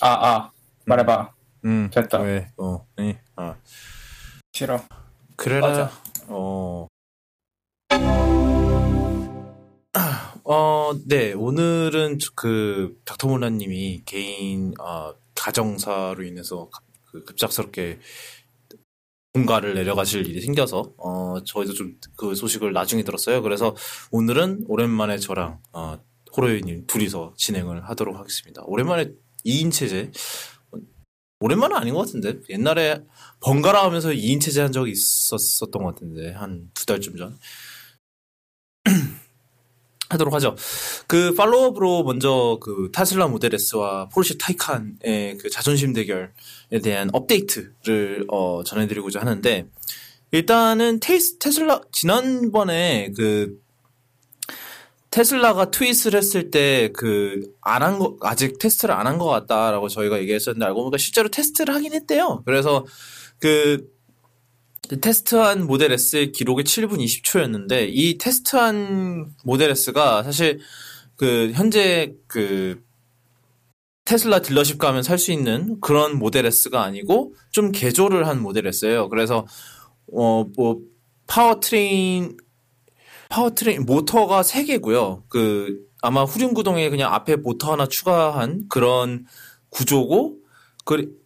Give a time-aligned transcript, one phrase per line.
[0.00, 0.50] 아, 아.
[0.86, 1.32] 말해봐.
[1.64, 2.18] 음, 됐다.
[2.20, 2.50] 왜?
[2.58, 3.20] 어, 네.
[3.36, 3.56] 아.
[4.52, 4.82] 싫어.
[5.36, 5.68] 그래라.
[5.68, 5.90] 맞아.
[6.28, 6.86] 어.
[10.46, 11.32] 어, 네.
[11.32, 18.00] 오늘은 저- 그 닥터 몰라님이 개인 아, 가정사로 인해서 급- 그 급작스럽게
[19.32, 23.42] 본가를 내려가실 일이 생겨서 어, 저희도 좀 그 소식을 나중에 들었어요.
[23.42, 23.74] 그래서
[24.10, 25.98] 오늘은 오랜만에 저랑 어,
[26.36, 28.62] 호로이님 둘이서 진행을 하도록 하겠습니다.
[28.66, 29.10] 오랜만에
[29.44, 30.10] 2인 체제?
[31.40, 32.40] 오랜만은 아닌 것 같은데?
[32.48, 33.02] 옛날에
[33.40, 37.38] 번갈아 하면서 2인 체제 한 적이 있었었던 것 같은데 한 두 달쯤 전.
[40.10, 40.54] 하도록 하죠.
[41.06, 46.28] 그 팔로업으로 먼저 그 타슬라 모델 S와 포르쉐 타이칸의 그 자존심 대결에
[46.82, 49.66] 대한 업데이트를 어, 전해드리고자 하는데
[50.30, 53.58] 일단은 테스, 테슬라 지난번에 그
[55.14, 60.18] 테슬라가 트윗을 했을 때 그 안 한 거 아직 테스트를 안 한 것 같다라고 저희가
[60.20, 62.42] 얘기했었는데 알고 보니까 실제로 테스트를 하긴 했대요.
[62.44, 62.84] 그래서
[63.38, 63.86] 그
[65.00, 70.58] 테스트한 모델 S의 기록이 7분 20초였는데 이 테스트한 모델 S가 사실
[71.16, 72.82] 그 현재 그
[74.04, 79.08] 테슬라 딜러십 가면 살 수 있는 그런 모델 S가 아니고 좀 개조를 한 모델 S예요.
[79.08, 79.46] 그래서
[80.12, 80.80] 어뭐
[81.28, 82.36] powertrain
[83.34, 85.24] powertrain 모터가 3개고요.
[85.28, 89.26] 그 아마 후륜 구동에 그냥 앞에 모터 하나 추가한 그런
[89.70, 90.36] 구조고
[90.84, 91.18] 그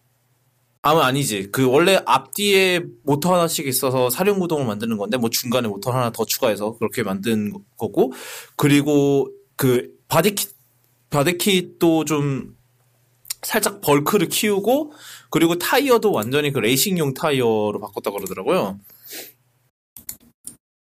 [0.80, 1.50] 아마 아니지.
[1.52, 6.24] 그 원래 앞뒤에 모터 하나씩 있어서 사륜 구동을 만드는 건데 뭐 중간에 모터 하나 더
[6.24, 8.14] 추가해서 그렇게 만든 거고
[8.56, 10.56] 그리고 그 body kit
[11.10, 12.56] body kit도 좀
[13.42, 14.92] 살짝 bulk를 키우고
[15.28, 18.78] 그리고 타이어도 완전히 그 레이싱용 타이어로 바꿨다 그러더라고요.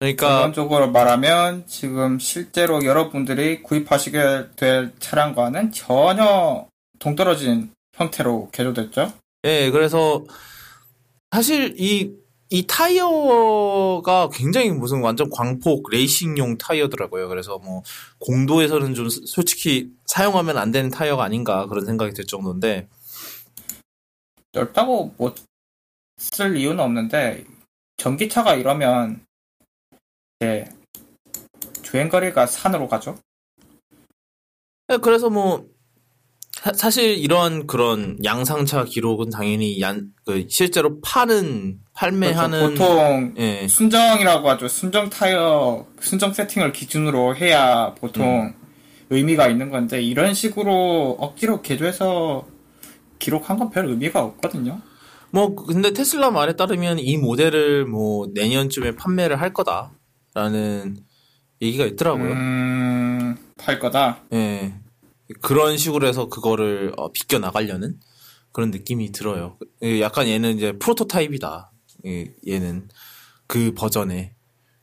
[0.04, 6.66] 그러니까 결론적으로 말하면 지금 실제로 여러분들이 구입하시게 될 차량과는 전혀
[6.98, 9.12] 동떨어진 형태로 개조됐죠.
[9.44, 10.24] 예, 그래서
[11.30, 12.12] 사실 이,
[12.50, 17.28] 이 타이어가 굉장히 무슨 완전 광폭 레이싱용 타이어더라고요.
[17.28, 17.82] 그래서 뭐
[18.20, 22.88] 공도에서는 좀 솔직히 사용하면 안 되는 타이어가 아닌가 그런 생각이 들 정도인데
[24.52, 25.36] 넓다고 못
[26.16, 27.44] 쓸 이유는 없는데
[27.96, 29.24] 전기차가 이러면
[30.44, 30.64] 이제
[31.82, 33.16] 주행거리가 산으로 가죠.
[34.92, 35.64] 예, 그래서 뭐
[36.52, 42.84] 사, 실 이런 그런 양상차 기록은 당연히 얀, 그 실제로 파는 판매하는 그렇죠.
[42.84, 44.68] 보통 예, 순정이라고 하죠.
[44.68, 48.54] 순정 타이어, 순정 세팅을 기준으로 해야 보통
[49.10, 52.46] 의미가 있는 건데, 이런 식으로 억지로 개조해서
[53.18, 54.80] 기록한 건 별 의미가 없거든요.
[55.30, 59.92] 뭐 근데 테슬라 말에 따르면 이 모델을 뭐 내년쯤에 판매를 할 거다
[60.34, 60.98] 라는
[61.62, 62.32] 얘기가 있더라고요.
[62.32, 64.22] 음, 팔 거다.
[64.32, 64.74] 예.
[65.40, 67.98] 그런 식으로 해서 그거를 어, 비껴 나가려는
[68.52, 69.56] 그런 느낌이 들어요.
[69.82, 71.72] 예, 약간 얘는 이제 프로토타입이다.
[72.06, 72.88] 예, 얘는
[73.46, 74.34] 그 버전에.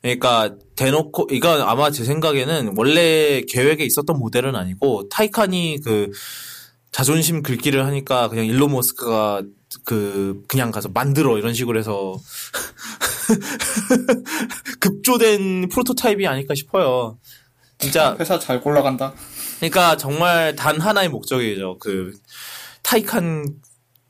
[0.01, 6.12] 그러니까 대놓고 이건 아마 제 생각에는 원래 계획에 있었던 모델은 아니고 타이칸이 그
[6.91, 9.44] 자존심 긁기를 하니까 그냥 일론 머스크가
[9.85, 12.18] 그 그냥 가서 만들어 이런 식으로 해서
[14.80, 17.19] 급조된 프로토타입이 아닐까 싶어요.
[17.78, 19.14] 진짜 회사 잘 골라간다.
[19.58, 21.78] 그러니까 정말 단 하나의 목적이죠.
[21.80, 22.14] 그
[22.84, 23.46] 타이칸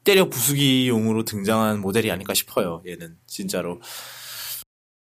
[0.03, 2.81] 때려 부수기용으로 등장한 모델이 아닐까 싶어요.
[2.87, 3.79] 얘는 진짜로.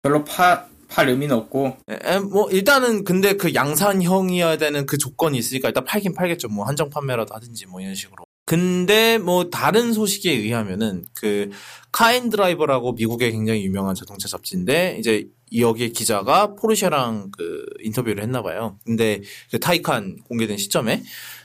[0.01, 5.38] 별로 파, 팔 의미는 없고, 에, 에, 뭐 일단은 근데 그 양산형이어야 되는 그 조건이
[5.38, 6.50] 있으니까 일단 팔긴 팔겠죠.
[6.50, 8.24] 뭐 한정 판매라도 하든지 뭐 이런 식으로.
[8.46, 11.50] 근데 뭐 다른 소식에 의하면은 그
[11.92, 18.78] 카인 드라이버라고 미국의 굉장히 유명한 자동차 잡지인데 이제 여기에 기자가 포르쉐랑 그 인터뷰를 했나 봐요.
[18.86, 19.22] 근데
[19.52, 21.04] 그 타이칸 공개된 시점에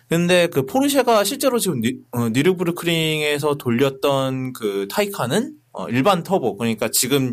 [0.09, 6.89] 근데 그 포르쉐가 실제로 지금 니, 어, 니르부르크링에서 돌렸던 그 타이칸은 어, 일반 터보 그러니까
[6.91, 7.33] 지금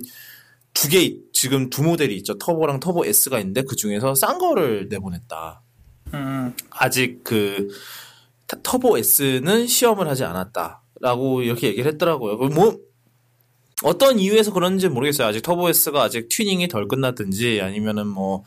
[0.74, 2.38] 두 개 지금 두 모델이 있죠.
[2.38, 5.62] 터보랑 터보 S가 있는데 그 중에서 싼 거를 내보냈다.
[6.14, 7.74] 음, 아직 그 타-
[8.64, 12.38] 터보 S는 시험을 하지 않았다라고 이렇게 얘기를 했더라고요.
[12.38, 12.78] 그뭐
[13.84, 15.28] 어떤 이유에서 그런지 모르겠어요.
[15.28, 18.44] 아직 터보 S가 아직 튜닝이 덜 끝났든지 아니면은 뭐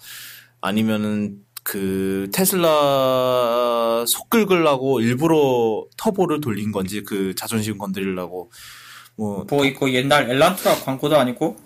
[0.61, 8.51] 아니면은 그 테슬라 속 긁으려고 일부러 터보를 돌린 건지 그 자존심 건드리려고
[9.17, 11.57] 뭐 뭐, 이거 옛날 엘란트라 광고도 아니고,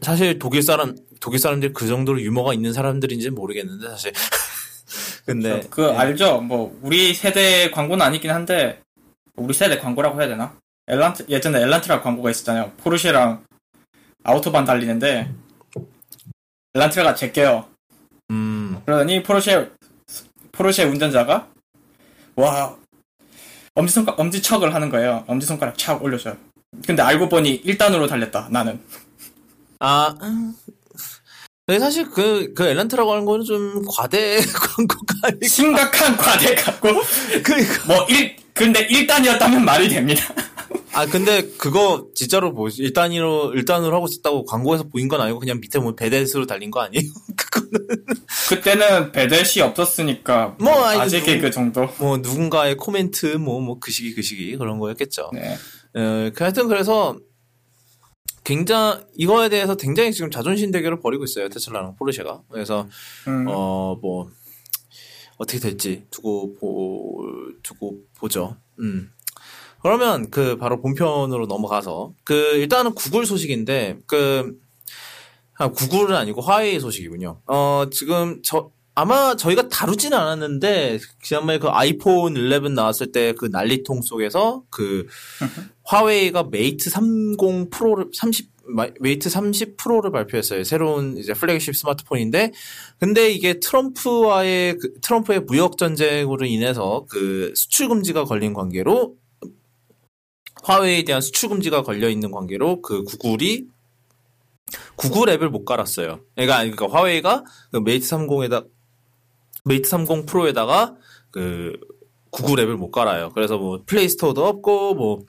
[0.00, 4.12] 사실 독일 사람 독일 사람들이 그 정도로 유머가 있는 사람들인지 는 모르겠는데 사실
[5.26, 5.96] 근데 그, 예.
[5.96, 6.40] 알죠?
[6.40, 8.80] 뭐, 우리 세대 광고는 아니긴 한데,
[9.34, 10.56] 우리 세대 광고라고 해야 되나?
[10.86, 12.72] 엘란트, 예전에 엘란트라 광고가 있었잖아요.
[12.78, 13.44] 포르쉐랑
[14.22, 15.28] 아우토반 달리는데,
[16.74, 17.66] 엘란트라가 제껴요.
[18.30, 19.70] 음 그러더니 포르쉐,
[20.52, 21.48] 포르쉐 운전자가,
[22.36, 22.76] 와,
[23.74, 25.24] 엄지손가락, 엄지척을 하는 거예요.
[25.26, 26.36] 엄지손가락 착 올려줘요.
[26.86, 28.80] 근데 알고 보니 1단으로 달렸다, 나는.
[29.80, 30.54] 아, 음.
[31.66, 34.36] 근데 사실 그, 그 엘란트라고 하는 거는 좀 과대
[34.76, 35.48] 광고가 아닐까.
[35.48, 36.88] 심각한 과대 갖고,
[37.42, 37.86] 그러니까.
[37.88, 40.22] 뭐, 1, 근데 1단이었다면 말이 됩니다.
[40.92, 45.80] 아, 근데 그거 진짜로 뭐, 1단으로, 1단으로 하고 있었다고 광고에서 보인 건 아니고 그냥 밑에
[45.80, 47.02] 뭐 배댓으로 달린 거 아니에요?
[47.36, 48.04] 그거는.
[48.48, 51.88] 그때는 배댓이 없었으니까, 뭐, 아니, 아재 누- 개그 정도.
[51.98, 55.30] 뭐, 누군가의 코멘트, 뭐, 뭐, 그 시기, 그 시기, 그런 거였겠죠.
[55.32, 55.58] 네.
[55.96, 57.16] 어, 그 하여튼 그래서
[58.46, 62.88] 굉장히 이거에 대해서 굉장히 지금 자존심 대결을 벌이고 있어요 테슬라랑 포르쉐가 그래서
[63.26, 64.30] 음, 어뭐
[65.36, 67.26] 어떻게 될지 두고 보
[67.64, 68.56] 두고 보죠.
[68.78, 69.10] 음.
[69.82, 74.56] 그러면 그 바로 본편으로 넘어가서 그 일단은 구글 소식인데 그
[75.58, 77.40] 아, 구글은 아니고 화웨이 소식이군요.
[77.46, 84.02] 어 지금 저 아마 저희가 다루진 않았는데 지난번에 그 아이폰 11 나왔을 때 그 난리통
[84.02, 85.06] 속에서 그
[85.86, 90.64] 화웨이가 Mate 30 Pro를 30 마- Mate 30 Pro를 발표했어요.
[90.64, 92.52] 새로운 이제 플래그십 스마트폰인데
[92.98, 99.16] 근데 이게 트럼프와의 그 트럼프의 무역 전쟁으로 인해서 그 수출 금지가 걸린 관계로
[100.64, 103.66] 화웨이에 대한 수출 금지가 걸려 있는 관계로 그 구글이
[104.96, 106.18] 구글 앱을 못 깔았어요.
[106.34, 108.66] 그러니까 그러니까 화웨이가 그 Mate 30에다
[109.64, 110.96] Mate 30 Pro에다가
[111.30, 111.74] 그
[112.30, 113.30] 구글 앱을 못 깔아요.
[113.32, 115.24] 그래서 뭐 Play Store도 없고 뭐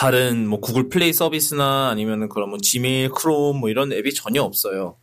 [0.00, 4.96] 다른 뭐 구글 플레이 서비스나 아니면은 그런 뭐 Gmail, Chrome 뭐 이런 앱이 전혀 없어요.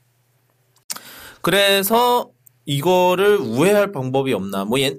[1.44, 2.32] 그래서
[2.66, 4.66] 이거를 우회할 방법이 없나?
[4.66, 4.98] 뭐 옛,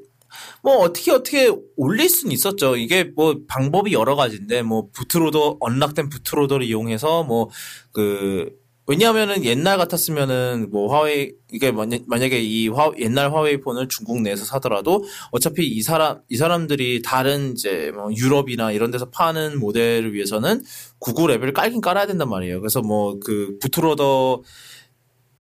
[0.62, 2.76] 뭐 어떻게 어떻게 올릴 수는 있었죠.
[2.76, 7.50] 이게 뭐 방법이 여러 가지인데 뭐 bootloader unlock된 bootloader를 이용해서 뭐
[7.98, 8.56] 그
[8.88, 14.46] 왜냐하면은 옛날 같았으면은 뭐 화웨이 이게 만약- 만약에 이 화, 옛날 화웨이 폰을 중국 내에서
[14.46, 20.62] 사더라도 어차피 이 사람 이 사람들이 다른 이제 뭐 유럽이나 이런 데서 파는 모델을 위해서는
[20.98, 22.60] 구글 앱을 깔긴 깔아야 된단 말이에요.
[22.60, 24.42] 그래서 뭐 그 bootloader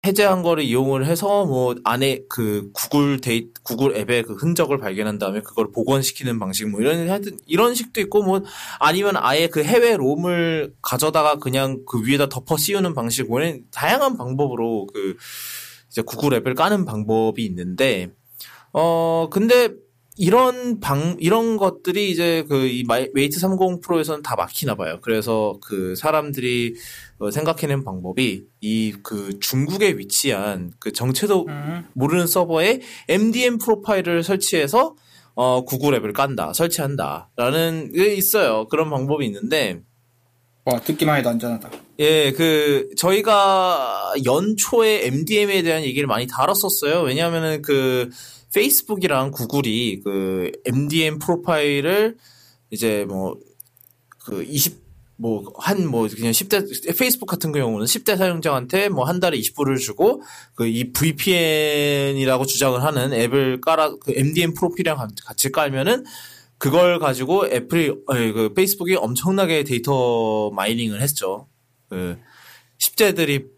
[0.04, 5.40] 해제한 거를 이용을 해서 뭐 안에 그 구글 데이 구글 앱의 그 흔적을 발견한 다음에
[5.43, 8.43] 그걸 복원시키는 방식 뭐 이런 하여튼 이런 식도 있고 뭐
[8.81, 14.16] 아니면 아예 그 해외 롬을 가져다가 그냥 그 위에다 덮어 씌우는 방식 뭐 이런 다양한
[14.16, 15.16] 방법으로 그
[15.88, 18.10] 이제 구글 앱을 까는 방법이 있는데
[18.72, 19.69] 어 근데
[20.17, 24.99] 이런 방 이런 것들이 이제 그 이 웨이트 30 프로에서는 다 막히나 봐요.
[25.00, 26.75] 그래서 그 사람들이
[27.19, 31.87] 어, 생각해낸 방법이 이 그 중국에 위치한 그 정체도 음.
[31.94, 34.94] 모르는 서버에 MDM 프로파일을 설치해서
[35.35, 38.67] 어 구글 앱을 깐다, 설치한다라는 게 있어요.
[38.69, 39.81] 그런 방법이 있는데
[40.64, 41.70] 와, 듣기만 해도 안전하다.
[42.00, 47.00] 예, 그 저희가 연초에 MDM에 대한 얘기를 많이 다뤘었어요.
[47.03, 48.11] 왜냐하면은 그
[48.54, 52.16] 페이스북이랑 구글이 그 MDM 프로파일을
[52.70, 53.37] 이제 뭐
[54.25, 54.81] 그 20,
[55.16, 60.22] 뭐, 한, 뭐, 그냥 10대, 페이스북 같은 경우는 10대 사용자한테 뭐 한 달에 20불을 주고,
[60.54, 66.04] 그 이 VPN이라고 주장을 하는 앱을 깔아, 그 MDM 프로필이랑 같이 깔면은,
[66.58, 71.49] 그걸 가지고 애플이, 아니, 그 페이스북이 엄청나게 data mining을 했죠.
[71.88, 72.16] 그,
[72.78, 73.49] 10대들이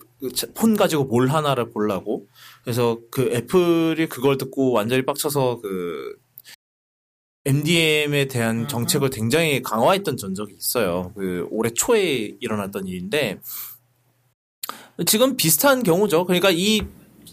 [0.55, 2.27] 폰 가지고 뭘 하나를 보려고.
[2.65, 6.17] 그래서 그 애플이 그걸 듣고 완전히 빡쳐서 그,
[7.47, 11.13] MDM에 대한 정책을 굉장히 강화했던 전적이 있어요.
[11.15, 13.39] 그 올해 초에 일어났던 일인데
[15.07, 16.25] 지금 비슷한 경우죠.
[16.25, 16.81] 그러니까 이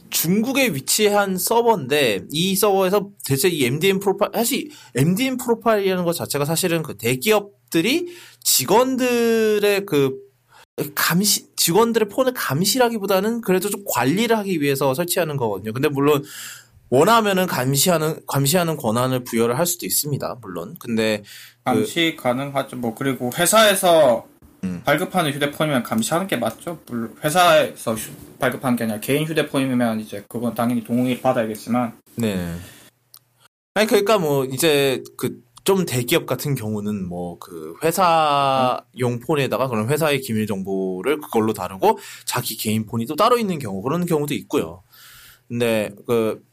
[0.10, 6.84] 중국에 위치한 서버인데 이 서버에서 대체 이 MDM 프로파일 사실 MDM 프로파일이라는 것 자체가 사실은
[6.84, 10.18] 그 대기업들이 직원들의 그
[10.96, 15.74] 감시 직원들의 폰을 감시라기보다는 그래도 좀 관리를 하기 위해서 설치하는 거거든요.
[15.74, 16.24] 근데 물론
[16.90, 20.38] 원하면은 감시하는 감시하는 권한을 부여를 할 수도 있습니다.
[20.42, 20.76] 물론.
[20.80, 21.24] 근데
[21.64, 22.78] 감시 가능하죠.
[22.78, 24.28] 뭐 그리고 회사에서
[24.64, 24.82] 음.
[24.86, 26.80] 발급하는 휴대폰이면 감시하는 게 맞죠.
[26.88, 32.56] 물론 회사에서 휴- 발급한 게 아니라 개인 휴대폰이면 이제 그건 당연히 동의를 받아야겠지만 네.
[33.74, 40.22] 아니 그러니까 뭐 이제 그 좀 대기업 같은 경우는 뭐 그 회사용 폰에다가 그런 회사의
[40.22, 44.84] 기밀 정보를 그걸로 다루고 자기 개인 폰이 또 따로 있는 경우 그런 경우도 있고요.
[45.48, 46.44] 근데 그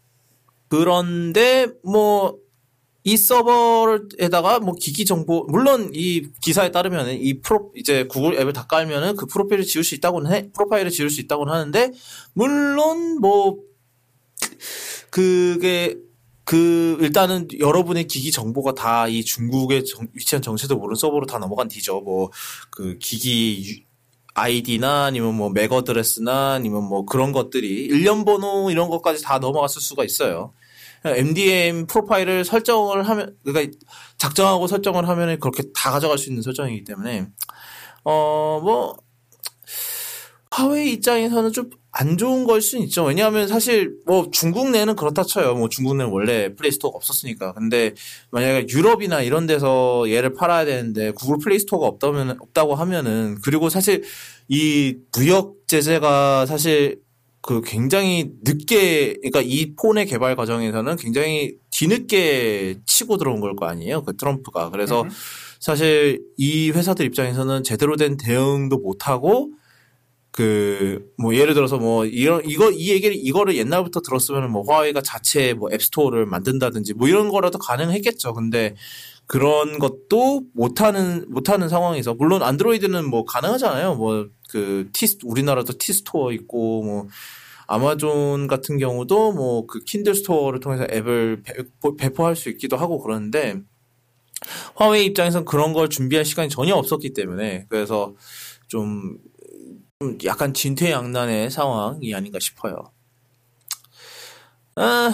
[0.69, 2.49] 그런데 뭐
[3.09, 8.67] 이 서버에다가 뭐 기기 정보 물론 이 기사에 따르면은 이 프로 이제 구글 앱을 다
[8.67, 11.93] 깔면은 그 프로필을 지울 수 있다고는 해 프로파일을 지울 수 있다고는 하는데
[12.35, 13.57] 물론 뭐
[15.09, 15.97] 그게
[16.49, 21.69] 그 일단은 여러분의 기기 정보가 다 이 중국에 정- 위치한 정체도 모르는 서버로 다 넘어간
[21.69, 22.01] 뒤죠.
[22.01, 22.31] 뭐
[22.71, 23.83] 그 기기 유-
[24.35, 29.83] 아이디나 아니면 뭐 맥 어드레스나 아니면 뭐 그런 것들이 일련 번호 이런 것까지 다 넘어갔을
[29.83, 30.55] 수가 있어요.
[31.05, 33.77] MDM 프로파일을 설정을 하면 그러니까
[34.17, 37.27] 작정하고 설정을 하면 그렇게 다 가져갈 수 있는 설정이기 때문에
[38.05, 38.97] 어뭐
[40.59, 43.05] 화웨이 입장에서는 좀 안 좋은 걸 수는 있죠.
[43.05, 45.55] 왜냐하면 사실 뭐 중국 내는 그렇다 쳐요.
[45.55, 47.55] 뭐 중국 내는 원래 플레이스토어가 없었으니까.
[47.55, 47.93] 근데
[48.31, 54.05] 만약에 유럽이나 이런 데서 얘를 팔아야 되는데 구글 플레이스토어가 없다면 없다고 하면은 그리고 사실
[54.49, 57.01] 이 무역 제재가 사실
[57.41, 64.03] 그 굉장히 늦게 그러니까 이 폰의 개발 과정에서는 굉장히 뒤늦게 치고 들어온 걸 거 아니에요.
[64.05, 64.71] 그 트럼프가.
[64.71, 65.09] 그래서 음.
[65.59, 69.51] 사실 이 회사들 입장에서는 제대로 된 대응도 못 하고
[70.39, 75.53] 그 뭐 예를 들어서 뭐 이런 이거 이 얘기를 이거를 옛날부터 들었으면 뭐 화웨이가 자체
[75.53, 78.35] 뭐 app store를 만든다든지 뭐 이런 거라도 가능했겠죠.
[78.35, 78.77] 근데
[79.27, 83.97] 그런 것도 못하는 못하는 상황에서 물론 안드로이드는 뭐 가능하잖아요.
[83.97, 87.09] 뭐 그 티 우리나라도 T store 있고 뭐
[87.67, 93.57] 아마존 같은 경우도 뭐 그 킨들 스토어를 통해서 앱을 배포, 배포할 수 있기도 하고 그러는데
[94.77, 98.15] 화웨이 입장에서는 그런 걸 준비할 시간이 전혀 없었기 때문에 그래서
[98.69, 99.19] 좀, 좀
[100.25, 102.93] 약간 진퇴양난의 상황이 아닌가 싶어요.
[104.77, 105.13] 아,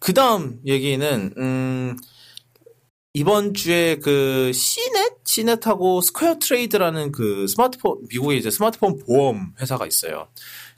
[0.00, 1.96] 그 다음 얘기는, 음,
[3.14, 5.12] 이번 주에 그 CNET?
[5.24, 10.26] CNET하고 SquareTrade라는 그 스마트폰, 미국에 이제 스마트폰 보험 회사가 있어요.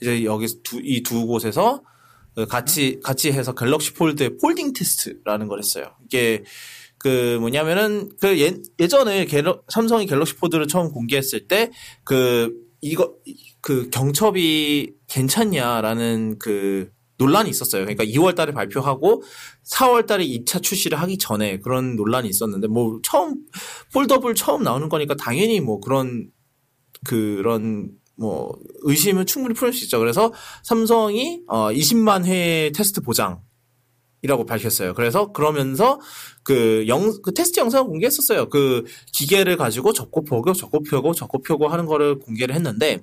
[0.03, 1.83] 이제 여기 두, 이 두 곳에서
[2.35, 5.95] 그 같이, 같이 해서 갤럭시 폴드의 folding 테스트라는 걸 했어요.
[6.05, 6.45] 이게
[6.99, 11.71] 그 뭐냐면은 그 예, 예전에 갤럭, 삼성이 갤럭시 폴드를 처음 공개했을 때
[12.05, 13.15] 그 이거
[13.61, 17.85] 그 경첩이 괜찮냐라는 그 논란이 있었어요.
[17.85, 19.23] 그러니까 2월 달에 발표하고
[19.65, 23.35] 4월 달에 이제 출시를 하기 전에 그런 논란이 있었는데 뭐 처음
[23.93, 26.31] foldable 처음 나오는 거니까 당연히 뭐 그런
[27.05, 29.99] 그런 뭐 의심은 충분히 품을 수 있죠.
[29.99, 30.33] 그래서
[30.63, 33.41] 삼성이 어 20만 회 테스트 보장
[34.23, 34.95] 이라고 밝혔어요.
[34.95, 36.01] 그래서 그러면서
[36.43, 38.49] 그 영, 그 테스트 영상을 공개했었어요.
[38.49, 43.03] 그 기계를 가지고 접고 펴고 접고 펴고 접고 펴고 하는 거를 공개를 했는데,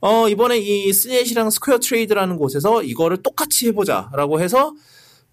[0.00, 4.74] 어, 이번에 이 CNET이랑 SquareTrade라는 곳에서 이거를 똑같이 해보자라고 해서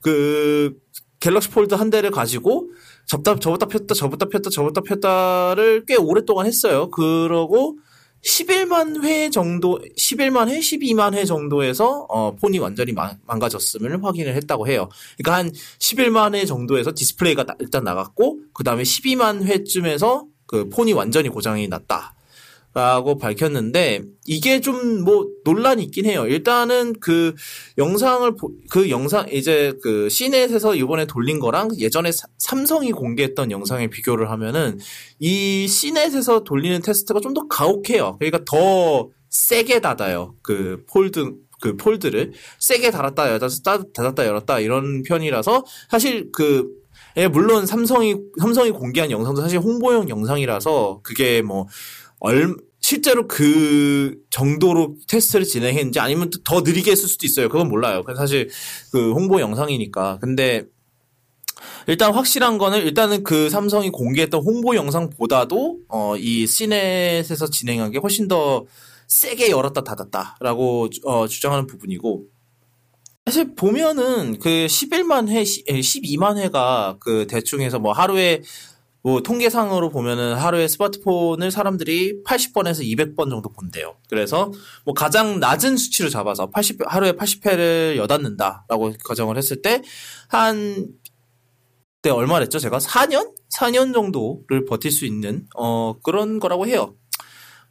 [0.02, 0.78] 그
[1.20, 2.70] 갤럭시 폴드 한 대를 가지고
[3.06, 6.90] 접다, 접었다 폈다, 접었다 폈다, 접었다 폈다를 꽤 오랫동안 했어요.
[6.92, 7.78] 그러고
[8.24, 14.68] 11만 회 정도, 11만 회, 12만 회 정도에서 어, 폰이 완전히 망, 망가졌음을 확인을 했다고
[14.68, 14.90] 해요.
[15.18, 20.94] 그러니까 한 11만 회 정도에서 디스플레이가 나, 일단 나갔고, 그 다음에 12만 회쯤에서 그 폰이
[20.94, 22.16] 완전히 고장이 났다.
[22.74, 26.26] 라고 밝혔는데 이게 좀 뭐 논란이 있긴 해요.
[26.26, 27.36] 일단은 그
[27.78, 33.88] 영상을 보, 그 영상 이제 그 CNET에서 이번에 돌린 거랑 예전에 사, 삼성이 공개했던 영상에
[33.90, 34.80] 비교를 하면은
[35.20, 38.16] 이 CNET에서 돌리는 테스트가 좀 더 가혹해요.
[38.20, 40.36] 그러니까 더 세게 닫아요.
[40.44, 43.48] 그 폴드 그 폴드를 세게 닫았다 열었다
[43.94, 46.68] 닫았다 열었다 이런 편이라서 사실 그
[47.18, 51.68] 예, 물론 삼성이 삼성이 공개한 영상도 사실 홍보용 영상이라서 그게 뭐
[52.24, 57.50] 얼, 실제로 그 정도로 테스트를 진행했는지 아니면 더 느리게 했을 수도 있어요.
[57.50, 58.04] 그건 몰라요.
[58.16, 58.50] 사실
[58.92, 60.20] 그 홍보 영상이니까.
[60.22, 60.64] 근데
[61.88, 68.30] 일단 확실한 거는 일단은 그 삼성이 공개했던 홍보 영상보다도 어, 이 시넷에서 진행한 게 훨씬
[68.30, 68.66] 더
[69.08, 72.24] 세게 열었다 닫았다라고 어, 주장하는 부분이고
[73.26, 78.42] 사실 보면은 그 11만 회, 12만 회가 그 대충 해서 뭐 하루에
[79.04, 83.98] 뭐 통계상으로 보면은 하루에 스마트폰을 사람들이 80번에서 200번 정도 본대요.
[84.10, 84.52] 그래서
[84.86, 90.88] 뭐 가장 낮은 수치로 잡아서 80 하루에 80회를 여닫는다라고 가정을 했을 때한
[92.02, 92.60] 때 얼마랬죠?
[92.60, 93.34] 제가 4년?
[93.54, 96.96] 4년 정도를 버틸 수 있는 어 그런 거라고 해요.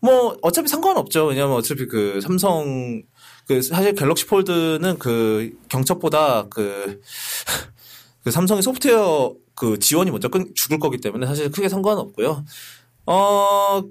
[0.01, 1.27] 뭐 어차피 상관없죠.
[1.27, 3.03] 왜냐면 어차피 그 삼성
[3.47, 7.01] 그 사실 갤럭시 폴드는 그 경첩보다 그,
[8.25, 12.45] 그 삼성의 소프트웨어 그 지원이 먼저 끊, 죽을 거기 때문에 사실 크게 상관은 없고요.
[13.07, 13.85] 어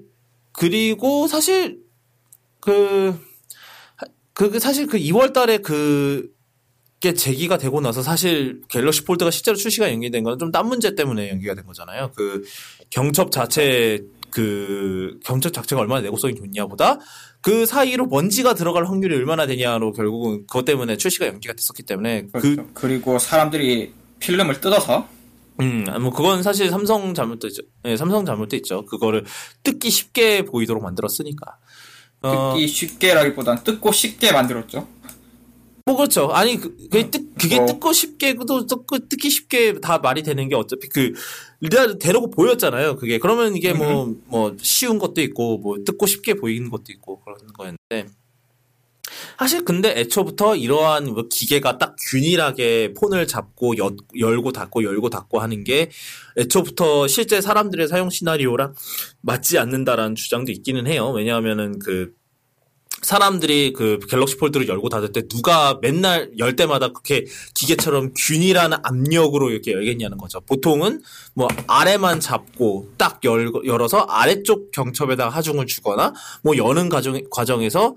[0.52, 1.78] 그리고 사실
[2.60, 3.18] 그,
[4.34, 6.30] 그 사실 그 2월 달에 그,
[7.00, 11.30] 게 제기가 되고 나서 사실 갤럭시 폴드가 실제로 출시가 연기된 건 좀 딴 문제 때문에
[11.30, 12.10] 연기가 된 거잖아요.
[12.14, 12.42] 그
[12.90, 16.98] 경첩 자체 그 경첩 자체가 얼마나 내구성이 좋냐보다
[17.40, 22.56] 그 사이로 먼지가 들어갈 확률이 얼마나 되냐로 결국은 그것 때문에 출시가 연기가 됐었기 때문에 그렇죠.
[22.56, 25.08] 그 그리고 사람들이 필름을 뜯어서
[25.60, 27.62] 음, 뭐 그건 사실 삼성 잘못도 있죠.
[27.82, 28.84] 네, 삼성 잘못도 있죠.
[28.86, 29.24] 그거를
[29.62, 31.58] 뜯기 쉽게 보이도록 만들었으니까.
[32.22, 34.86] 뜯기 어, 쉽게라기보단 뜯고 쉽게 만들었죠.
[35.84, 36.28] 뭐 그렇죠.
[36.32, 37.66] 아니 그, 그게, 뜯, 그게 어.
[37.66, 41.12] 뜯고 쉽게도 뜯고 뜯기 쉽게 다 말이 되는 게 어차피 그
[41.98, 42.96] 대놓고 보였잖아요.
[42.96, 47.38] 그게 그러면 이게 뭐뭐 뭐 쉬운 것도 있고 뭐 뜯고 쉽게 보이는 것도 있고 그런
[47.52, 48.14] 거였는데
[49.38, 55.40] 사실 근데 애초부터 이러한 뭐 기계가 딱 균일하게 폰을 잡고 여- 열고 닫고 열고 닫고
[55.40, 55.90] 하는 게
[56.36, 58.74] 애초부터 실제 사람들의 사용 시나리오랑
[59.20, 61.10] 맞지 않는다라는 주장도 있기는 해요.
[61.10, 62.12] 왜냐하면은 그
[63.02, 69.50] 사람들이 그 갤럭시 폴드를 열고 닫을 때 누가 맨날 열 때마다 그렇게 기계처럼 균일한 압력으로
[69.50, 70.40] 이렇게 열겠냐는 거죠.
[70.42, 71.02] 보통은
[71.34, 76.12] 뭐 아래만 잡고 딱 열, 열어서 아래쪽 경첩에다가 하중을 주거나
[76.44, 77.96] 뭐 여는 과정, 과정에서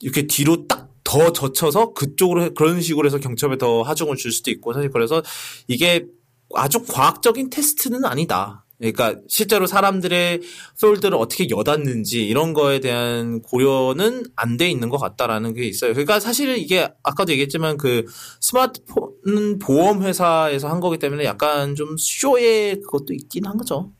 [0.00, 4.50] 이렇게 뒤로 딱 더 젖혀서 그쪽으로 해- 그런 식으로 해서 경첩에 더 하중을 줄 수도
[4.50, 5.22] 있고 사실 그래서
[5.68, 6.06] 이게
[6.54, 8.64] 아주 과학적인 테스트는 아니다.
[8.78, 10.40] 그러니까 실제로 사람들의
[10.80, 15.92] 폴드를 어떻게 여닫는지 이런 거에 대한 고려는 안 돼 있는 것 같다라는 게 있어요.
[15.92, 18.06] 그러니까 사실 이게 아까도 얘기했지만 그
[18.40, 23.92] 스마트폰 보험 회사에서 한 거기 때문에 약간 좀 쇼의 그것도 있긴 한 거죠.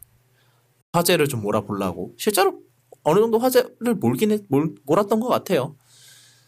[0.92, 2.60] 화제를 좀 몰아보려고 실제로
[3.02, 5.76] 어느 정도 화제를 몰긴 했, 몰, 몰았던 것 같아요.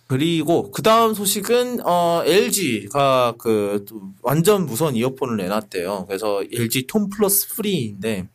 [0.08, 3.84] 그리고 그 다음 소식은 어 LG가 그
[4.22, 6.04] 완전 무선 이어폰을 내놨대요.
[6.06, 8.28] 그래서 LG 톤 플러스 프리인데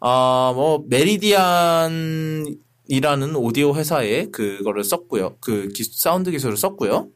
[0.00, 2.54] 아뭐 메리디안이라는
[3.36, 5.36] 오디오 회사에 그거를 썼고요.
[5.40, 7.08] 그 기- 사운드 기술을 썼고요.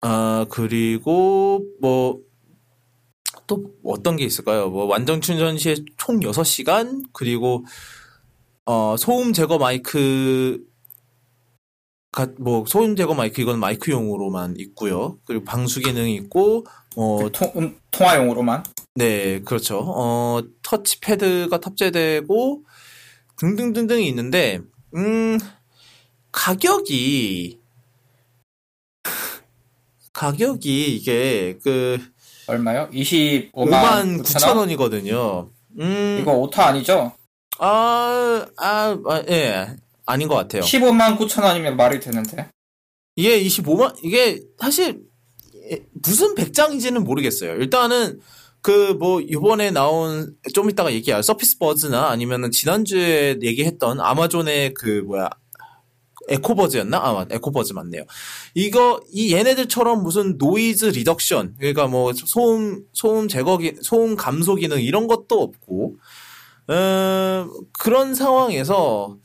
[0.00, 2.20] 아 그리고 뭐
[3.46, 4.70] 또 어떤 게 있을까요?
[4.70, 7.64] 뭐 완전 충전 시에 총 6시간 그리고
[8.64, 10.75] 어 소음 제거 마이크 가-
[12.38, 15.18] 뭐 소음 제거 마이크 이건 마이크용으로만 있고요.
[15.26, 16.64] 그리고 방수 기능이 있고
[16.96, 18.64] 어 통, 음, 통화용으로만.
[18.94, 19.80] 네, 그렇죠.
[19.84, 22.62] 어, 터치패드가 탑재되고
[23.38, 24.60] 등등등등이 있는데
[24.94, 25.38] 음
[26.32, 27.60] 가격이
[30.14, 31.98] 가격이 이게 그
[32.46, 32.88] 얼마요?
[32.90, 34.56] 25만 5만 9천 9천 원?
[34.58, 35.50] 원이거든요.
[35.78, 37.12] 음, 이거 오타 아니죠?
[37.58, 40.62] 아, 아, 아, 예, 아닌 것 같아요.
[40.62, 42.48] 15만 9천 원이면 말이 되는데.
[43.16, 45.00] 이게 25만 이게 사실
[45.70, 47.54] 예, 무슨 백장인지는 모르겠어요.
[47.56, 48.20] 일단은
[48.62, 55.30] 그 뭐 이번에 나온 좀 이따가 얘기할 서피스 버즈나 아니면은 지난주에 얘기했던 아마존의 그 뭐야
[56.28, 56.98] 에코버즈였나?
[56.98, 58.02] 아, 맞- 에코버즈 맞네요.
[58.54, 64.80] 이거 이 얘네들처럼 무슨 noise reduction 그러니까 뭐 소음 소음 제거 기 소음 감소 기능
[64.80, 65.96] 이런 것도 없고
[66.68, 67.46] 어,
[67.78, 69.16] 그런 상황에서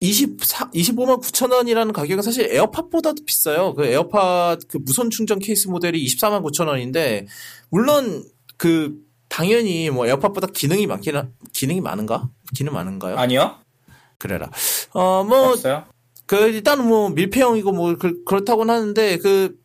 [0.00, 3.74] 24, 25만 9천 원이라는 가격은 사실 에어팟보다도 비싸요.
[3.74, 7.26] 그 에어팟 그 무선 충전 케이스 모델이 24만 9천 원인데
[7.68, 8.24] 물론
[8.56, 8.94] 그
[9.28, 12.30] 당연히 뭐 에어팟보다 기능이 많기는 기능이 많은가?
[12.54, 13.16] 기능 많은가요?
[13.16, 13.56] 아니요?
[14.18, 14.50] 그래라.
[14.92, 15.84] 어 뭐 없어요?
[16.26, 19.58] 그 일단은 뭐 밀폐형이고 뭐 그, 그렇다고는 하는데 그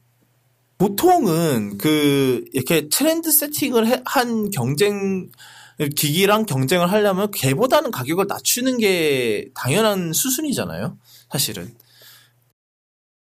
[0.77, 5.29] 보통은 그 이렇게 트렌드 세팅을 해- 한 경쟁
[5.77, 10.97] 기기랑 경쟁을 하려면 걔보다는 가격을 낮추는 게 당연한 수순이잖아요.
[11.29, 11.73] 사실은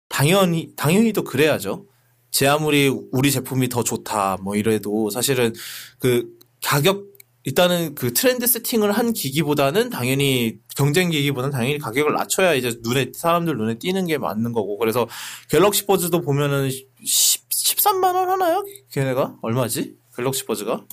[0.10, 1.86] 당연히 당연히도 그래야죠.
[2.31, 5.53] 제 아무리 우리 제품이 더 좋다 뭐 이래도 사실은
[5.99, 7.05] 그 가격
[7.43, 13.55] 일단은 그 트렌드 세팅을 한 기기보다는 당연히 경쟁 기기보다는 당연히 가격을 낮춰야 이제 눈에 사람들
[13.57, 15.07] 눈에 띄는 게 맞는 거고 그래서
[15.49, 18.65] 갤럭시 버즈도 보면은 10, 13만 원 하나요?
[18.91, 19.95] 걔네가 얼마지?
[20.15, 20.86] 갤럭시 버즈가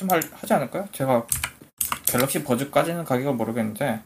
[0.00, 0.88] 좀 할, 하지 않을까요?
[0.92, 1.26] 제가
[2.06, 4.00] 갤럭시 버즈까지는 가격을 모르겠는데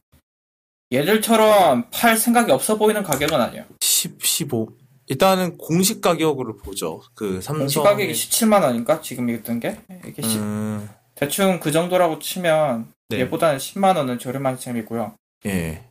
[0.92, 3.64] 얘들처럼 팔 생각이 없어 보이는 가격은 아니에요.
[3.80, 4.68] 10, 15
[5.06, 7.00] 일단은 공식 가격으로 보죠.
[7.14, 9.00] 그 삼성 공시 가격이 17만 원인가?
[9.00, 9.80] 지금 있던 게?
[10.04, 13.20] 이게 시- 음, 대충 그 정도라고 치면 네.
[13.20, 15.14] 얘보다는 10만 원은 저렴한 셈이고요.
[15.46, 15.84] 예.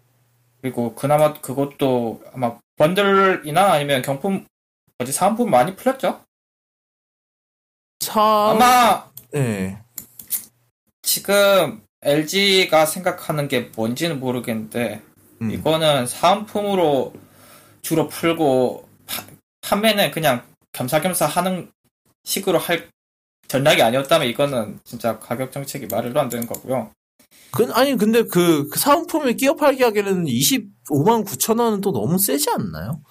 [0.61, 4.45] 그리고 그나마 그것도 아마 번들이나 아니면 경품
[4.97, 6.21] 어디 사은품 많이 풀렸죠?
[8.01, 9.79] 사 아마 예.
[11.03, 15.01] 지금 LG가 생각하는 게 뭔지는 모르겠는데
[15.41, 15.51] 음.
[15.51, 17.13] 이거는 사은품으로
[17.81, 19.23] 주로 풀고 파-
[19.61, 21.69] 판매는 그냥 겸사겸사 하는
[22.23, 22.89] 식으로 할
[23.47, 26.91] 전략이 아니었다면 이거는 진짜 가격 정책이 말도 안 되는 거고요.
[27.51, 32.49] 그, 아니 근데 그, 그 사은품을 끼어 팔기 하기에는 25만 9천 원은 또 너무 세지
[32.49, 33.01] 않나요?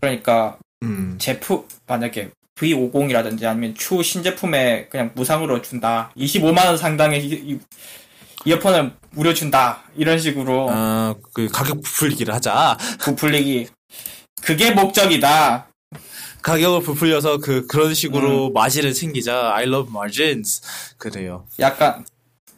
[0.00, 1.16] 그러니까 음.
[1.18, 6.10] 제품 만약에 V50이라든지 아니면 추 신제품에 그냥 무상으로 준다.
[6.16, 7.58] 25만 원 상당의 이,
[8.44, 9.82] 이, 어폰을 무료 준다.
[9.96, 12.76] 이런 식으로 아, 그 가격 부풀리기를 하자.
[13.00, 13.68] 부풀리기
[14.42, 15.68] 그게 목적이다.
[16.42, 19.52] 가격을 부풀려서 그 그런 식으로 마진을 챙기자.
[19.54, 20.60] I love margins.
[20.98, 21.46] 그래요.
[21.60, 22.04] 약간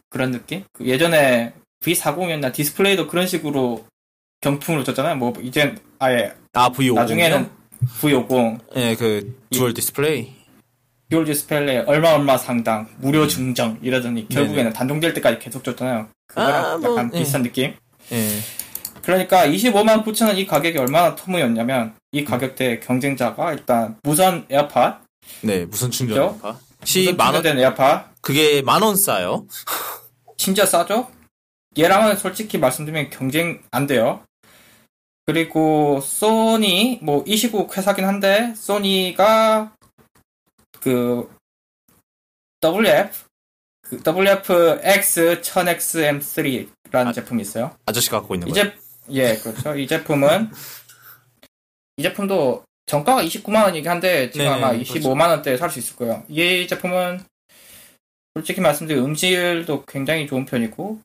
[0.08, 0.64] 그런 느낌?
[0.72, 1.52] 그 예전에
[1.84, 3.84] V40이었나 디스플레이도 그런 식으로
[4.40, 5.16] 경품으로 줬잖아요.
[5.16, 6.94] 뭐 이제 아예 아, V50.
[6.94, 7.50] 나중에는
[8.00, 10.32] V50 예, 그 dual 디스플레이.
[11.10, 16.08] dual 디스플레이 얼마 얼마 상당 무료 증정 이러더니 결국에는 단종될 때까지 계속 줬잖아요.
[16.26, 17.18] 그거랑 아, 뭐, 약간 예.
[17.18, 17.74] 비슷한 느낌?
[18.12, 18.28] 예.
[19.02, 25.00] 그러니까 25만 9천 원 이 가격이 얼마나 터무였냐면 이 가격대 경쟁자가 일단 무선 에어팟,
[25.42, 26.38] 네, 무선 충전 그죠?
[26.42, 26.58] 에어팟?
[26.84, 29.46] 시 무선 만 원, 충전된 에어팟, 그게 만 원 싸요.
[30.38, 31.08] 진짜 싸죠?
[31.78, 34.20] 얘랑은 솔직히 말씀드리면 경쟁 안 돼요.
[35.26, 39.74] 그리고 소니 뭐 이 시국 회사긴 한데 소니가
[40.80, 41.28] 그
[42.62, 43.24] WF
[43.84, 47.76] 그 WF X 1000XM3라는 제품이 있어요.
[47.86, 48.70] 아저씨가 갖고 있는 이 거예요.
[48.70, 48.76] 제,
[49.10, 49.76] 예, 그렇죠.
[49.76, 50.50] 이 제품은,
[51.98, 54.94] 이 제품도 정가가 29만 원이긴 한데, 지금 네네, 아마 그렇죠.
[54.94, 56.24] 25만 원대에 살 수 있을 거예요.
[56.28, 57.20] 이 제품은,
[58.34, 61.00] 솔직히 말씀드리면 음질도 굉장히 좋은 편이고,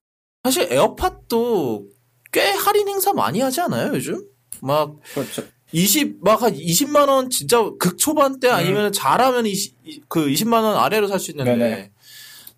[0.46, 1.86] 사실 에어팟도
[2.32, 4.24] 꽤 할인 행사 많이 하지 않아요, 요즘?
[4.62, 5.44] 막 그렇죠.
[5.72, 8.54] 20, 막 한 20만 원 진짜 극 초반대 음.
[8.54, 11.92] 아니면 잘하면 20, 그 20만 원 아래로 살 수 있는데 네네.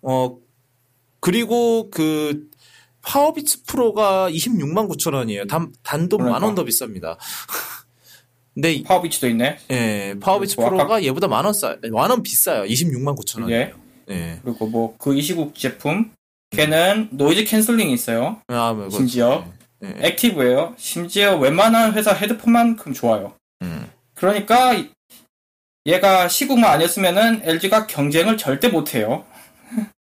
[0.02, 0.36] 어
[1.20, 2.48] 그리고 그
[3.02, 5.46] Powerbeats Pro가 26만 9천 원이에요.
[5.46, 6.38] 단 단돈 그러니까.
[6.40, 7.16] 만원 더 비쌉니다.
[8.54, 9.58] 근데 이- 파워비치도 있네.
[9.70, 12.64] 예, Powerbeats 뭐 아까- Pro가 얘보다 만원 싸, 만원 비싸요.
[12.64, 13.50] 26만 9천 원.
[13.50, 13.72] 예.
[14.10, 14.40] 예.
[14.44, 16.12] 그리고 뭐, 그 이 시국 제품,
[16.50, 18.40] 걔는 noise cancelling이 있어요.
[18.48, 19.44] 아, 뭐, 심지어.
[19.46, 19.94] 예, 예.
[20.00, 20.74] active예요.
[20.78, 23.34] 심지어 웬만한 회사 헤드폰만큼 좋아요.
[23.62, 23.90] 음.
[24.14, 24.90] 그러니까 이-
[25.86, 29.24] 얘가 시국만 아니었으면은 LG가 경쟁을 절대 못해요.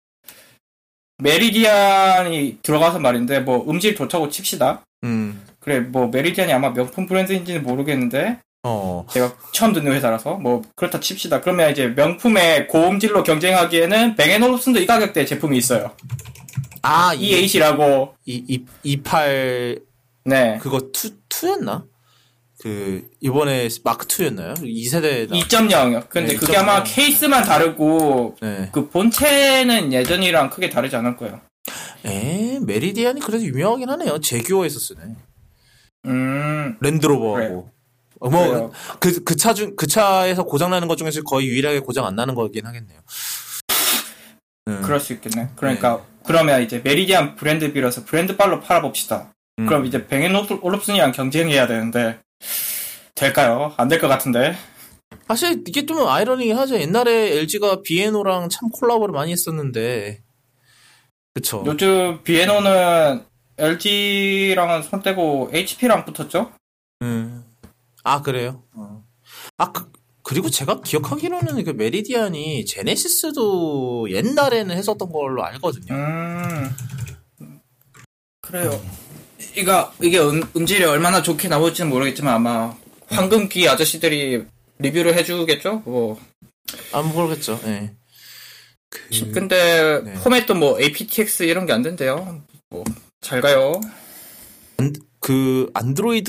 [1.18, 4.84] 메리디안이 들어가서 말인데 뭐 음질 좋다고 칩시다.
[5.04, 5.44] 음.
[5.60, 9.06] 그래 뭐 메리디안이 아마 명품 브랜드인지는 모르겠는데 어.
[9.12, 11.42] 제가 처음 듣는 회사라서 뭐 그렇다 칩시다.
[11.42, 15.96] 그러면 이제 명품의 고음질로 경쟁하기에는 뱅앤올uf슨도 이 가격대 제품이 있어요.
[16.84, 19.80] 아, 이, E8이라고 이, 이, 28
[20.26, 21.86] 네 그거 2, 2였나?
[22.60, 24.56] 그, 이번에 마크 2였나요?
[24.60, 25.30] 2세대.
[25.32, 26.08] 2.0이요.
[26.10, 26.96] 근데 네, 그게 아마 2.0.
[26.96, 28.70] 케이스만 다르고 네.
[28.72, 31.42] 그 본체는 예전이랑 크게 다르지 않을 거예요.
[32.06, 34.20] 에, 메리디안이 그래도 유명하긴 하네요.
[34.20, 35.00] 제규어에서 쓰네.
[36.06, 37.70] 음, 랜드로버하고.
[38.20, 38.72] 어, 뭐.
[39.00, 42.68] 그, 그 차 중, 그 차에서 고장나는 것 중에서 거의 유일하게 고장 안 나는 거긴
[42.68, 43.00] 하겠네요.
[44.68, 45.50] 음, 그럴 수 있겠네.
[45.56, 49.34] 그러니까 그러면 이제 메리디안 브랜드 빌어서 브랜드 발로 팔아봅시다.
[49.60, 49.66] 음.
[49.66, 52.20] 그럼 이제 뱅앤올uf슨이랑 경쟁해야 되는데
[53.16, 53.74] 될까요?
[53.78, 54.56] 안 될 것 같은데.
[55.28, 56.76] 사실 이게 좀 아이러니긴 하죠.
[56.80, 60.22] 옛날에 LG가 비에노랑 참 콜라보를 많이 했었는데.
[61.34, 61.64] 그쵸.
[61.66, 63.24] 요즘 비에노는
[63.58, 66.52] LG랑은 손 떼고 HP랑 붙었죠?
[67.04, 67.46] 음.
[68.04, 68.64] 아, 그래요?
[68.74, 69.04] 어.
[69.58, 69.91] 아, 그,
[70.32, 75.94] 그리고 제가 기억하기로는 그 메리디안이 제네시스도 옛날에는 했었던 걸로 알거든요.
[75.94, 76.76] 음,
[78.42, 78.82] 그래요.
[79.58, 82.74] 이가 이게 음, 음질이 얼마나 좋게 나올지는 모르겠지만 아마
[83.08, 84.46] 황금기 아저씨들이
[84.80, 85.84] 리뷰를 해주겠죠?
[85.86, 86.18] 뭐
[86.94, 87.60] 안 모르겠죠.
[87.66, 87.92] 예.
[88.90, 90.14] 그, 근데 네.
[90.14, 92.42] 포맷도 뭐 aptx 이런 게 안 된대요.
[92.70, 92.86] 뭐
[93.20, 93.74] 잘 가요.
[95.22, 96.26] 그 안드로이드인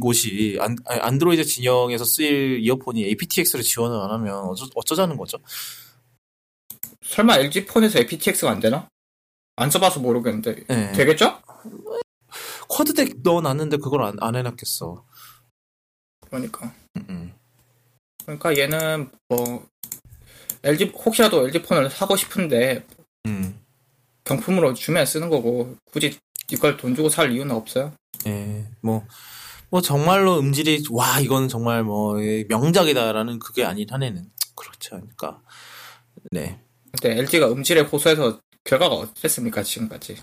[0.00, 5.38] 곳이 안, 안드로이드 진영에서 쓰일 이어폰이 aptx를 지원을 안 하면 어쩌, 어쩌자는 거죠?
[7.02, 8.88] 설마 LG 폰에서 aptx가 안 되나?
[9.56, 10.92] 안 써봐서 모르겠는데 예.
[10.92, 11.38] 되겠죠?
[12.68, 15.04] 쿼드덱 넣어놨는데 그걸 안, 안 해놨겠어.
[16.26, 17.34] 그러니까 음.
[18.22, 19.68] 그러니까 얘는 뭐
[20.62, 22.86] LG 혹시라도 LG 폰을 사고 싶은데
[23.26, 23.60] 음.
[24.24, 26.18] 경품으로 주면 쓰는 거고 굳이
[26.50, 27.92] 이걸 돈 주고 살 이유는 없어요.
[28.26, 29.04] 예, 뭐,
[29.70, 35.40] 뭐 정말로 음질이, 와, 이건 정말 뭐, 예, 명작이다라는 그게 아닌 한에는 그렇지 않을까.
[36.30, 36.60] 네.
[36.92, 40.16] 근데 LG가 음질에 호소해서 결과가 어땠습니까 지금까지?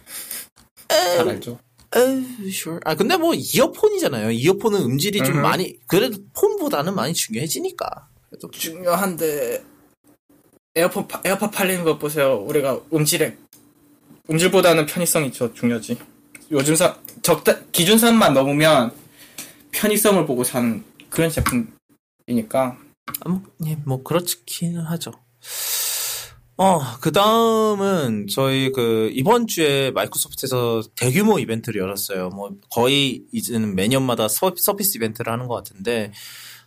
[0.88, 1.60] 잘 알죠.
[1.96, 2.80] 에휴, sure.
[2.86, 4.32] 아, 근데 뭐, 이어폰이잖아요.
[4.32, 5.42] 이어폰은 음질이 좀 음.
[5.44, 8.08] 많이, 그래도 폰보다는 많이 중요해지니까.
[8.30, 8.50] 그래도.
[8.50, 9.64] 중요한데
[10.76, 12.36] 에어팟 파- 에어팟 팔리는 것 보세요.
[12.38, 13.38] 우리가 음질에
[14.28, 16.00] 음질보다는 편의성이 더 중요하지.
[16.54, 18.92] 요즘 사 적다 기준선만 넘으면
[19.72, 22.78] 편의성을 보고 사는 그런 제품이니까
[23.22, 25.12] 아, 뭐, 예, 뭐, 그렇기는 하죠.
[26.56, 32.30] 어, 그 다음은 저희 그 이번 주에 마이크로소프트에서 대규모 이벤트를 열었어요.
[32.30, 36.14] 뭐 거의 이제는 매년마다 서, 서비스 이벤트를 하는 것 같은데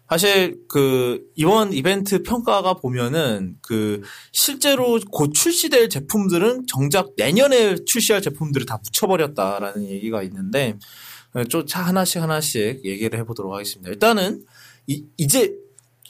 [0.08, 8.66] 사실 그 이번 이벤트 평가가 보면은 그 실제로 곧 출시될 제품들은 정작 내년에 출시할 제품들을
[8.66, 10.78] 다 묻혀버렸다라는 얘기가 있는데
[11.48, 13.90] 좀 하나씩 하나씩 얘기를 해보도록 하겠습니다.
[13.90, 14.44] 일단은
[14.86, 15.52] 이, 이제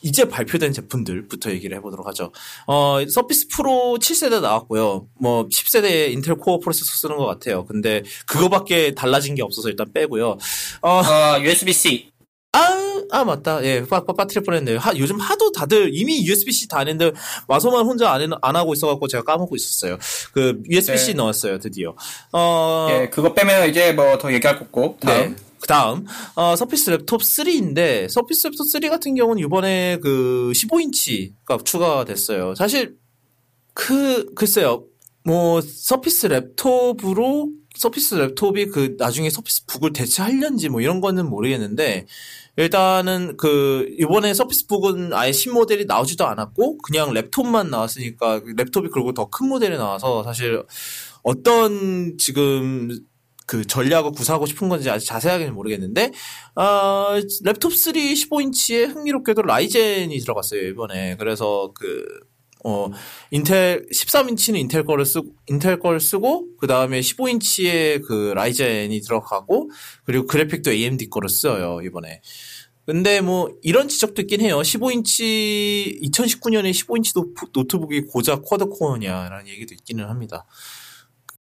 [0.02, 2.30] 이제 발표된 제품들부터 얘기를 해보도록 하죠.
[2.66, 5.08] 어, 서피스 프로 7세대 나왔고요.
[5.18, 7.64] 뭐 10세대 인텔 코어 프로세서 쓰는 것 같아요.
[7.64, 10.36] 근데 그거밖에 달라진 게 없어서 일단 빼고요.
[10.82, 12.12] 어, 어, USB-C
[12.56, 16.68] 아, 아 맞다 예 빠, 빠, 빠뜨릴 뻔 했네요 하, 요즘 하도 다들 이미 USB-C
[16.68, 17.12] 다 했는데
[17.46, 19.98] 마소만 혼자 안, 해, 안 하고 있어갖고 제가 까먹고 있었어요
[20.32, 21.14] 그 USB-C 네.
[21.14, 21.94] 넣었어요 드디어
[22.32, 25.30] 어 예, 그거 빼면 이제 뭐 더 얘기할 거 없고 다음.
[25.30, 25.36] 네.
[25.60, 32.54] 그 다음, 어, Surface Laptop 3인데, Surface Laptop 3 같은 경우는 이번에 그 15인치가 추가됐어요.
[32.54, 32.96] 사실,
[33.72, 34.84] 그, 글쎄요.
[35.24, 42.06] 뭐, Surface Laptop으로, Surface Laptop이 그 나중에 Surface Book을 대체하려는지 뭐 이런 거는 모르겠는데,
[42.56, 49.26] 일단은 그, 이번에 Surface Book은 아예 신모델이 나오지도 않았고, 그냥 Laptop만 나왔으니까, Laptop이 그리고 더
[49.26, 50.62] 큰 모델이 나와서 사실
[51.22, 52.90] 어떤 지금
[53.46, 56.12] 그 전략을 구사하고 싶은 건지 아직 자세하게는 모르겠는데,
[56.56, 61.16] 어, 랩톱 3 15인치에 흥미롭게도 Ryzen이 들어갔어요, 이번에.
[61.16, 62.04] 그래서 그,
[62.68, 62.90] 어,
[63.30, 69.70] 인텔, 13인치는 인텔 거를 쓰고, 인텔 거를 쓰고, 그 다음에 15인치에 그 Ryzen이 들어가고,
[70.02, 72.20] 그리고 그래픽도 AMD 거를 써요, 이번에.
[72.84, 74.58] 근데 뭐, 이런 지적도 있긴 해요.
[74.58, 77.12] 15인치, 2019년에 15인치
[77.52, 80.44] 노트북이 고작 quad core냐라는 얘기도 있기는 합니다.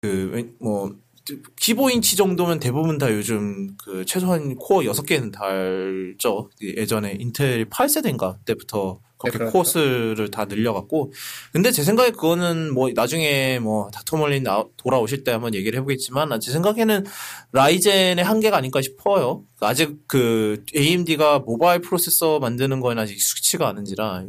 [0.02, 6.50] 그, 뭐, 15인치 정도면 대부분 다 요즘 그 최소한 코어 6개는 달죠.
[6.62, 9.52] 예전에 인텔 8세대인가 때부터 그렇게 네.
[9.52, 11.14] 코어 수를 다 늘려갖고.
[11.54, 14.46] 근데 제 생각에 그거는 뭐 나중에 뭐 닥터멀린
[14.78, 17.06] 돌아오실 때 한번 얘기를 해보겠지만 제 생각에는
[17.52, 19.44] Ryzen의 한계가 아닐까 싶어요.
[19.60, 24.26] 아직 그 AMD가 모바일 프로세서 만드는 거에는 아직 익숙치가 않은지라.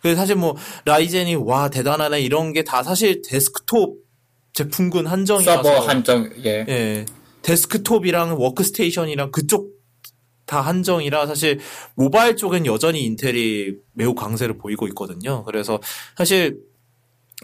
[0.00, 3.96] 그래서 사실 뭐 Ryzen이 와 대단하네 이런 게 다 사실 데스크톱
[4.52, 6.64] 제품군 한정이라서 서버 한정 예.
[6.68, 7.06] 예.
[7.42, 9.80] 데스크톱이랑 워크스테이션이랑 그쪽
[10.46, 11.60] 다 한정이라 사실
[11.94, 15.44] 모바일 쪽엔 여전히 Intel이 매우 강세를 보이고 있거든요.
[15.44, 15.80] 그래서
[16.16, 16.58] 사실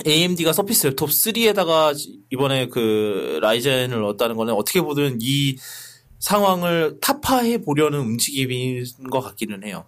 [0.06, 1.96] AMD가 Surface Laptop 3에다가
[2.30, 5.56] 이번에 그 Ryzen을 넣었다는 거는 어떻게 보든 이
[6.18, 9.86] 상황을 타파해 보려는 움직임인 것 같기는 해요.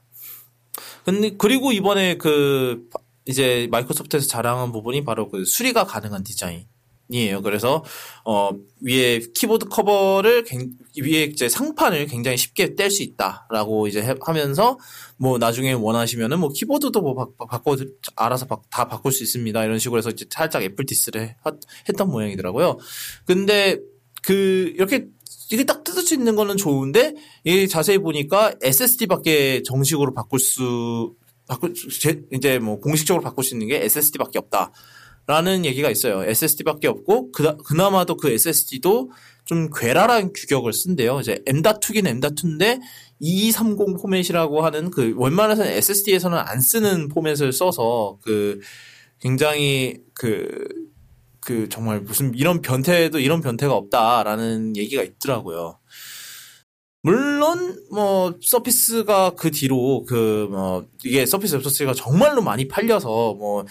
[1.04, 2.88] 근데 그리고 이번에 그
[3.26, 6.66] 이제 Microsoft에서 자랑한 부분이 바로 그 수리가 가능한 디자인.
[7.10, 7.40] 이에요.
[7.42, 7.84] 그래서
[8.24, 8.50] 어
[8.82, 14.78] 위에 키보드 커버를 갱, 위에 이제 상판을 굉장히 쉽게 뗄 수 있다라고 이제 해, 하면서
[15.16, 17.76] 뭐 나중에 원하시면은 뭐 키보드도 뭐 바, 바꿔
[18.14, 19.64] 알아서 바, 다 바꿀 수 있습니다.
[19.64, 21.36] 이런 식으로 해서 이제 살짝 Apple diss를 해,
[21.88, 22.78] 했던 모양이더라고요.
[23.24, 23.78] 근데
[24.22, 25.06] 그 이렇게
[25.50, 31.14] 이게 딱 뜯을 수 있는 거는 좋은데 이 자세히 보니까 SSD밖에 정식으로 바꿀 수
[31.48, 34.72] 바꿀 제, 이제 뭐 공식적으로 바꿀 수 있는 게 SSD밖에 없다.
[35.28, 36.24] 라는 얘기가 있어요.
[36.24, 39.12] SSD밖에 없고 그나, 그나마도 그 SSD도
[39.44, 41.20] 좀 괴랄한 규격을 쓴대요.
[41.20, 42.80] 이제 M.2긴 M.2인데
[43.20, 48.60] 2230 포맷이라고 하는 그 웬만해서는 SSD에서는 안 쓰는 포맷을 써서 그
[49.20, 50.66] 굉장히 그,
[51.40, 55.78] 그 정말 무슨 이런 변태도 이런 변태가 없다라는 얘기가 있더라고요.
[57.02, 63.66] 물론 뭐 Surface가 그 뒤로 그 뭐 이게 서피스 웹소스가 정말로 많이 팔려서 뭐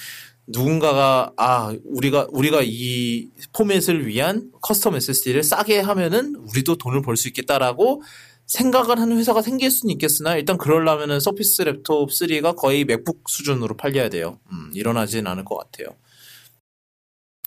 [0.47, 7.27] 누군가가 아 우리가 우리가 이 포맷을 위한 custom SSD를 싸게 하면은 우리도 돈을 벌 수
[7.27, 8.01] 있겠다라고
[8.45, 14.07] 생각을 하는 회사가 생길 수는 있겠으나 일단 그러려면은 Surface Laptop 3가 거의 MacBook 수준으로 팔려야
[14.10, 14.39] 돼요.
[14.51, 15.89] 음, 일어나진 않을 것 같아요.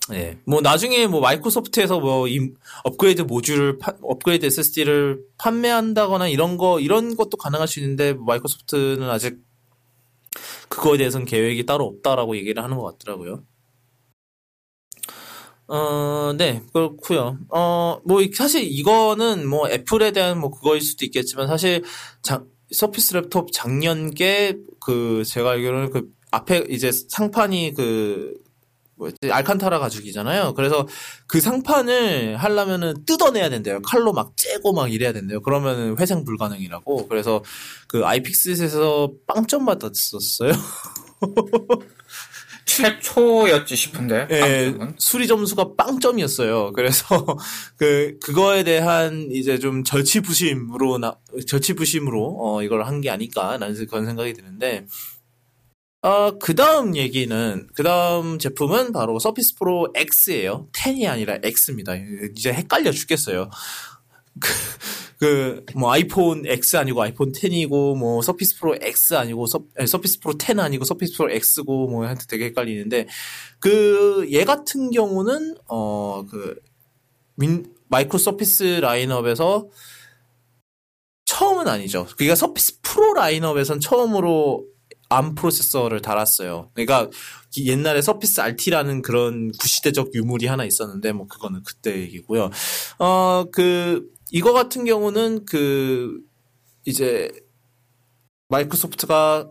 [0.09, 0.37] 네.
[0.45, 2.51] 뭐 나중에 뭐 마이크로소프트에서 뭐 이
[2.83, 9.37] 업그레이드 모듈을 파, 업그레이드 SSD를 판매한다거나 이런 거 이런 것도 가능할 수 있는데 마이크로소프트는 아직
[10.71, 13.43] 그거에 대해서는 계획이 따로 없다라고 얘기를 하는 것 같더라고요.
[15.67, 17.37] 어, 네, 그렇고요.
[17.49, 21.83] 어, 뭐 사실 이거는 뭐 애플에 대한 뭐 그거일 수도 있겠지만 사실
[22.21, 28.33] 자, 서피스 랩톱 작년께 그 제가 알기로는 그 앞에 이제 상판이 그
[29.01, 30.53] 뭐였지 알칸타라 가죽이잖아요.
[30.53, 30.87] 그래서
[31.27, 33.81] 그 상판을 하려면은 뜯어내야 된대요.
[33.81, 35.41] 칼로 막 째고 막 이래야 된대요.
[35.41, 37.07] 그러면은 회생 불가능이라고.
[37.07, 37.43] 그래서
[37.87, 40.51] 그 아이픽스에서 빵점 받았었어요.
[42.65, 44.27] 최초였지 싶은데.
[44.31, 44.73] 예.
[44.97, 46.71] 수리 점수가 빵점이었어요.
[46.73, 47.05] 그래서
[47.75, 54.33] 그 그거에 대한 이제 좀 절치부심으로 나 절치부심으로 어 이걸 한 게 아닐까라는 그런 생각이
[54.33, 54.85] 드는데
[56.03, 60.67] 어, 그 다음 얘기는, 그 다음 제품은 바로 Surface Pro X예요.
[60.71, 61.93] 10이 아니라 X입니다.
[62.35, 63.51] 이제 헷갈려 죽겠어요.
[64.39, 64.49] 그,
[65.19, 70.33] 그, 뭐, iPhone X 아니고 아이폰 10이고, 뭐, Surface Pro X 아니고, 서, Surface Pro
[70.39, 73.07] 10 아니고, Surface Pro X고, 뭐, 하여튼 되게 헷갈리는데,
[73.59, 76.55] 그, 얘 같은 경우는, 어, 그,
[77.37, 79.69] 윈, Micro Surface 라인업에서
[81.25, 82.07] 처음은 아니죠.
[82.17, 84.65] 그러니까 Surface Pro 라인업에선 처음으로
[85.11, 86.71] ARM 프로세서를 달았어요.
[86.73, 87.09] 그러니까
[87.57, 92.49] 옛날에 Surface RT라는 그런 구시대적 유물이 하나 있었는데 뭐 그거는 그때 얘기고요.
[92.99, 96.19] 어 그 이거 같은 경우는 그
[96.85, 97.29] 이제
[98.49, 99.49] Microsoft가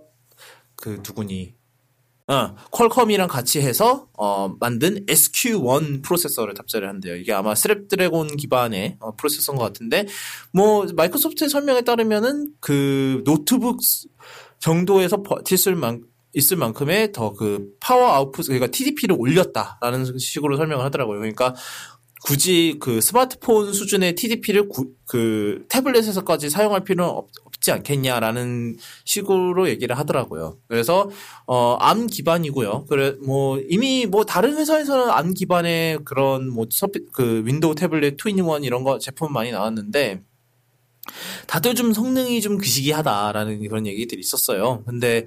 [0.76, 1.54] 그 누구니?
[2.28, 7.16] 어, Qualcomm이랑 같이 해서 어, 만든 SQ1 프로세서를 탑재를 한대요.
[7.16, 10.06] 이게 아마 Snapdragon 기반의 어, 프로세서인 것 같은데
[10.52, 13.80] 뭐 Microsoft의 설명에 따르면은 그 노트북
[14.60, 15.22] 정도에서
[15.76, 16.02] 만,
[16.34, 21.18] 있을 만큼의 더 그 power output 그러니까 TDP를 올렸다라는 식으로 설명을 하더라고요.
[21.18, 21.54] 그러니까
[22.22, 27.28] 굳이 그 스마트폰 수준의 TDP를 구, 그 태블릿에서까지 사용할 필요는 없,
[27.60, 30.56] 지 않겠냐라는 식으로 얘기를 하더라고요.
[30.66, 31.10] 그래서
[31.46, 32.86] 어 ARM 기반이고요.
[32.88, 38.64] 그래 뭐 이미 뭐 다른 회사에서는 ARM 기반의 그런 뭐 서피, 그 Windows 태블릿 two-in-one
[38.64, 40.22] 이런 거 제품 많이 나왔는데
[41.46, 44.82] 다들 좀 성능이 좀 거시기하다라는 그런 얘기들이 있었어요.
[44.86, 45.26] 근데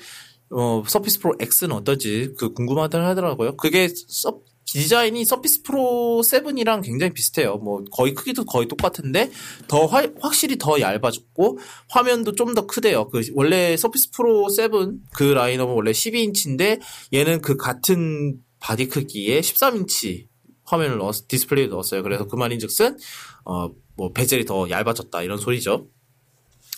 [0.49, 3.57] 어 Surface Pro X는 어떨지 그 궁금하다 하더라고요.
[3.57, 7.57] 그게 서, 디자인이 Surface Pro 7이랑 굉장히 비슷해요.
[7.57, 9.29] 뭐 거의 크기도 거의 똑같은데
[9.67, 11.59] 더 화, 확실히 더 얇아졌고
[11.89, 13.09] 화면도 좀 더 크대요.
[13.09, 14.69] 그 원래 Surface Pro 7
[15.15, 16.79] 그 라인업은 원래 12인치인데
[17.13, 20.27] 얘는 그 같은 body 크기에 13인치
[20.65, 22.03] 화면을 넣었 디스플레이를 넣었어요.
[22.03, 22.97] 그래서 그 말인즉슨
[23.45, 25.87] 어 뭐 베젤이 더 얇아졌다 이런 소리죠.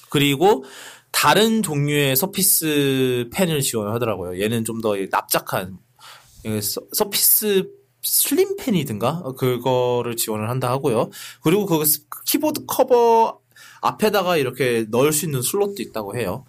[0.09, 0.63] 그리고
[1.11, 4.41] 다른 종류의 서피스 펜을 지원을 하더라고요.
[4.41, 5.77] 얘는 좀 더 납작한
[6.61, 7.69] 서, 피스
[8.01, 11.09] 슬림 펜이든가 그거를 지원을 한다 하고요.
[11.41, 11.83] 그리고 그
[12.25, 13.39] 키보드 커버
[13.81, 16.45] 앞에다가 이렇게 넣을 수 있는 슬롯도 있다고 해요.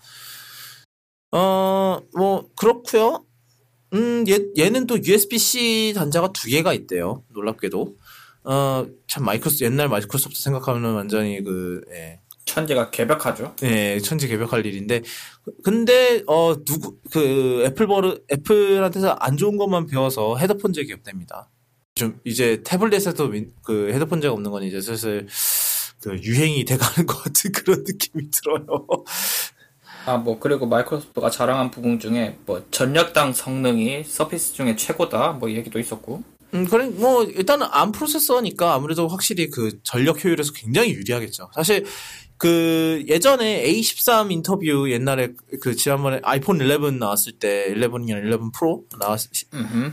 [1.32, 3.24] 어, 뭐 그렇고요.
[3.94, 7.22] 음, 얘, 얘는 또 USB-C 단자가 두 개가 있대요.
[7.28, 7.96] 놀랍게도.
[8.46, 12.20] 어, 참 마이크로스 옛날 마이크로소프트 생각하면 완전히 그 예.
[12.44, 13.56] 천지가 개벽하죠.
[13.60, 15.02] 네, 천지개벽할 일인데
[15.64, 21.50] 근데 어 누구 그 애플 버르 애플한테서 안 좋은 것만 배워서 헤드폰 잭이 없답니다.
[21.96, 23.32] 좀 이제 태블릿에도
[23.64, 25.26] 그 헤드폰 잭 없는 건 이제 슬슬
[26.00, 28.86] 그 유행이 돼가는 것 같은 그런 느낌이 들어요.
[30.06, 35.80] 아, 뭐, 그리고 마이크로소프트가 자랑한 부분 중에, 뭐, 전력당 성능이 서피스 중에 최고다, 뭐, 얘기도
[35.80, 36.22] 있었고.
[36.54, 41.50] 음, 그래, 뭐, 일단은 ARM 프로세서니까 아무래도 확실히 그 전력 효율에서 굉장히 유리하겠죠.
[41.54, 41.84] 사실,
[42.38, 45.32] 그 예전에 A13 인터뷰 옛날에
[45.62, 49.20] 그 지난번에 아이폰 11 나왔을 때 11이나 11 프로 나왔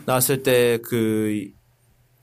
[0.06, 1.54] 나왔을 때 그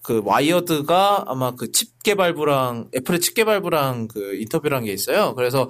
[0.03, 5.35] 그 와이어드가 아마 그 칩 개발부랑 애플의 칩 개발부랑 그 인터뷰를 게 있어요.
[5.35, 5.69] 그래서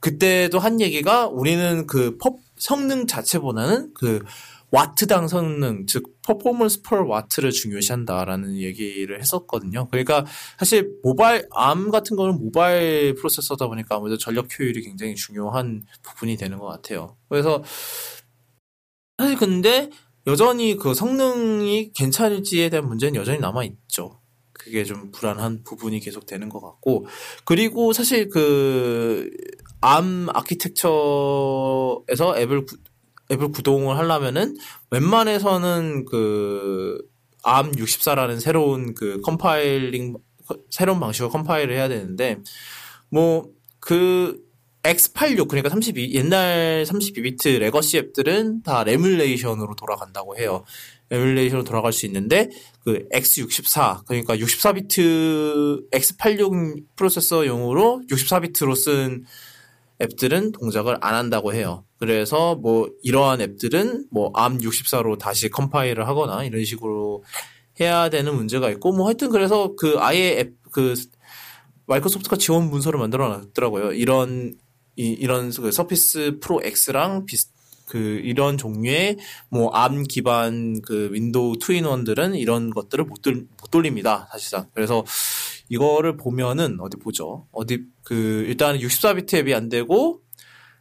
[0.00, 4.22] 그때도 한 얘기가 우리는 그 칩 성능 자체보다는 그
[4.72, 9.88] 와트당 성능, 즉 퍼포먼스 펄 와트를 중요시한다라는 얘기를 했었거든요.
[9.88, 10.24] 그러니까
[10.58, 16.58] 사실 모바일 암 같은 거는 모바일 프로세서다 보니까 아무래도 전력 효율이 굉장히 중요한 부분이 되는
[16.58, 17.16] 것 같아요.
[17.28, 17.62] 그래서
[19.18, 19.90] 사실 근데
[20.26, 24.20] 여전히 그 성능이 괜찮을지에 대한 문제는 여전히 남아 있죠.
[24.52, 27.06] 그게 좀 불안한 부분이 계속 되는 것 같고
[27.44, 29.30] 그리고 사실 그
[29.80, 32.04] ARM 아키텍처에서
[32.36, 32.66] 앱을
[33.30, 34.56] 앱을 구동을 하려면은
[34.90, 36.98] 웬만해서는 그
[37.42, 40.16] ARM64라는 새로운 그 compiling
[40.70, 42.38] 새로운 방식으로 컴파일을 해야 되는데
[43.10, 44.50] 뭐그
[44.82, 50.64] X86 그러니까 32 옛날 32비트 legacy 앱들은 다 에뮬레이션으로 돌아간다고 해요.
[51.10, 52.48] 에뮬레이션으로 돌아갈 수 있는데
[52.82, 59.24] 그 X64 그러니까 64비트 X86 프로세서용으로 64비트로 쓴
[60.02, 61.84] 앱들은 동작을 안 한다고 해요.
[61.98, 67.24] 그래서 뭐 이러한 앱들은 뭐 ARM64로 다시 컴파일을 하거나 이런 식으로
[67.80, 70.94] 해야 되는 문제가 있고 뭐 하여튼 그래서 그 아예 앱 그
[71.86, 73.92] 마이크로소프트가 지원 문서를 만들어 놨더라고요.
[73.92, 74.54] 이런
[74.96, 77.50] 이, 이런 그 서피스 프로 X랑 비슷
[77.86, 79.16] 그 이런 종류의
[79.48, 85.04] 뭐 ARM 기반 그 윈도우 two-in-one들은 이런 것들을 못, 돌, 못 돌립니다 사실상 그래서
[85.70, 90.20] 이거를 보면은 어디 보죠 어디 그 일단 64비트 앱이 안 되고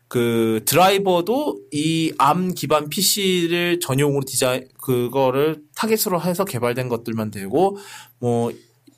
[0.10, 7.78] 그 드라이버도 이 ARM 기반 PC를 전용으로 디자인 그거를 타겟으로 해서 개발된 것들만 되고
[8.20, 8.52] 뭐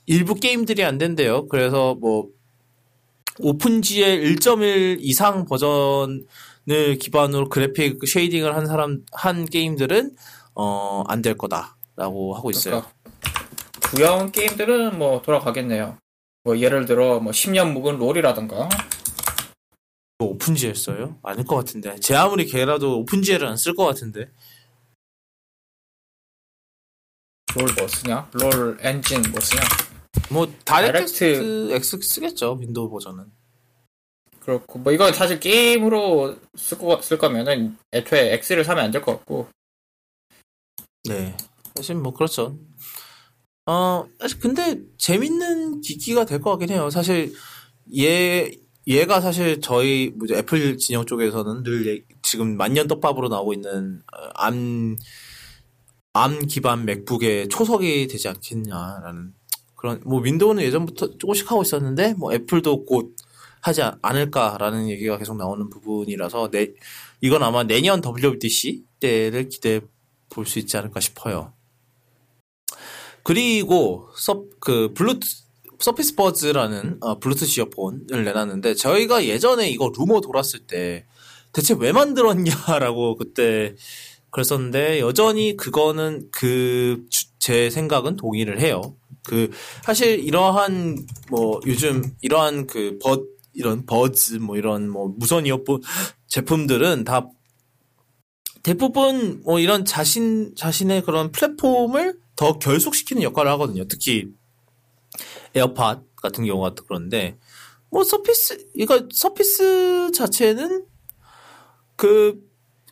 [0.05, 1.47] 일부 게임들이 안 된대요.
[1.49, 2.29] 그래서 뭐
[3.39, 10.11] OpenGL 1.1 이상 버전을 기반으로 그래픽 shading을 한 사람 한 게임들은
[10.55, 12.81] 어 안 될 거다라고 하고 있어요.
[12.81, 12.93] 그러니까
[13.91, 15.97] 구형 게임들은 뭐 돌아가겠네요.
[16.43, 18.69] 뭐 예를 들어 뭐 10년 묵은 롤이라던가
[20.17, 21.19] 뭐 OpenGL 써요?
[21.23, 21.99] 아닐 것 같은데.
[21.99, 24.31] 제 아무리 걔라도 OpenGL은 안쓸 것 같은데.
[27.55, 28.29] 롤 뭐 쓰냐?
[28.33, 29.61] 롤 엔진 뭐 쓰냐?
[30.29, 33.29] 뭐 DirectX 쓰겠죠 윈도우 버전은.
[34.39, 39.17] 그렇고 뭐 이건 사실 게임으로 쓸, 거, 쓸 거면은 애초에 X를 사면 안 될 것
[39.17, 39.49] 같고.
[41.03, 41.35] 네.
[41.75, 42.57] 사실 뭐 그렇죠.
[43.71, 44.05] 어
[44.41, 46.89] 근데 재밌는 기기가 될 것 같긴 해요.
[46.89, 47.33] 사실
[47.97, 48.51] 얘
[48.87, 54.29] 얘가 사실 저희 뭐 애플 진영 쪽에서는 늘 얘- 지금 만년 떡밥으로 나오고 있는 어,
[54.35, 54.97] 암,
[56.13, 59.33] 암 기반 맥북의 초석이 되지 않겠냐라는
[59.75, 63.15] 그런 뭐 윈도우는 예전부터 조금씩 하고 있었는데 뭐 애플도 곧
[63.61, 66.73] 하지 않- 않을까라는 얘기가 계속 나오는 부분이라서 내
[67.21, 69.79] 이건 아마 내년 WWDC 때를 기대해
[70.29, 71.53] 볼 수 있지 않을까 싶어요.
[73.23, 75.27] 그리고 서, 그 블루투
[75.79, 81.05] 서피스 버즈라는 어, 블루투스 이어폰을 내놨는데 저희가 예전에 이거 루머 돌았을 때
[81.53, 83.75] 대체 왜 만들었냐라고 그때
[84.29, 87.05] 그랬었는데 여전히 그거는 그
[87.41, 88.95] 제 생각은 동의를 해요.
[89.23, 89.49] 그
[89.83, 95.81] 사실 이러한 뭐 요즘 이러한 그 버 이런 버즈 뭐 이런 뭐 무선 이어폰
[96.27, 97.27] 제품들은 다
[98.61, 103.85] 대부분 뭐 이런 자신 자신의 그런 플랫폼을 더 결속시키는 역할을 하거든요.
[103.87, 104.29] 특히
[105.53, 107.37] 에어팟 같은 경우가 또 그런데
[107.91, 110.87] 뭐 서피스 이거 서피스 자체는
[111.95, 112.41] 그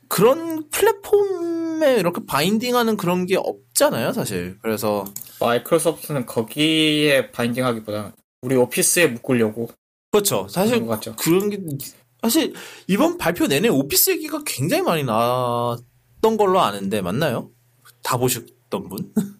[0.07, 4.59] 그런 플랫폼에 이렇게 binding하는 그런 게 없잖아요, 사실.
[4.61, 5.05] 그래서
[5.39, 9.71] 마이크로소프트는 거기에 binding하기보다 우리 오피스에 묶으려고
[10.11, 10.47] 그렇죠.
[10.47, 10.85] 사실.
[11.17, 11.59] 그런 게
[12.21, 12.53] 사실
[12.85, 17.49] 이번 발표 내내 오피스 얘기가 굉장히 많이 나왔던 걸로 아는데 맞나요?
[18.03, 19.13] 다 보셨 던 분?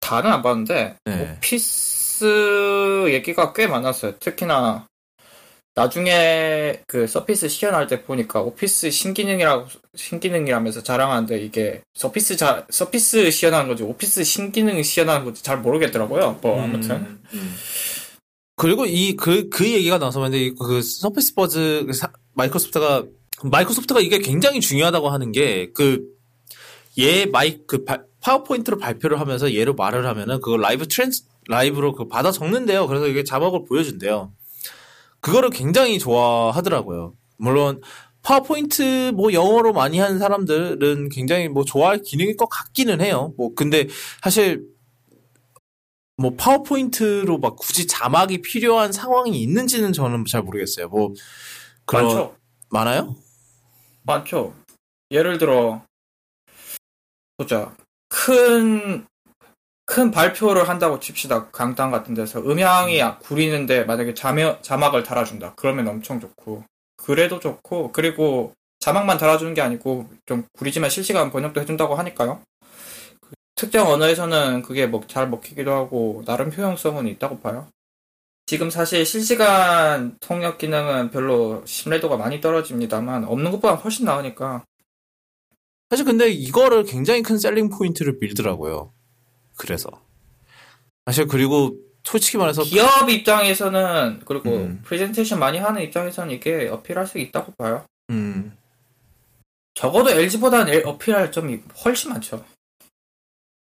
[0.00, 1.36] 다는 안 봤는데 네.
[1.38, 4.18] 오피스 얘기가 꽤 많았어요.
[4.18, 4.86] 특히나
[5.74, 13.68] 나중에 그 서피스 시연할 때 보니까 오피스 신기능이라고 신기능이라면서 자랑하는데 이게 서피스 자 서피스 시연하는
[13.68, 16.38] 건지 오피스 신기능 시연하는 건지 잘 모르겠더라고요.
[16.40, 17.54] 뭐 아무튼 음, 음.
[18.54, 23.04] 그리고 이 그그 얘기가 나서 말인데 그 서피스 버즈 그 사- 마이크로소프트가
[23.44, 26.14] 마이크로소프트가 이게 굉장히 중요하다고 하는 게 그
[26.98, 32.08] 얘 마이 그 바- 파워포인트로 발표를 하면서 얘로 말을 하면은 그걸 live trans 라이브로 그
[32.08, 32.88] 받아 적는대요.
[32.88, 34.32] 그래서 이게 자막을 보여준대요.
[35.20, 37.14] 그거를 굉장히 좋아하더라고요.
[37.36, 37.80] 물론
[38.22, 43.32] 파워포인트 뭐 영어로 많이 하는 사람들은 굉장히 뭐 좋아할 기능일 것 같기는 해요.
[43.36, 43.86] 뭐 근데
[44.20, 44.66] 사실
[46.16, 50.88] 뭐 파워포인트로 막 굳이 자막이 필요한 상황이 있는지는 저는 잘 모르겠어요.
[50.88, 51.14] 뭐
[51.84, 52.36] 그런 많죠.
[52.70, 53.14] 많아요?
[54.02, 54.52] 많죠.
[55.12, 55.84] 예를 들어
[57.36, 57.76] 보자.
[58.08, 59.06] 큰,
[59.84, 61.50] 큰 발표를 한다고 칩시다.
[61.50, 62.40] 강당 같은 데서.
[62.40, 65.54] 음향이 구리는데 만약에 자며, 자막을 달아준다.
[65.56, 66.64] 그러면 엄청 좋고.
[66.96, 67.92] 그래도 좋고.
[67.92, 72.40] 그리고 자막만 달아주는 게 아니고 좀 구리지만 실시간 번역도 해준다고 하니까요.
[73.20, 77.66] 그 특정 언어에서는 그게 뭐잘 먹히기도 하고 나름 효용성은 있다고 봐요.
[78.46, 84.62] 지금 사실 실시간 통역 기능은 별로 신뢰도가 많이 떨어집니다만 없는 것보다 훨씬 나으니까
[85.90, 88.92] 사실 근데 이거를 굉장히 큰 selling point를 밀더라고요.
[89.56, 89.88] 그래서
[91.06, 94.82] 사실 그리고 솔직히 말해서 기업 입장에서는 그리고 음.
[94.84, 97.84] 프레젠테이션 많이 하는 입장에서는 이게 어필할 수 있다고 봐요.
[98.10, 98.56] 음,
[99.74, 102.44] 적어도 LG보다는 어필할 점이 훨씬 많죠.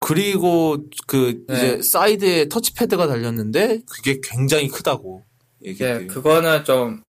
[0.00, 1.54] 그리고 그 네.
[1.56, 5.24] 이제 사이드에 터치패드가 달렸는데 그게 굉장히 크다고
[5.64, 5.82] 얘기.
[5.84, 7.02] 예, 그거는 좀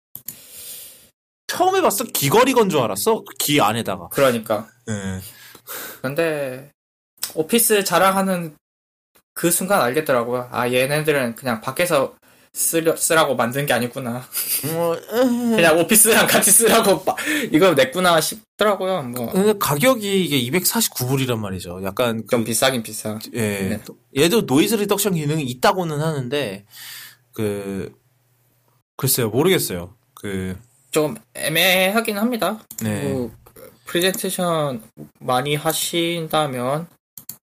[1.47, 4.07] 처음에 봤어 귀걸이 건 줄 알았어 귀 안에다가.
[4.09, 4.69] 그러니까.
[4.87, 5.19] 네.
[6.01, 6.71] 근데
[7.35, 8.55] 오피스 자랑하는
[9.33, 10.49] 그 순간 알겠더라고요.
[10.51, 12.15] 아 얘네들은 그냥 밖에서
[12.53, 14.25] 쓰려, 쓰라고 만든 게 아니구나.
[14.73, 14.97] 뭐,
[15.55, 17.17] 그냥 오피스랑 같이 쓰라고 막
[17.51, 19.03] 이거 냈구나 싶더라고요.
[19.03, 19.31] 뭐.
[19.59, 21.81] 가격이 이게 249불이란 말이죠.
[21.83, 23.19] 약간 좀 그, 비싸긴 비싸.
[23.33, 23.39] 예.
[23.69, 23.79] 네.
[24.17, 26.65] 얘도 noise reduction 기능이 있다고는 하는데
[27.33, 27.93] 그
[28.95, 29.95] 글쎄요 모르겠어요.
[30.15, 30.57] 그
[30.91, 32.59] 좀 애매하긴 합니다.
[32.81, 33.03] 네.
[33.03, 33.31] 뭐,
[33.87, 34.83] 프레젠테이션
[35.19, 36.87] 많이 하신다면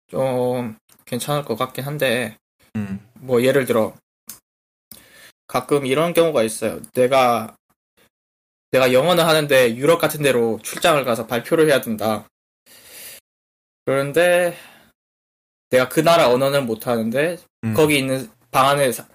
[0.08, 2.36] 좀 괜찮을 것 같긴 한데
[2.76, 3.06] 음.
[3.14, 3.94] 뭐 예를 들어
[5.46, 6.80] 가끔 이런 경우가 있어요.
[6.94, 7.56] 내가
[8.72, 12.26] 내가 영어는 하는데 유럽 같은 데로 출장을 가서 발표를 해야 된다.
[13.84, 14.56] 그런데
[15.70, 17.74] 내가 그 나라 언어는 못 하는데 음.
[17.74, 19.06] 거기 있는 방 안에 사-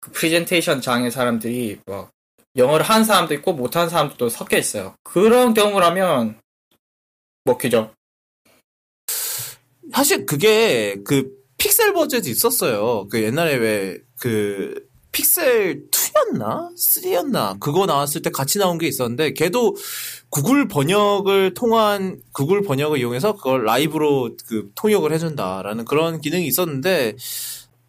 [0.00, 2.10] 그 프레젠테이션 장의 사람들이 뭐
[2.56, 4.94] 영어를 하는 사람도 있고 못하는 사람도 섞여 있어요.
[5.04, 6.40] 그런 경우라면
[7.44, 7.94] 먹히죠.
[9.92, 13.08] 사실 그게 그 픽셀 버젯이 있었어요.
[13.08, 14.72] 그 옛날에 왜 그
[15.10, 16.72] 픽셀 2였나?
[16.76, 17.58] 3였나?
[17.58, 19.74] 그거 나왔을 때 같이 나온 게 있었는데 걔도
[20.30, 27.16] 구글 번역을 통한 구글 번역을 이용해서 그걸 라이브로 그 통역을 해준다라는 그런 기능이 있었는데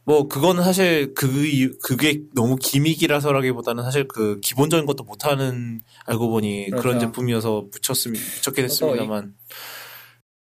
[0.06, 6.82] 뭐 그거는 사실 그 그게 너무 기믹이라서라기보다는 사실 그 기본적인 것도 못하는 알고 보니 그런
[6.82, 7.00] 그렇죠.
[7.00, 9.36] 제품이어서 붙였으면 붙였긴 했습니다만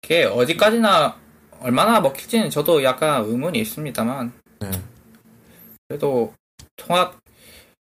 [0.01, 1.17] 그게 어디까지나
[1.61, 4.71] 얼마나 먹힐지는 저도 약간 의문이 있습니다만 네.
[5.87, 6.33] 그래도
[6.75, 7.17] 통합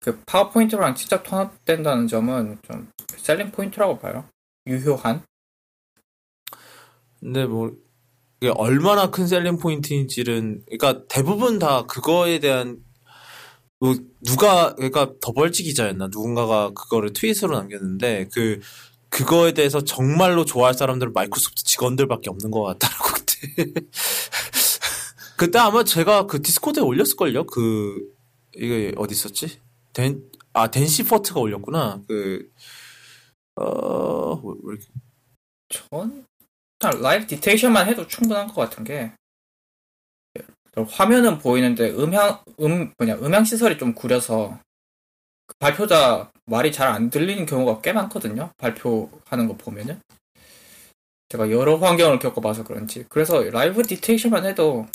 [0.00, 4.24] 그 파워포인트랑 직접 통합된다는 점은 좀 selling point라고 봐요.
[4.66, 5.22] 유효한.
[7.20, 7.76] 근데 뭐
[8.40, 12.78] 이게 얼마나 큰 selling point인지는 그러니까 대부분 다 그거에 대한
[13.80, 16.08] 뭐 누가 그러니까 The Verge 기자였나?
[16.08, 18.60] 누군가가 그거를 트윗으로 남겼는데 그
[19.08, 23.72] 그거에 대해서 정말로 좋아할 사람들은 마이크로소프트 직원들밖에 없는 것 같다라고 그때.
[25.36, 27.44] 그때 아마 제가 그 디스코드에 올렸을걸요?
[27.46, 27.96] 그
[28.54, 29.58] 이게 어디 있었지?
[29.92, 32.02] 댄 아 댄 시퍼트가 올렸구나.
[33.54, 34.86] 그어 이렇게
[35.68, 35.80] 전?
[35.92, 36.29] 일단
[36.88, 39.12] live dictation만 해도 충분한 것 같은 게
[40.88, 44.58] 화면은 보이는데 음향 음 뭐냐 음향 시설이 좀 구려서
[45.46, 48.50] 그 발표자 말이 잘 안 들리는 경우가 꽤 많거든요.
[48.56, 50.00] 발표하는 거 보면은
[51.28, 54.86] 제가 여러 환경을 겪어봐서 그런지 그래서 라이브 디테이션만 해도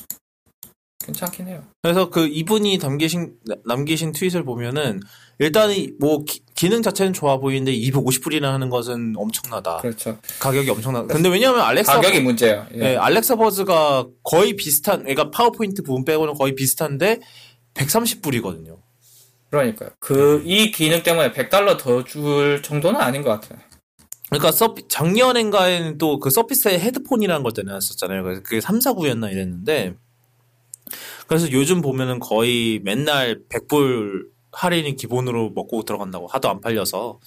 [1.06, 1.64] 괜찮긴 해요.
[1.82, 3.34] 그래서 그 이분이 남기신
[3.66, 5.02] 남기신 트윗을 보면은
[5.40, 6.24] 일단은 뭐
[6.56, 9.78] 기, 능 자체는 좋아 보이는데 250불이나 하는 것은 엄청나다.
[9.78, 10.18] 그렇죠.
[10.40, 11.04] 가격이 엄청나.
[11.04, 12.66] 근데 왜냐하면 알렉사 가격이 문제예요.
[12.74, 12.78] 예.
[12.78, 17.20] 네, 알렉사 버즈가 거의 비슷한, 그러니까 파워포인트 부분 빼고는 거의 비슷한데
[17.74, 18.78] 130불이거든요.
[19.52, 19.90] 그러니까요.
[20.00, 23.60] 그 이 기능 때문에 100달러 더 줄 정도는 아닌 것 같아요.
[24.30, 28.24] 그러니까 서피, 작년엔가에는 또 그 서피스의 헤드폰이라는 걸 내놨었잖아요.
[28.24, 29.94] 그래서 그게 3, 4구였나 이랬는데
[31.28, 37.20] 그래서 요즘 보면은 거의 맨날 100불 할인이 기본으로 먹고 들어간다고 하도 안 팔려서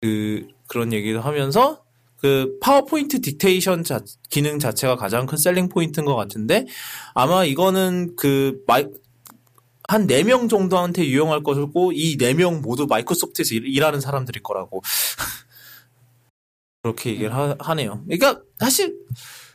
[0.00, 1.82] 그 그런 얘기도 하면서
[2.16, 6.66] 그 파워포인트 dictation 자, 기능 자체가 가장 큰 selling point인 것 같은데
[7.14, 8.86] 아마 이거는 그 마이
[9.88, 14.82] 한 4명 정도한테 유용할 것이고 이 4명 모두 마이크로소프트에서 일, 하는 사람들일 거라고
[16.82, 18.02] 그렇게 얘기를 하, 네요.
[18.04, 18.96] 그러니까 사실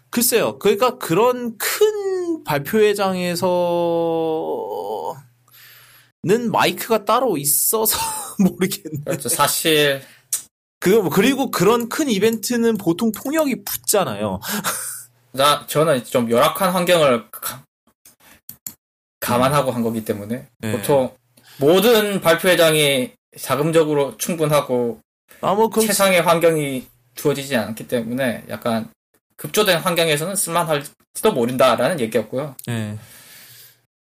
[0.09, 0.57] 글쎄요.
[0.59, 3.47] 그러니까 그런 큰 발표회장에서
[6.23, 7.97] 는 마이크가 따로 있어서
[8.39, 9.03] 모르겠네.
[9.05, 9.29] 그렇죠.
[9.29, 10.01] 사실
[10.79, 14.39] 그 뭐, 그리고 그런 큰 이벤트는 보통 통역이 붙잖아요.
[15.31, 17.63] 나 저는 좀 열악한 환경을 가,
[19.19, 20.71] 감안하고 한 거기 때문에 네.
[20.71, 21.15] 보통
[21.59, 24.99] 모든 발표회장이 자금적으로 충분하고
[25.41, 28.89] 아, 뭐 최상의 환경이 주어지지 않기 때문에 약간
[29.38, 32.55] 급조된 환경에서는 쓸만할지도 모른다라는 얘기였고요.
[32.67, 32.97] 네.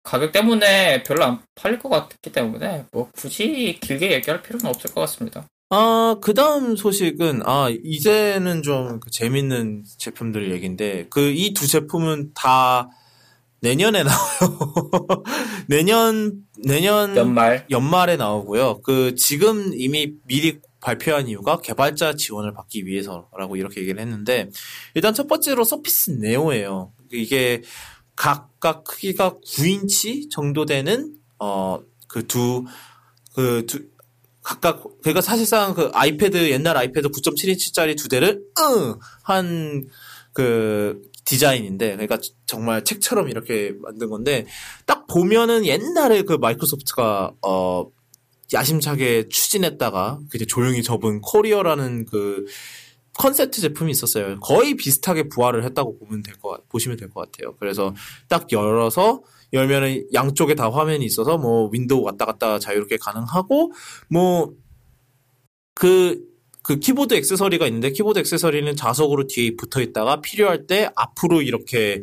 [0.03, 5.01] 가격 때문에 별로 안 팔릴 것 같기 때문에 뭐 굳이 길게 얘기할 필요는 없을 것
[5.03, 5.47] 같습니다.
[5.71, 12.91] 아, 그 다음 소식은, 아, 이제는 좀그 재밌는 제품들 얘기인데, 그, 이 두 제품은 다
[13.63, 15.23] 내년에 나와요.
[15.67, 17.17] 내년, 내년.
[17.17, 17.65] 연말.
[17.71, 18.83] 연말에 나오고요.
[18.83, 24.51] 그, 지금 이미 미리 발표한 이유가 개발자 지원을 받기 위해서라고 이렇게 얘기를 했는데,
[24.95, 26.93] 일단 첫 번째로 서피스 네오예요.
[27.13, 27.63] 이게
[28.17, 32.65] 각각 크기가 9인치 정도 되는 어그 두
[33.35, 33.81] 그 두
[34.43, 39.93] 각각 그러니까 사실상 그 아이패드 옛날 아이패드 9.7인치짜리 두 대를 응한그
[41.25, 44.47] 디자인인데 그러니까 정말 책처럼 이렇게 만든 건데
[44.85, 47.87] 딱 보면은 옛날에 그 마이크로소프트가 어
[48.53, 52.45] 야심차게 추진했다가 그냥 조용히 접은 코리어라는 그
[53.15, 54.41] 컨셉트 제품이 있었어요.
[54.41, 57.55] 거의 비슷하게 부활을 했다고 보면 될 것, 보시면 될 것 같아요.
[57.57, 57.95] 그래서
[58.29, 59.23] 딱 열어서
[59.53, 63.73] 열면은 양쪽에 다 화면이 있어서 뭐 윈도우 왔다 갔다 자유롭게 가능하고
[64.09, 64.55] 뭐
[65.75, 66.23] 그,
[66.63, 72.03] 그 키보드 액세서리가 있는데 키보드 액세서리는 자석으로 뒤에 붙어 있다가 필요할 때 앞으로 이렇게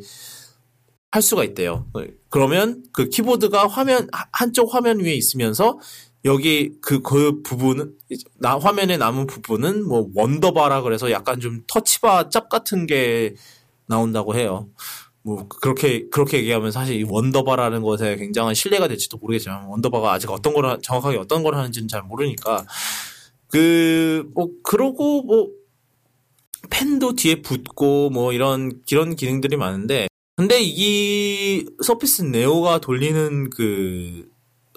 [1.12, 1.88] 할 수가 있대요.
[2.30, 5.80] 그러면 그 키보드가 화면, 한쪽 화면 위에 있으면서
[6.26, 7.94] 여기 그, 그 부분은,
[8.40, 13.36] 나, 화면에 남은 부분은 뭐 원더바라 그래서 약간 좀 터치바 짭 같은 게
[13.88, 14.70] 나온다고 해요.
[15.22, 20.54] 뭐, 그렇게, 그렇게 얘기하면 사실 이 원더바라는 것에 굉장한 신뢰가 될지도 모르겠지만, 원더바가 아직 어떤
[20.54, 22.66] 걸, 정확하게 어떤 걸 하는지는 잘 모르니까,
[23.48, 25.50] 그, 뭐, 그러고 뭐,
[26.70, 34.30] 펜도 뒤에 붙고 뭐 이런, 이런 기능들이 많은데, 근데 이 서피스 네오가 돌리는 그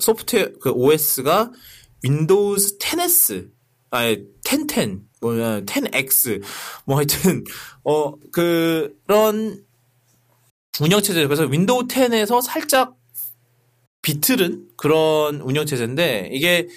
[0.03, 1.53] 소프트웨어 그 OS가
[2.03, 3.51] 윈도우즈 10S
[3.91, 6.43] 아니 1010 뭐냐 10X
[6.85, 7.45] 뭐 하여튼
[7.85, 9.65] 어 그런
[10.81, 12.97] 운영체제 그래서 윈도우 10에서 살짝
[14.03, 16.69] 비틀은 그런 운영체제인데 이게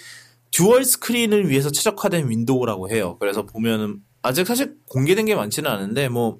[0.51, 3.17] dual screen을 위해서 최적화된 윈도우라고 해요.
[3.19, 6.39] 그래서 보면은 아직 사실 공개된 게 많지는 않은데 뭐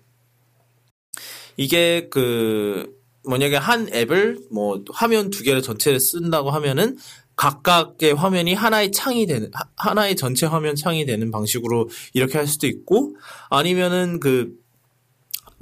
[1.58, 2.94] 이게 그
[3.28, 6.98] 만약에 한 앱을 뭐 화면 두 개를 전체를 쓴다고 하면은
[7.36, 13.16] 각각의 화면이 하나의 창이 되는 하나의 전체 화면 창이 되는 방식으로 이렇게 할 수도 있고
[13.50, 14.54] 아니면은 그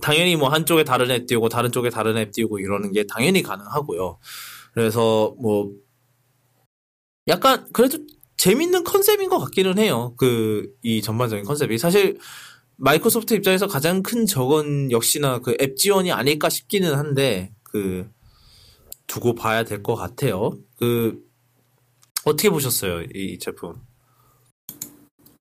[0.01, 4.19] 당연히 뭐 한쪽에 다른 앱 띄우고 다른 쪽에 다른 앱 띄우고 이러는 게 당연히 가능하고요.
[4.73, 5.71] 그래서 뭐
[7.27, 7.99] 약간 그래도
[8.37, 10.13] 재밌는 컨셉인 것 같기는 해요.
[10.17, 12.17] 그 이 전반적인 컨셉이 사실
[12.77, 18.09] 마이크로소프트 입장에서 가장 큰 적은 역시나 그 앱 지원이 아닐까 싶기는 한데 그
[19.07, 20.57] 두고 봐야 될 것 같아요.
[20.77, 21.19] 그
[22.25, 23.75] 어떻게 보셨어요 이 제품?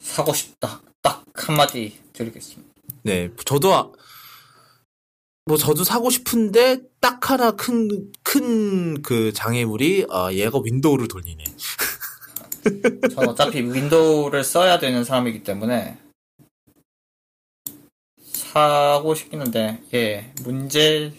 [0.00, 0.82] 사고 싶다.
[1.00, 2.72] 딱 한마디 드리겠습니다.
[3.04, 3.90] 네, 저도 아-
[5.44, 7.88] 뭐 저도 사고 싶은데 딱 하나 큰
[8.24, 11.44] 큰 그 장애물이 아 얘가 윈도우를 돌리네.
[13.14, 15.98] 전 어차피 윈도우를 써야 되는 사람이기 때문에
[18.52, 21.12] 사고 싶긴 한데 예 문제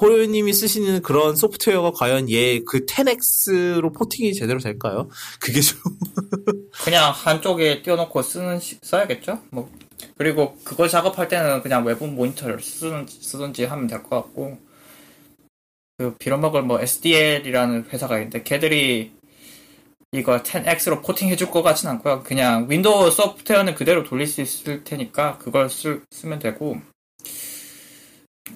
[0.00, 5.08] 호요님이 쓰시는 그런 소프트웨어가 과연 얘 그 10X로 porting이 제대로 될까요?
[5.40, 5.78] 그게 좀
[6.84, 9.40] 그냥 한쪽에 띄워놓고 쓰는 시- 써야겠죠?
[9.50, 9.70] 뭐
[10.18, 14.58] 그리고 그걸 작업할 때는 그냥 외부 모니터를 쓰든지, 쓰든지 하면 될 것 같고
[15.98, 19.12] 그 빌어먹을 뭐 SDL이라는 회사가 있는데 걔들이
[20.12, 22.22] 이거 10X로 porting 해줄 것 같진 않고요.
[22.22, 26.80] 그냥 윈도우 소프트웨어는 그대로 돌릴 수 있을 테니까 그걸 쓰, 쓰면 되고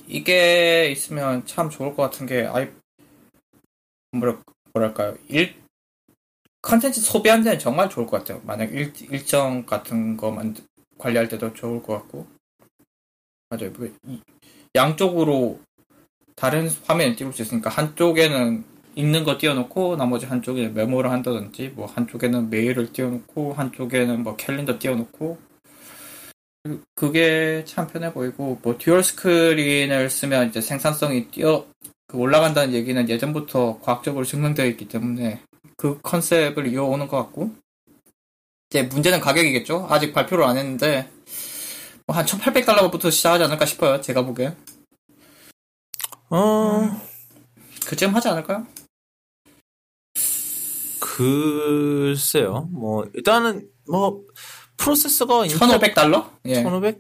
[0.07, 2.69] 이게 있으면 참 좋을 것 같은 게 아이
[4.13, 4.39] 뭐랄,
[4.73, 5.61] 뭐랄까요 일
[6.63, 8.41] 컨텐츠 소비하는 데는 정말 좋을 것 같아요.
[8.45, 10.55] 만약 일, 일정 같은 거 만,
[10.99, 12.27] 관리할 때도 좋을 것 같고.
[13.49, 13.73] 맞아요.
[14.75, 15.61] 양쪽으로
[16.37, 18.65] 다른 화면을 띄울 수 있으니까 한쪽에는
[19.01, 25.39] 읽는 거 띄워놓고 나머지 한쪽에 메모를 한다든지 뭐 한쪽에는 메일을 띄워놓고 한쪽에는 뭐 캘린더 띄워놓고
[26.65, 31.67] 그- 그게 참 편해 보이고 뭐 dual screen을 쓰면 이제 생산성이 뛰어
[32.07, 35.41] 그 올라간다는 얘기는 예전부터 과학적으로 증명되어 있기 때문에
[35.77, 37.55] 그 컨셉을 이어오는 것 같고
[38.69, 39.87] 이제 문제는 가격이겠죠?
[39.89, 41.09] 아직 발표를 안 했는데
[42.07, 44.57] 뭐 한 1800달러부터 시작하지 않을까 싶어요 제가 보기엔.
[46.31, 47.01] 어.
[47.87, 48.67] 그쯤 하지 않을까요?
[51.21, 52.69] 글쎄요.
[52.73, 54.23] 뭐 일단은 뭐
[54.77, 56.31] 프로세서가 인텔 1500 달러?
[56.47, 56.55] 예.
[56.63, 56.99] 1500?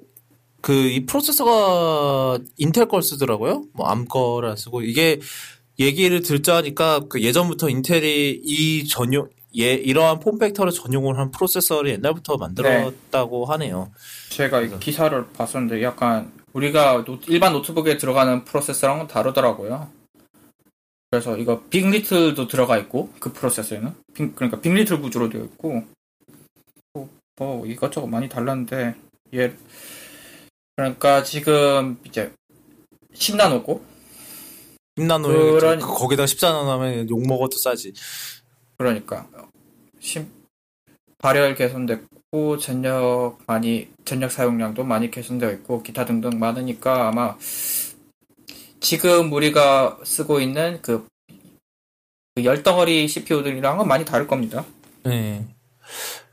[0.60, 3.64] 그 이 프로세서가 인텔 걸 쓰더라고요.
[3.72, 5.18] 뭐 암 거라 쓰고 이게
[5.78, 12.36] 얘기를 듣자니까 그 예전부터 인텔이 이 전용 예 이러한 form factor를 전용을 한 프로세서를 옛날부터
[12.36, 13.90] 만들었다고 하네요.
[14.28, 19.88] 제가 이 기사를 봤었는데 약간 우리가 노- 일반 노트북에 들어가는 프로세서랑은 다르더라고요.
[21.10, 23.92] 그래서 이거 big.LITTLE도 들어가 있고 그 프로세서에는?
[24.14, 25.82] 빅- 그러니까 big.LITTLE 구조로 되어 있고
[26.92, 28.94] 뭐, 뭐 이것저것 많이 달랐는데
[29.34, 29.52] 얘
[30.76, 32.32] 그러니까 지금 이제
[33.12, 33.82] 10나노고?
[34.96, 37.92] 10나노 그런- 거기다 14나노 하면 욕 먹어도 싸지.
[38.78, 39.28] 그러니까.
[39.98, 40.30] 심-
[41.18, 47.36] 발열 개선됐고 전력 많이 전력 사용량도 많이 개선되어 있고 기타 등등 많으니까 아마
[48.80, 51.06] 지금 우리가 쓰고 있는 그,
[52.34, 54.64] 그 열덩어리 CPU들이랑은 많이 다를 겁니다.
[55.04, 55.46] 네.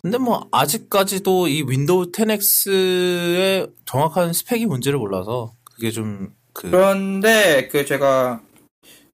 [0.02, 7.86] 근데 뭐 아직까지도 이 윈도우 10X의 정확한 스펙이 뭔지를 몰라서 그게 좀 그 그런데 그
[7.86, 8.42] 제가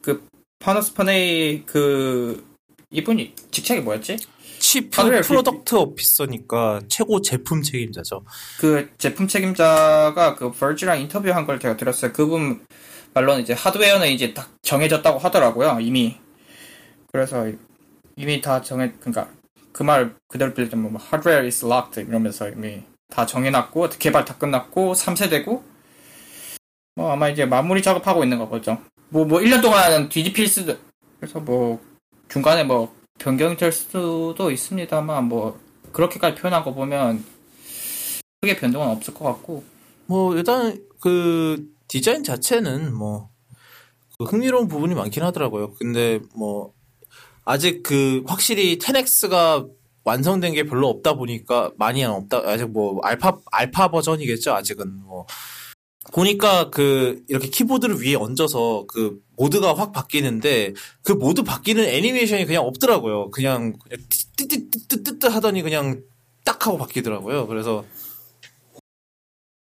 [0.02, 0.26] 그
[0.60, 2.46] 파노스 파네이 그
[2.90, 4.18] 이분이 직책이 뭐였지?
[4.60, 8.24] chief hardware product officer니까 최고 제품 책임자죠.
[8.62, 12.14] 그 제품 책임자가 그 Verge랑 인터뷰한 걸 제가 들었어요.
[12.14, 12.66] 그분
[13.14, 15.80] 말로는 이제 하드웨어는 이제 딱 정해졌다고 하더라고요.
[15.82, 16.18] 이미.
[17.12, 17.48] 그래서
[18.16, 19.30] 이미 다 정해 그러니까
[19.72, 24.94] 그 말 그대로 빌리자면 뭐 hardware is locked 이러면서 이미 다 정해놨고 개발 다 끝났고
[24.94, 25.62] 3세대고
[26.96, 28.80] 뭐 아마 이제 마무리 작업하고 있는 거죠.
[29.10, 30.76] 뭐뭐 1년 동안 뒤집힐 수도
[31.20, 31.82] 그래서 뭐
[32.30, 35.60] 중간에 뭐 변경이 될 수도 있습니다만 뭐
[35.92, 37.24] 그렇게까지 표현한 거 보면
[38.42, 39.64] 크게 변동은 없을 것 같고
[40.06, 45.76] 뭐 일단 그 디자인 자체는 뭐그 흥미로운 부분이 많긴 하더라고요.
[45.76, 46.74] 근데 뭐
[47.46, 49.70] 아직 그 확실히 10X가
[50.04, 55.28] 완성된 게 별로 없다 보니까 많이 안 없다 아직 뭐 알파 알파 버전이겠죠 아직은 뭐
[56.14, 60.74] 보니까 그 이렇게 키보드를 위에 얹어서 그 모드가 확 바뀌는데
[61.04, 63.30] 그 모드 바뀌는 애니메이션이 그냥 없더라고요.
[63.30, 63.78] 그냥
[64.10, 66.02] 띠띠띠띠띠 하더니 그냥
[66.44, 67.46] 딱 하고 바뀌더라고요.
[67.46, 67.86] 그래서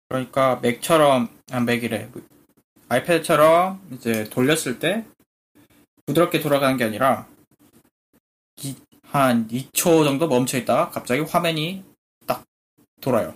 [0.10, 2.10] 그러니까 맥처럼 아 맥이래
[2.89, 5.06] 아이패드처럼 이제 돌렸을 때
[6.06, 7.28] 부드럽게 돌아가는 게 아니라
[8.62, 11.84] 이- 한 2초 정도 멈춰 있다가 갑자기 화면이
[12.28, 12.43] 딱
[13.01, 13.34] 돌아요.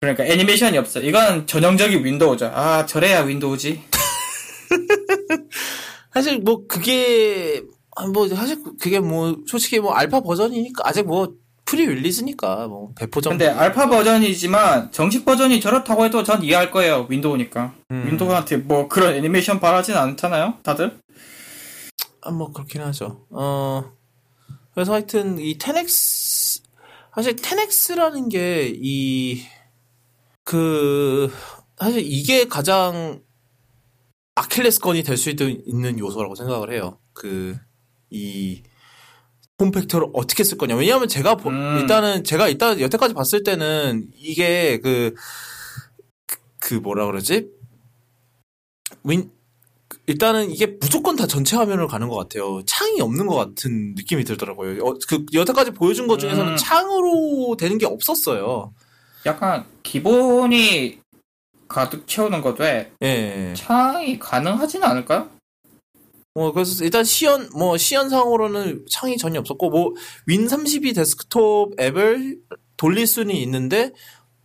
[0.00, 1.00] 그러니까 애니메이션이 없어.
[1.00, 2.46] 이건 전형적인 윈도우죠.
[2.46, 3.82] 아 저래야 윈도우지.
[6.14, 7.62] 사실 뭐 그게
[7.96, 11.34] 아, 뭐 사실 그게 뭐 솔직히 뭐 알파 버전이니까 아직 뭐
[11.68, 13.36] pre-release니까 뭐 배포 정도.
[13.38, 17.06] 근데 알파 버전이지만 정식 버전이 저렇다고 해도 전 이해할 거예요.
[17.10, 17.74] 윈도우니까.
[17.90, 18.06] 음.
[18.06, 20.54] 윈도우한테 뭐 그런 애니메이션 바라진 않잖아요.
[20.62, 20.98] 다들.
[22.22, 23.26] 아, 뭐 그렇긴 하죠.
[23.30, 23.84] 어
[24.74, 26.62] 그래서 하여튼 이 10X
[27.14, 29.42] 사실 10X라는 게 이
[30.44, 31.30] 그
[31.78, 33.20] 사실 이게 가장
[34.34, 36.98] 아킬레스건이 될 수 있는 요소라고 생각을 해요.
[37.12, 37.56] 그
[38.10, 38.62] 이
[39.68, 40.76] 폼팩터를 어떻게 쓸 거냐.
[40.76, 41.78] 왜냐하면 제가 보- 음.
[41.80, 47.48] 일단은 제가 일단 여태까지 봤을 때는 이게 그그 뭐라 그러지?
[49.04, 49.30] 윈
[50.06, 52.62] 일단은 이게 무조건 다 전체 화면을 가는 것 같아요.
[52.64, 54.82] 창이 없는 것 같은 느낌이 들더라고요.
[54.86, 56.56] 어, 그 여태까지 보여준 것 중에서는 음.
[56.56, 58.72] 창으로 되는 게 없었어요.
[59.26, 61.00] 약간 기본이
[61.66, 63.52] 가득 채우는 것에 예.
[63.54, 65.28] 창이 가능하지는 않을까요?
[66.38, 69.92] 어, 그래서 일단 시연, 뭐, 시연상으로는 창이 전혀 없었고, 뭐,
[70.28, 72.38] 윈32 데스크톱 앱을
[72.76, 73.92] 돌릴 수는 있는데,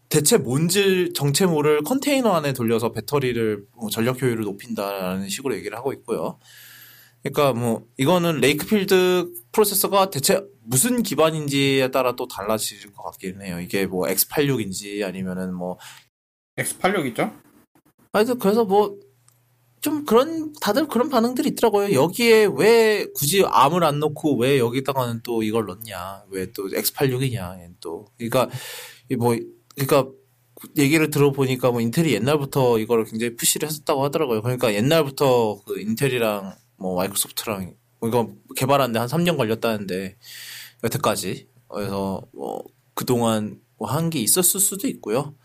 [0.10, 5.94] 대체 뭔지 정체 모를 컨테이너 안에 돌려서 배터리를, 뭐 전력 효율을 높인다라는 식으로 얘기를 하고
[5.94, 6.40] 있고요.
[7.22, 13.60] 그러니까 뭐, 이거는 레이크필드 프로세서가 대체 무슨 기반인지에 따라 또 달라질 것 같긴 해요.
[13.60, 15.78] 이게 뭐, X86인지 아니면은 뭐,
[16.58, 17.32] X86 있죠?
[18.12, 18.96] 하여튼 그래서 뭐
[19.84, 21.94] 좀 그런 다들 그런 반응들이 있더라고요.
[21.94, 26.24] 여기에 왜 굳이 암을 안 넣고 왜 여기다가는 또 이걸 넣냐?
[26.32, 27.76] 왜 또 X86이냐?
[27.82, 28.50] 또 그러니까
[29.12, 29.36] 이뭐
[29.76, 30.10] 그러니까
[30.78, 34.42] 얘기를 들어보니까 뭐 인텔이 옛날부터 이거를 굉장히 푸시를 했었다고 하더라고요.
[34.42, 40.18] 그러니까 옛날부터 그 인텔이랑 뭐 마이크로소프트랑 뭐 이거 개발하는데 한 3년 걸렸다는데
[40.84, 42.64] 여태까지 그래서 뭐
[42.94, 45.36] 그동안 뭐 한 게 있었을 수도 있고요.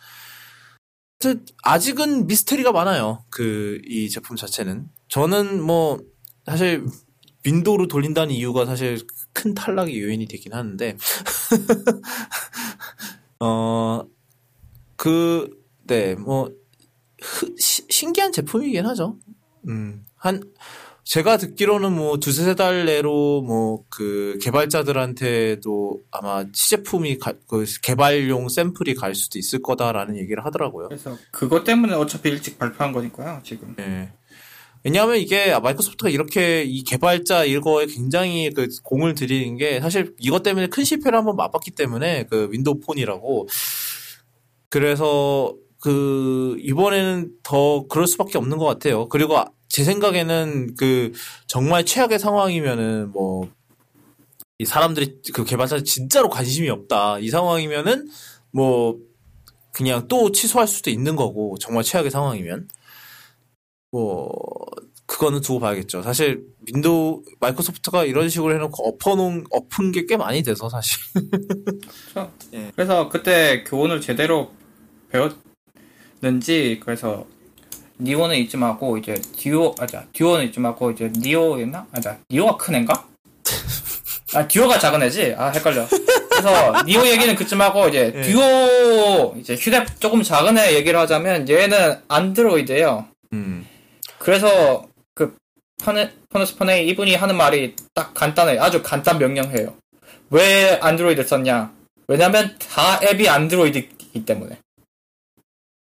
[1.64, 3.24] 아직은 미스테리가 많아요.
[3.30, 5.98] 그 이 제품 자체는 저는 뭐
[6.46, 6.86] 사실
[7.44, 9.00] 윈도우로 돌린다는 이유가 사실
[9.32, 10.96] 큰 탈락의 요인이 되긴 하는데
[14.98, 16.50] 어그네뭐
[17.58, 19.18] 신기한 제품이긴 하죠.
[19.66, 20.42] 음한
[21.08, 28.94] 제가 듣기로는 뭐 두세 세달 내로 뭐 그 개발자들한테도 아마 시제품이 가- 그 개발용 샘플이
[28.94, 30.88] 갈 수도 있을 거다라는 얘기를 하더라고요.
[30.88, 33.74] 그래서 그것 때문에 어차피 일찍 발표한 거니까요, 지금.
[33.80, 34.10] 예.
[34.84, 40.66] 왜냐하면 이게 마이크로소프트가 이렇게 이 개발자 이거에 굉장히 그 공을 들이는 게 사실 이것 때문에
[40.66, 43.48] 큰 실패를 한번 맛봤기 때문에 그 윈도우 폰이라고
[44.68, 49.08] 그래서 그 이번에는 더 그럴 수밖에 없는 것 같아요.
[49.08, 51.12] 그리고 아- 제 생각에는 그
[51.46, 53.48] 정말 최악의 상황이면은 뭐
[54.58, 58.08] 이 사람들이 그 개발자 진짜로 관심이 없다 이 상황이면은
[58.50, 58.98] 뭐
[59.72, 62.68] 그냥 또 취소할 수도 있는 거고 정말 최악의 상황이면
[63.92, 64.30] 뭐
[65.06, 66.02] 그거는 두고 봐야겠죠.
[66.02, 70.98] 사실 윈도우 마이크로소프트가 이런 식으로 해놓고 엎어놓은 엎은 게 꽤 많이 돼서 사실
[72.12, 72.32] 그렇죠.
[72.52, 72.72] 예.
[72.74, 74.50] 그래서 그때 교훈을 제대로
[76.20, 77.26] 배웠는지 그래서
[78.00, 83.06] 니오는 잊지 말고 이제 듀오 아자 듀오는 잊지 말고 이제 니오였나 아자 니오가 큰 애인가?
[84.34, 85.86] 아 듀오가 작은 애지 아 헷갈려.
[86.30, 88.22] 그래서 니오 얘기는 그쯤 하고 이제 예.
[88.22, 93.06] 듀오 이제 휴대 조금 작은 애 얘기를 하자면 얘는 안드로이드예요.
[93.32, 93.66] 음.
[94.18, 95.34] 그래서 그
[95.82, 99.74] 퍼네 퍼너스펀에 이분이 하는 말이 딱 간단해 아주 간단 명령해요.
[100.30, 101.72] 왜 안드로이드 썼냐?
[102.06, 104.58] 왜냐면 다 앱이 안드로이드이기 때문에.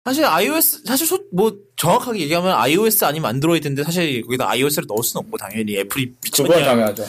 [0.05, 5.25] 사실 iOS 사실 소- 뭐 정확하게 얘기하면 iOS 아니면 안드로이드인데 사실 거기다 iOS를 넣을 수는
[5.25, 7.05] 없고 당연히 애플이 미쳤냐 당연하죠.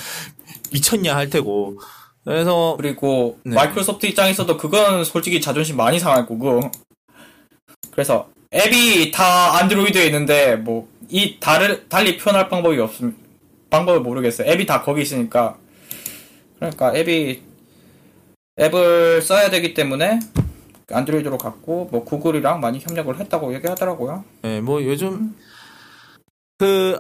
[0.73, 1.81] 미쳤냐 할 테고
[2.25, 3.55] 그래서 그리고 네.
[3.55, 6.71] 마이크로소프트 입장에서도 그건 솔직히 자존심 많이 상할 거고.
[7.91, 13.17] 그래서 앱이 다 안드로이드에 있는데 뭐 이 다를 달리 표현할 방법이 없음
[13.69, 14.49] 방법을 모르겠어요.
[14.49, 15.57] 앱이 다 거기 있으니까
[16.61, 17.43] 그러니까 앱이
[18.61, 20.21] 앱을 써야 되기 때문에
[20.93, 24.25] 안드로이드로 갔고 뭐 구글이랑 많이 협력을 했다고 얘기하더라고요.
[24.45, 25.35] 예, 뭐 요즘
[26.59, 26.99] 그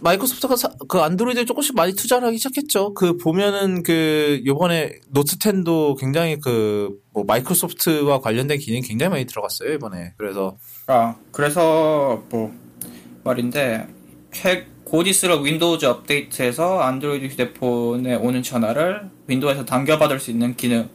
[0.00, 2.94] 마이크로소프트가 사- 그 안드로이드에 조금씩 많이 투자를 하기 시작했죠.
[2.94, 9.70] 그 보면은 그 요번에 노트 10도 굉장히 그 뭐 마이크로소프트와 관련된 기능이 굉장히 많이 들어갔어요
[9.74, 10.14] 이번에.
[10.16, 10.56] 그래서
[10.86, 12.50] 아 그래서 뭐
[13.22, 13.86] 말인데
[14.32, 20.88] 최곧 있을 윈도우즈 업데이트에서 안드로이드 휴대폰에 오는 전화를 윈도우에서 당겨받을 수 있는 기능을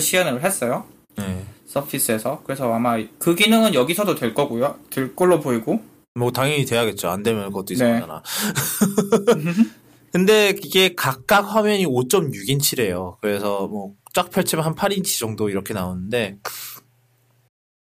[0.00, 0.84] 시연을 했어요.
[1.18, 1.44] 예.
[1.74, 4.78] 서피스에서 그래서 아마 그 기능은 여기서도 될 거고요.
[4.90, 5.82] 될 걸로 보이고
[6.14, 7.08] 뭐 당연히 돼야겠죠.
[7.08, 7.74] 안 되면 그것도 네.
[7.74, 8.22] 이상하잖아.
[10.12, 13.16] 근데 이게 각각 화면이 5.6인치래요.
[13.20, 16.38] 그래서 뭐 쫙 펼치면 한 8인치 정도 이렇게 나오는데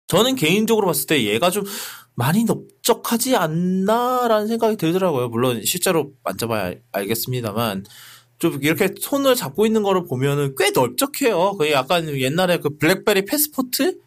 [0.09, 1.63] 저는 개인적으로 봤을 때 얘가 좀
[2.17, 5.29] 많이 넓적하지 않나라는 생각이 들더라고요.
[5.29, 7.85] 물론 실제로 만져봐야 알- 알겠습니다만
[8.39, 11.57] 좀 이렇게 손을 잡고 있는 거를 보면은 꽤 넓적해요.
[11.59, 13.99] 그 약간 옛날에 그 블랙베리 패스포트?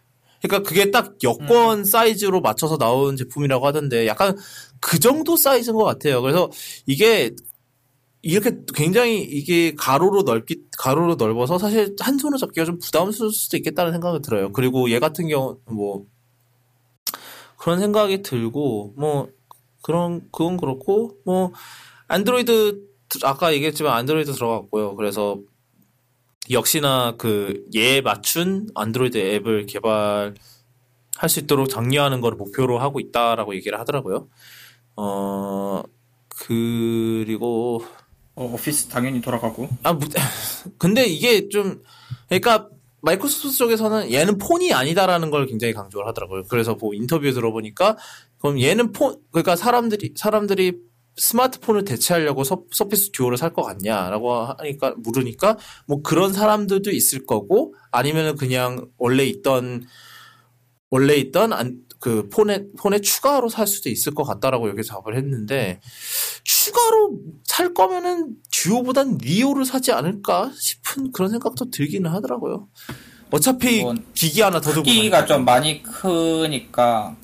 [0.42, 4.38] 그러니까 그게 딱 여권 사이즈로 맞춰서 나온 제품이라고 하던데 약간
[4.80, 6.22] 그 정도 사이즈인 것 같아요.
[6.22, 6.50] 그래서
[6.88, 7.32] 이게
[8.24, 13.92] 이렇게 굉장히 이게 가로로 넓기 가로로 넓어서 사실 한 손으로 잡기가 좀 부담스러울 수도 있겠다는
[13.92, 14.52] 생각이 들어요.
[14.52, 16.06] 그리고 얘 같은 경우 뭐
[17.58, 19.30] 그런 생각이 들고 뭐
[19.84, 21.52] 그런 그건 그렇고 뭐
[22.08, 22.91] 안드로이드
[23.24, 24.96] 아까 얘기했지만 안드로이드 들어갔고요.
[24.96, 25.40] 그래서
[26.50, 30.34] 역시나 그 얘에 맞춘 안드로이드 앱을 개발할
[31.28, 34.28] 수 있도록 장려하는 걸 목표로 하고 있다라고 얘기를 하더라고요.
[34.96, 35.84] 어
[36.30, 37.84] 그리고
[38.36, 39.70] 어, 오피스 당연히 돌아가고.
[39.84, 40.08] 아, 무,
[40.78, 41.82] 근데 이게 좀,
[42.28, 42.70] 그러니까
[43.02, 46.44] 마이크로소프트 쪽에서는 얘는 폰이 아니다라는 걸 굉장히 강조를 하더라고요.
[46.50, 47.98] 그래서 뭐 인터뷰 들어보니까,
[48.40, 50.80] 그럼 얘는 폰, 그러니까 사람들이, 사람들이
[51.18, 55.58] 스마트폰을 대체하려고 서, 서피스 듀오를 살 것 같냐라고 하니까, 물으니까,
[55.88, 59.84] 뭐 그런 사람들도 있을 거고, 아니면은 그냥 원래 있던,
[60.90, 65.80] 원래 있던 안, 그 폰에 폰에 추가로 살 수도 있을 것 같다라고 여기 작업을 했는데
[66.44, 72.68] 추가로 살 거면은 듀오보단 리오를 사지 않을까 싶은 그런 생각도 들기는 하더라고요.
[73.30, 75.26] 어차피 그건 기기 하나 더 들고 크기가 가니까.
[75.28, 77.16] 좀 많이 크니까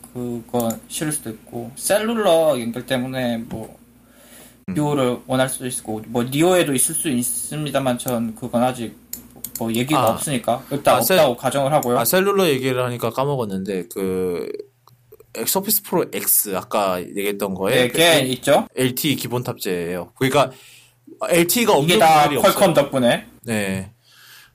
[0.46, 3.78] 그건 싫을 수도 있고 셀룰러 연결 때문에 뭐
[4.68, 4.74] 음.
[4.74, 8.96] 듀오를 원할 수도 있고 뭐 리오에도 있을 수 있습니다만 전 그건 아직
[9.60, 10.10] 뭐 얘기가 아.
[10.12, 12.00] 없으니까 일단 아, 셀- 없다고 가정을 하고요.
[12.00, 14.52] 아 셀룰러 얘기를 하니까 까먹었는데 그
[15.46, 18.68] 서피스 프로 X 아까 얘기했던 거에 네, 게 있죠.
[18.76, 20.12] LTE 기본 탑재예요.
[20.18, 20.52] 그러니까
[21.30, 22.42] LTE가 없는 이게 다 없어요.
[22.42, 23.92] 퀄컴 덕분에 네.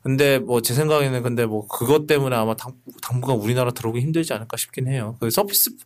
[0.02, 4.56] 근데 뭐 제 생각에는 근데 뭐 그것 때문에 아마 당, 당분간 우리나라 들어오기 힘들지 않을까
[4.56, 5.16] 싶긴 해요.
[5.20, 5.76] 그 서피스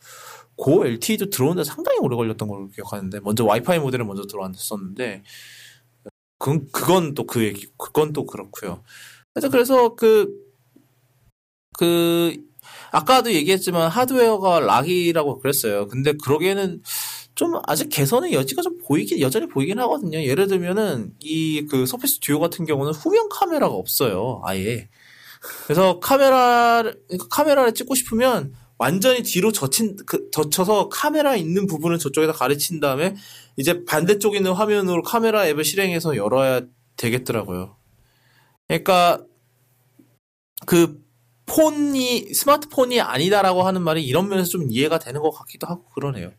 [0.56, 5.22] 고 LTE도 들어오는데 상당히 오래 걸렸던 걸로 기억하는데 먼저 와이파이 모델을 먼저 들어왔었는데
[6.38, 8.82] 그 그건 또 그 얘기 그건 또 그렇고요.
[9.34, 9.94] 하여튼 그래서
[11.78, 12.36] 그그
[12.92, 15.88] 아까도 얘기했지만 하드웨어가 락이라고 그랬어요.
[15.88, 16.82] 근데 그러기에는
[17.36, 20.20] 좀 아직 개선의 여지가 좀 보이긴 여전히 보이긴 하거든요.
[20.22, 24.40] 예를 들면은 이 그 서피스 듀오 같은 경우는 후면 카메라가 없어요.
[24.44, 24.88] 아예.
[25.66, 32.80] 그래서 카메라를 카메라를 찍고 싶으면 완전히 뒤로 젖힌 그 젖혀서 카메라 있는 부분을 저쪽에다 가르친
[32.80, 33.14] 다음에
[33.56, 36.62] 이제 반대쪽에 있는 화면으로 카메라 앱을 실행해서 열어야
[36.96, 37.76] 되겠더라고요.
[38.68, 39.24] 그러니까
[40.66, 41.00] 그
[41.46, 46.32] 폰이 스마트폰이 아니다라고 하는 말이 이런 면에서 좀 이해가 되는 것 같기도 하고 그러네요.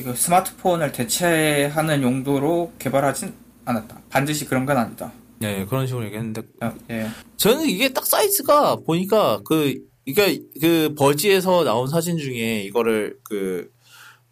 [0.00, 3.34] 이거 스마트폰을 대체하는 용도로 개발하진
[3.66, 4.00] 않았다.
[4.08, 5.12] 반드시 그런 건 아니다.
[5.38, 7.08] 네 그런 식으로 얘기했는데 아, 예.
[7.36, 9.74] 저는 이게 딱 사이즈가 보니까 그
[10.06, 13.70] 이게 그 버지에서 나온 사진 중에 이거를 그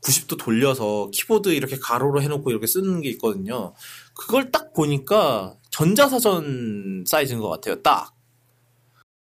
[0.03, 3.75] 90도 돌려서 키보드 이렇게 가로로 해놓고 이렇게 쓰는 게 있거든요.
[4.15, 7.83] 그걸 딱 보니까 전자사전 사이즈인 것 같아요.
[7.83, 8.15] 딱.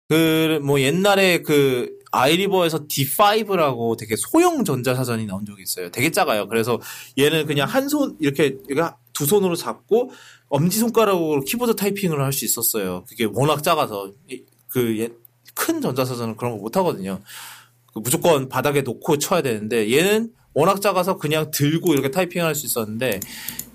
[0.09, 5.90] 그 뭐 옛날에 그 아이리버에서 D5라고 되게 소형 전자사전이 나온 적이 있어요.
[5.90, 6.48] 되게 작아요.
[6.48, 6.80] 그래서
[7.18, 8.56] 얘는 그냥 한 손 이렇게
[9.12, 10.10] 두 손으로 잡고
[10.48, 13.04] 엄지 손가락으로 키보드 타이핑을 할 수 있었어요.
[13.08, 14.12] 그게 워낙 작아서
[14.68, 15.08] 그
[15.54, 17.20] 큰 전자사전은 그런 거 못 하거든요.
[17.94, 23.20] 그 무조건 바닥에 놓고 쳐야 되는데 얘는 워낙 작아서 그냥 들고 이렇게 타이핑할 수 있었는데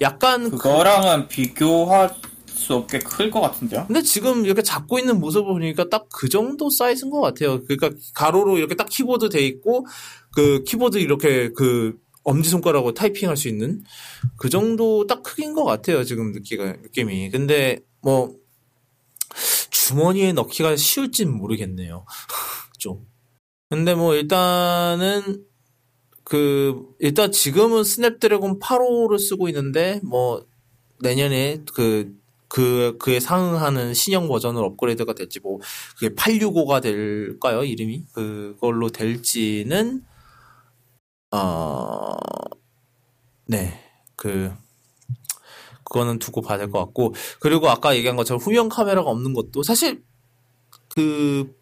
[0.02, 2.14] 약간 그- 그거랑은 비교할
[2.62, 3.86] 수 없게 클 것 같은데요?
[3.88, 7.64] 근데 지금 이렇게 잡고 있는 모습을 보니까 딱 그 정도 사이즈인 것 같아요.
[7.66, 9.86] 그러니까 가로로 이렇게 딱 키보드 돼 있고
[10.34, 13.84] 그 키보드 이렇게 그 엄지손가락으로 타이핑할 수 있는
[14.38, 16.04] 그 정도 딱 크기인 것 같아요.
[16.04, 17.32] 지금 느끼가, 느낌이.
[17.32, 18.36] 근데 뭐
[19.72, 22.06] 주머니에 넣기가 쉬울진 모르겠네요.
[22.78, 23.06] 좀.
[23.70, 25.46] 근데 뭐 일단은
[26.24, 30.46] 그 일단 지금은 스냅드래곤 855를 쓰고 있는데 뭐
[31.00, 32.14] 내년에 그
[32.52, 35.60] 그, 그에 상응하는 신형 버전으로 업그레이드가 될지, 뭐,
[35.98, 38.06] 그게 865가 될까요, 이름이?
[38.14, 40.04] 그걸로 될지는,
[41.32, 42.16] 어,
[43.48, 43.80] 네,
[44.16, 44.52] 그,
[45.84, 50.04] 그거는 두고 봐야 될 것 같고, 그리고 아까 얘기한 것처럼 후면 카메라가 없는 것도 사실,
[50.90, 51.54] 그,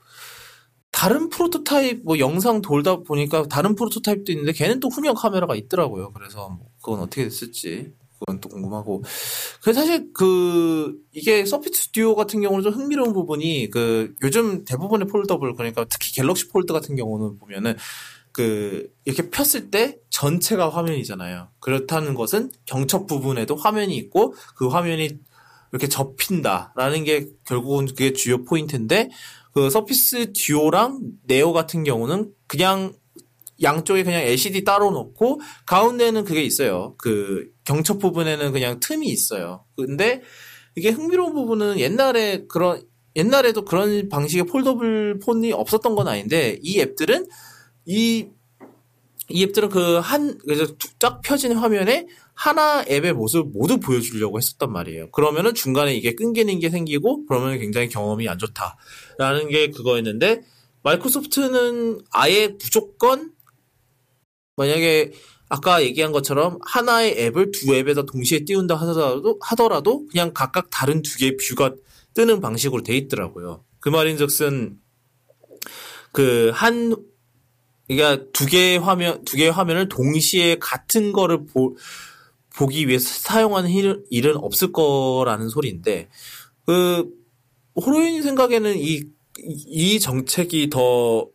[0.91, 6.11] 다른 프로토타입, 뭐, 영상 돌다 보니까 다른 프로토타입도 있는데, 걔는 또 후면 카메라가 있더라고요.
[6.13, 7.93] 그래서, 뭐 그건 어떻게 됐을지.
[8.19, 9.03] 그건 또 궁금하고.
[9.63, 15.55] 그 사실 그 이게 서피스 듀오 같은 경우는 좀 흥미로운 부분이 그 요즘 대부분의 foldable
[15.55, 17.75] 그러니까 특히 갤럭시 폴드 같은 경우는 보면은
[18.31, 21.49] 그 이렇게 폈을 때 전체가 화면이잖아요.
[21.59, 25.17] 그렇다는 것은 경첩 부분에도 화면이 있고 그 화면이
[25.71, 29.09] 이렇게 접힌다라는 게 결국은 그게 주요 포인트인데
[29.53, 32.93] 그 서피스 듀오랑 네오 같은 경우는 그냥
[33.61, 36.95] 양쪽에 그냥 LCD 따로 놓고 가운데는 그게 있어요.
[36.97, 39.65] 그 경첩 부분에는 그냥 틈이 있어요.
[39.75, 40.21] 근데
[40.75, 42.83] 이게 흥미로운 부분은 옛날에 그런
[43.15, 47.27] 옛날에도 그런 방식의 폴더블 폰이 없었던 건 아닌데 이 앱들은
[47.85, 48.29] 이
[49.29, 50.65] 이 앱들은 그 한 그래서
[50.97, 55.11] 쫙 펴진 화면에 하나 앱의 모습을 모두 보여주려고 했었단 말이에요.
[55.11, 60.41] 그러면은 중간에 이게 끊기는 게 생기고 그러면 굉장히 경험이 안 좋다라는 게 그거였는데
[60.83, 63.31] 마이크로소프트는 아예 무조건
[64.59, 65.13] 만약에
[65.47, 71.17] 아까 얘기한 것처럼 하나의 앱을 두 앱에다 동시에 띄운다 하더라도 하더라도 그냥 각각 다른 두
[71.17, 71.75] 개의 뷰가
[72.13, 73.63] 뜨는 방식으로 돼 있더라고요.
[73.79, 74.77] 그 말인즉슨
[76.11, 76.95] 그 한
[77.87, 81.75] 그러니까 두 개의 화면 두 개의 화면을 동시에 같은 거를 보,
[82.55, 86.09] 보기 위해서 사용하는 일, 일은 없을 거라는 소리인데
[86.65, 87.09] 그
[87.75, 91.27] 호로인 생각에는 이 이 정책이 더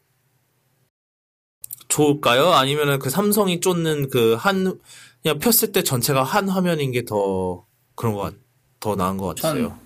[1.94, 2.50] 좋을까요?
[2.52, 4.78] 아니면은 그 삼성이 쫓는 그 한
[5.22, 7.64] 그냥 폈을 때 전체가 한 화면인 게 더
[7.94, 8.34] 그런 것 같,
[8.80, 9.68] 더 나은 것 같았어요.
[9.68, 9.78] 전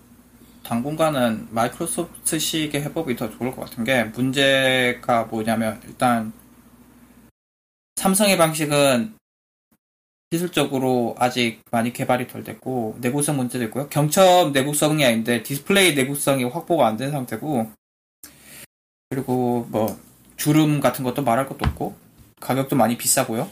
[0.65, 6.33] 당분간은 마이크로소프트식의 해법이 더 좋을 것 같은 게 문제가 뭐냐면 일단
[7.97, 9.15] 삼성의 방식은
[10.31, 13.89] 기술적으로 아직 많이 개발이 덜 됐고 내구성 문제도 있고요.
[13.89, 17.71] 경첩 내구성이 아닌데 디스플레이 내구성이 확보가 안 된 상태고
[19.11, 19.99] 그리고 뭐
[20.39, 21.97] 주름 같은 것도 말할 것도 없고
[22.41, 23.51] 가격도 많이 비싸고요.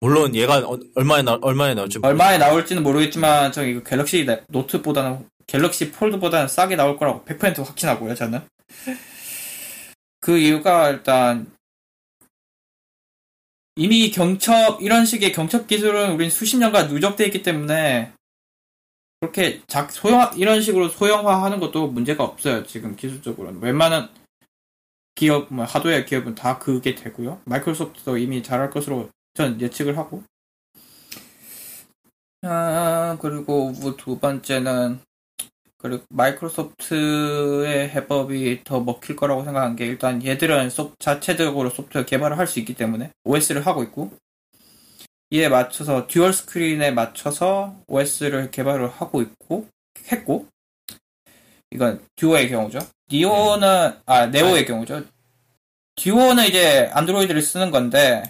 [0.00, 5.26] 물론 얘가 어- 얼마에 나 얼마에 나올지 얼마에 나올지는 모르겠지만 저기 그 갤럭시 네- 노트보다는
[5.48, 8.14] 갤럭시 폴드보다는 싸게 나올 거라고 100% 확신하고요.
[8.14, 8.40] 저는
[10.20, 11.50] 그 이유가 일단
[13.76, 18.12] 이미 경첩 이런 식의 경첩 기술은 우린 수십 년간 누적돼 있기 때문에
[19.20, 22.64] 그렇게 작 소형 이런 식으로 소형화하는 것도 문제가 없어요.
[22.66, 24.10] 지금 기술적으로는 웬만한
[25.18, 27.40] 기업 뭐 하드웨어 기업은 다 그게 되고요.
[27.44, 30.22] 마이크로소프트도 이미 잘할 것으로 전 예측을 하고
[32.42, 35.00] 아, 그리고 뭐 두 번째는
[35.76, 42.46] 그리고 마이크로소프트의 해법이 더 먹힐 거라고 생각한 게 일단 얘들은 소, 자체적으로 소프트웨어 개발을 할
[42.46, 44.12] 수 있기 때문에 OS를 하고 있고
[45.30, 49.66] 이에 맞춰서 dual screen에 맞춰서 OS를 개발을 하고 있고
[50.12, 50.46] 했고
[51.72, 52.78] 이건 듀오의 경우죠.
[53.10, 55.04] 니오는 아 네오의 경우죠.
[55.96, 58.22] 듀오는 이제 안드로이드를 쓰는 건데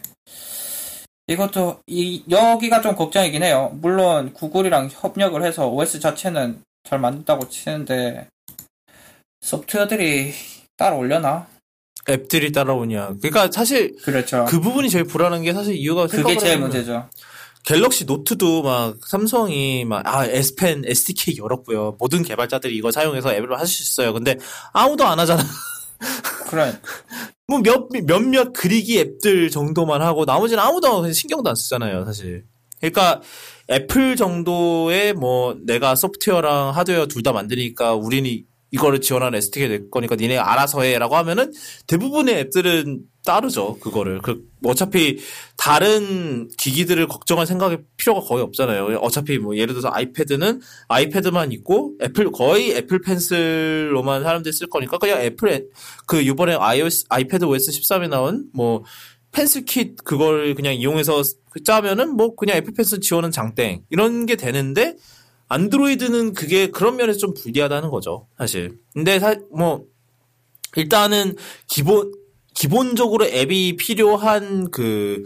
[1.27, 3.71] 이것도 이 여기가 좀 걱정이긴 해요.
[3.75, 8.29] 물론 구글이랑 협력을 해서 OS 자체는 잘 만든다고 치는데
[9.43, 10.33] 소프트웨어들이
[10.77, 11.47] 따라올려나?
[12.09, 13.17] 앱들이 따라오냐.
[13.21, 14.47] 그러니까 사실 그렇죠.
[14.49, 17.11] 그 부분이 제일 불안한 게 사실 이유가 그게 제일 문제죠.
[17.65, 21.97] 갤럭시 노트도 막 삼성이 막 아 S펜 SDK 열었고요.
[21.99, 24.13] 모든 개발자들이 이거 사용해서 앱을 하실 수 있어요.
[24.13, 24.37] 근데
[24.73, 25.43] 아무도 안 하잖아.
[26.51, 26.79] 그래.
[27.47, 32.45] 뭐 몇, 몇몇 그리기 앱들 정도만 하고 나머지는 아무도 신경도 안 쓰잖아요, 사실.
[32.79, 33.21] 그러니까
[33.71, 40.15] 애플 정도의 뭐 내가 소프트웨어랑 하드웨어 둘 다 만드니까 우리는 이거를 지원하는 SDK 낼 거니까
[40.17, 41.53] 니네 알아서 해라고 하면은
[41.87, 44.21] 대부분의 앱들은 따르죠, 그거를.
[44.21, 45.19] 그 어차피
[45.57, 48.99] 다른 기기들을 걱정할 생각이 필요가 거의 없잖아요.
[49.03, 55.21] 어차피 뭐 예를 들어서 아이패드는 아이패드만 있고 애플 거의 애플 펜슬로만 사람들이 쓸 거니까 그냥
[55.21, 55.65] 애플 애-
[56.07, 58.85] 그 이번에 iOS 아이패드 OS 13에 나온 뭐
[59.31, 61.23] PencilKit 그걸 그냥 이용해서
[61.65, 64.97] 짜면은 뭐 그냥 애플 펜슬 지원은 장땡 이런 게 되는데
[65.49, 69.87] 안드로이드는 그게 그런 면에서 좀 불리하다는 거죠 사실 근데 사, 뭐
[70.77, 71.35] 일단은
[71.67, 72.13] 기본
[72.55, 75.25] 기본적으로 앱이 필요한 그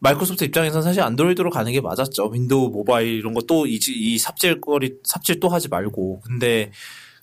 [0.00, 2.30] 마이크로소프트 입장에서는 사실 안드로이드로 가는 게 맞았죠.
[2.30, 6.22] 윈도우 모바일 이런 거 또 이 이 삽질 거리 삽질 또 하지 말고.
[6.22, 6.72] 근데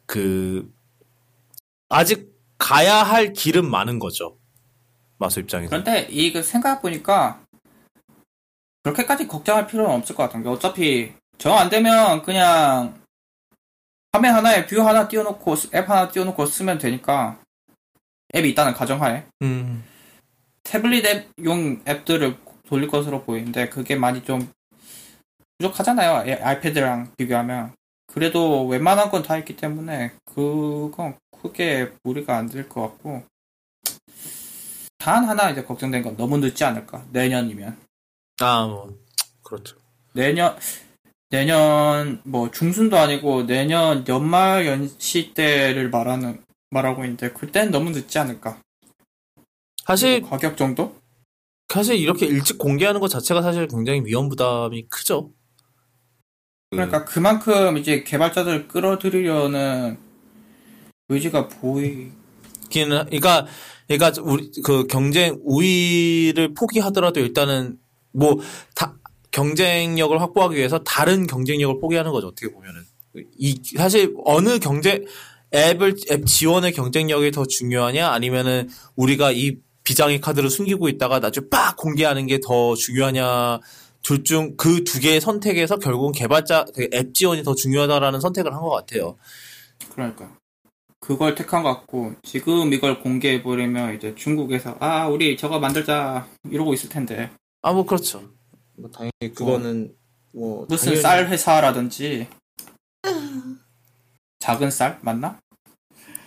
[0.06, 0.72] 그
[1.90, 4.38] 아직 가야 할 길은 많은 거죠.
[5.18, 5.70] 마소 입장에서.
[5.70, 7.44] 그런데 이거 생각해 보니까
[8.84, 13.02] 그렇게까지 걱정할 필요는 없을 것 같은 게 어차피 정 안 되면 그냥
[14.12, 17.40] 화면 하나에 view 하나 띄워놓고 앱 하나 띄워놓고 쓰면 되니까
[18.36, 19.84] 앱이 있다는 가정하에 음.
[20.64, 21.06] 태블릿
[21.40, 22.38] 앱용 앱들을
[22.68, 24.52] 돌릴 것으로 보이는데 그게 많이 좀
[25.58, 26.24] 부족하잖아요.
[26.30, 27.74] 예, 아이패드랑 비교하면.
[28.08, 33.24] 그래도 웬만한 건 다 있기 때문에 그건 크게 무리가 안 될 것 같고
[34.98, 37.78] 단 하나 이제 걱정된 건 너무 늦지 않을까 내년이면
[38.42, 38.98] 아, 뭐
[39.44, 39.78] 그렇죠.
[40.14, 40.58] 내년
[41.30, 48.62] 내년 뭐 중순도 아니고 내년 연말 연시 때를 말하는 말하고 있는데 그땐 너무 늦지 않을까?
[49.86, 50.96] 사실 가격 정도?
[51.68, 55.32] 사실 이렇게 일찍 공개하는 것 자체가 사실 굉장히 위험 부담이 크죠.
[56.72, 59.98] 그러니까 그만큼 이제 개발자들을 끌어들이려는
[61.10, 62.12] 의지가 보이
[62.70, 63.48] 기는 그러니까
[63.88, 67.78] 그러니까 우리 그 경쟁 우위를 포기하더라도 일단은
[68.14, 68.38] 뭐
[68.76, 68.99] 다
[69.32, 72.82] 경쟁력을 확보하기 위해서 다른 경쟁력을 포기하는 거죠 어떻게 보면은.
[73.38, 75.06] 이 사실 어느 경쟁
[75.54, 78.10] 앱을 앱 지원의 경쟁력이 더 중요하냐?
[78.10, 83.60] 아니면은 우리가 이 비장의 카드를 숨기고 있다가 나중에 빡 공개하는 게 더 중요하냐?
[84.02, 88.70] 둘 중 그 두 개의 선택에서 결국은 개발자 그앱 지원이 더 중요하다라는 선택을 한 것
[88.70, 89.18] 같아요.
[89.94, 90.32] 그러니까.
[91.02, 96.74] 그걸 택한 것 같고 지금 이걸 공개해 버리면 이제 중국에서 아 우리 저거 만들자 이러고
[96.74, 97.30] 있을 텐데.
[97.62, 98.22] 아 뭐 그렇죠.
[98.80, 99.94] 뭐 당연히 그거는
[100.34, 102.28] 뭐 무슨 당연히- 쌀 회사라든지
[104.40, 105.40] 작은 쌀 맞나?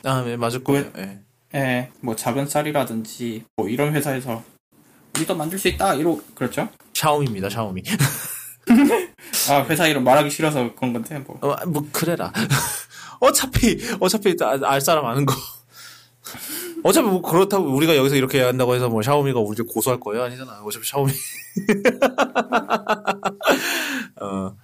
[0.05, 0.91] 아, 네, 맞을 거예요.
[0.99, 1.21] 예.
[1.55, 4.43] 예, 뭐 작은 쌀이라든지 뭐 이런 회사에서
[5.17, 6.69] 우리도 만들 수 있다 이러 그렇죠?
[6.95, 7.83] 샤오미입니다, 샤오미.
[9.51, 12.33] 아 회사 이름 말하기 싫어서 그런 건데 뭐 어, 뭐 그래라.
[13.21, 15.35] 어차피 어차피 알, 알 사람 아는 거.
[16.85, 20.61] 어차피 뭐 그렇다고 우리가 여기서 이렇게 한다고 해서 뭐 샤오미가 우리 고소할 거예요 아니잖아.
[20.65, 21.13] 어차피 샤오미.
[24.21, 24.57] 어.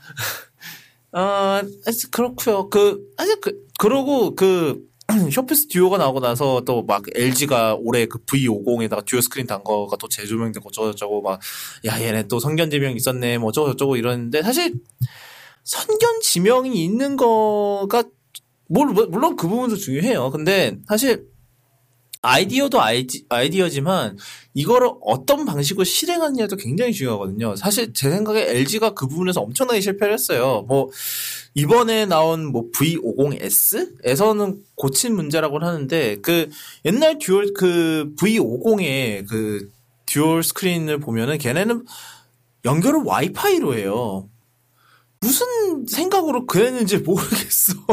[1.13, 1.63] 아,
[2.11, 2.69] 그렇고요.
[2.69, 4.87] 그 아직 그 그러고 그
[5.33, 10.07] 서피스 듀오가 나오고 나서 또 막 LG가 올해 그 V50에다가 듀오 스크린 단 거가 또
[10.09, 11.41] 재조명되고 어쩌고저쩌고 막
[11.87, 14.75] 야 얘네 또 선견 지명 있었네 뭐 어쩌고 저쩌고 이러는데 사실
[15.65, 18.05] 선견 지명이 있는 거가
[18.69, 20.31] 뭘 물론 그 부분도 중요해요.
[20.31, 21.25] 근데 사실
[22.23, 24.19] 아이디어도 아이디, 아이디어지만
[24.55, 27.55] 이거를 어떤 방식으로 실행하느냐도 굉장히 중요하거든요.
[27.57, 30.65] 사실 제 생각에 LG가 그 부분에서 엄청나게 실패를 했어요.
[30.67, 30.91] 뭐
[31.55, 36.49] 이번에 나온 뭐 V50S에서는 고친 문제라고 하는데 그
[36.85, 39.71] 옛날 듀얼 그 V50의 그
[40.07, 41.85] 듀얼 스크린을 보면은 걔네는
[42.65, 44.29] 연결을 와이파이로 해요.
[45.21, 47.75] 무슨 생각으로 그랬는지 모르겠어.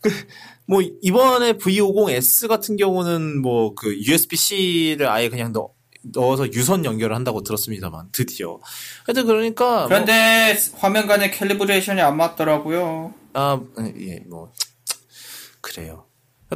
[0.00, 0.10] 그,
[0.66, 5.70] 뭐, 이번에 V50S 같은 경우는 뭐, 그, USB-C를 아예 그냥 넣,
[6.02, 8.58] 넣어서 유선 연결을 한다고 들었습니다만, 드디어.
[9.06, 9.78] 하여튼 그러니까.
[9.80, 13.14] 뭐- 그런데 화면 간의 calibration이 안 맞더라고요.
[13.34, 13.60] 아,
[14.00, 14.52] 예, 뭐,
[15.60, 16.06] 그래요.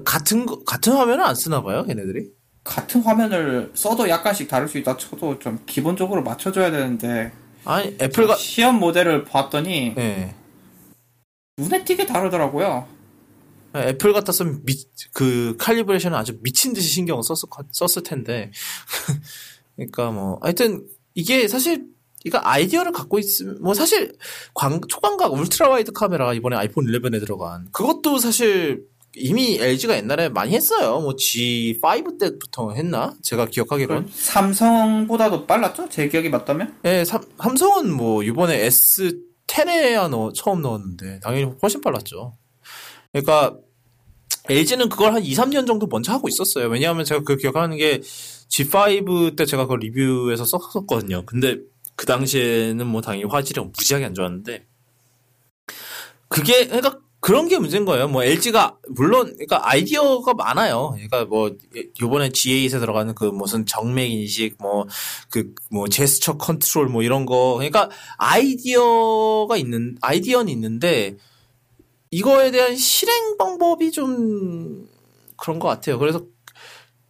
[0.04, 2.28] 같은, 거- 같은 화면을 안 쓰나 봐요, 걔네들이?
[2.62, 7.32] 같은 화면을 써도 약간씩 다를 수 있다 쳐도 좀 기본적으로 맞춰줘야 되는데
[7.64, 10.34] 아니, 애플가, 시험 모델을 봤더니 예.
[11.58, 12.86] 눈에 띄게 다르더라고요.
[13.74, 14.74] 애플 같았으면 미,
[15.12, 18.50] 그 칼리브레이션을 아주 미친 듯이 신경을 썼을, 거- 썼을 텐데.
[19.76, 21.86] 그러니까 뭐, 하여튼, 이게 사실,
[22.24, 24.16] 이거 아이디어를 갖고 있으면, 뭐 사실,
[24.54, 28.84] 광, 초광각 ultra wide 카메라 이번에 아이폰 11에 들어간, 그것도 사실,
[29.16, 31.00] 이미 LG가 옛날에 많이 했어요.
[31.00, 33.12] 뭐 G5 때부터 했나?
[33.22, 34.08] 제가 기억하기로는.
[34.14, 35.88] 삼성보다도 빨랐죠?
[35.88, 36.78] 제 기억이 맞다면?
[36.84, 42.36] 예, 삼, 삼성은 뭐 이번에 S10에야 넣, 처음 넣었는데 당연히 훨씬 빨랐죠.
[43.12, 43.56] 그러니까
[44.48, 46.68] LG는 그걸 한 2, 3년 정도 먼저 하고 있었어요.
[46.68, 51.24] 왜냐하면 제가 그 기억하는 게 G5 때 제가 그걸 리뷰에서 썼었거든요.
[51.26, 51.58] 근데
[51.96, 54.66] 그 당시에는 뭐 당연히 화질이 무지하게 안 좋았는데
[56.28, 58.08] 그게 그러니까 그런 게 문제인 거예요.
[58.08, 60.90] 뭐 LG가 물론 그러니까 아이디어가 많아요.
[60.92, 61.54] 그러니까 뭐
[62.00, 64.86] 요번에 G8에 들어가는 그 무슨 정맥 인식 뭐
[65.30, 71.16] 그 뭐 제스처 컨트롤 뭐 이런 거 그러니까 아이디어가 있는 아이디어는 있는데
[72.10, 74.88] 이거에 대한 실행 방법이 좀
[75.36, 75.98] 그런 것 같아요.
[75.98, 76.24] 그래서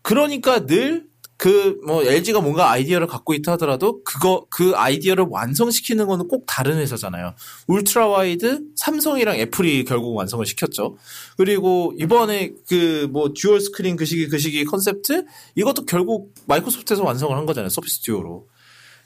[0.02, 6.28] 그러니까 늘 그 뭐 LG가 뭔가 아이디어를 갖고 있다 하더라도 그거 그 아이디어를 완성시키는 거는
[6.28, 7.34] 꼭 다른 회사잖아요.
[7.66, 10.98] ultra wide 삼성이랑 애플이 결국 완성을 시켰죠.
[11.38, 15.24] 그리고 이번에 그 뭐 듀얼 스크린 그 시기 그 시기 컨셉트
[15.54, 17.70] 이것도 결국 마이크로소프트에서 완성을 한 거잖아요.
[17.70, 18.46] 서피스 듀오로.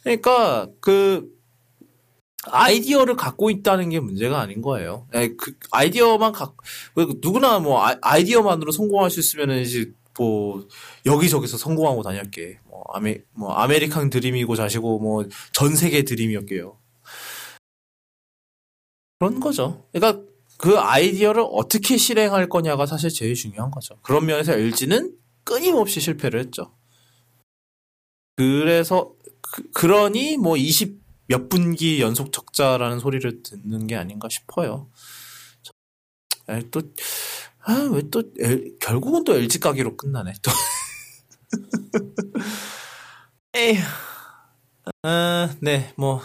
[0.02, 1.28] 그러니까 그
[2.50, 5.06] 아이디어를 갖고 있다는 게 문제가 아닌 거예요.
[5.14, 6.54] 예, 그 아이디어만 갖
[7.22, 10.66] 누구나 뭐 아- 아이디어만으로 성공할 수 있으면은 이제 뭐
[11.06, 12.60] 여기저기서 성공하고 다녔게.
[12.66, 16.78] 뭐 아메 뭐 아메리칸 드림이고 자시고 뭐 전 세계 드림이었게요.
[19.18, 19.86] 그런 거죠.
[19.92, 20.22] 그러니까
[20.58, 23.96] 그 아이디어를 어떻게 실행할 거냐가 사실 제일 중요한 거죠.
[24.02, 26.74] 그런 면에서 LG는 끊임없이 실패를 했죠.
[28.36, 29.12] 그래서
[29.72, 34.90] 그, 러니뭐 20 몇 분기 연속 적자라는 소리를 듣는 게 아닌가 싶어요.
[36.48, 36.82] 에, 또,
[37.60, 40.50] 아, 왜 또, 엘- 결국은 또 LG 가기로 끝나네, 또.
[43.56, 43.80] 에휴.
[45.02, 46.20] 아, 네, 뭐,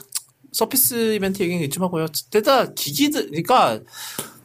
[0.52, 2.08] 서피스 이벤트 얘기는 이쯤 하고요.
[2.32, 3.80] 때다 기기들, 그러니까,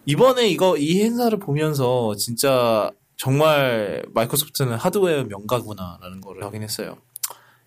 [0.06, 6.98] 이번에 이거, 이 행사를 보면서 진짜 정말 마이크로소프트는 하드웨어 명가구나라는 거를 확인했어요.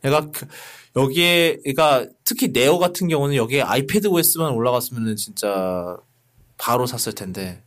[0.01, 0.47] 내가 그-
[0.95, 5.97] 여기에, 그러니까 특히 네오 같은 경우는 여기에 아이패드 OS만 올라갔으면 진짜
[6.57, 7.63] 바로 샀을 텐데,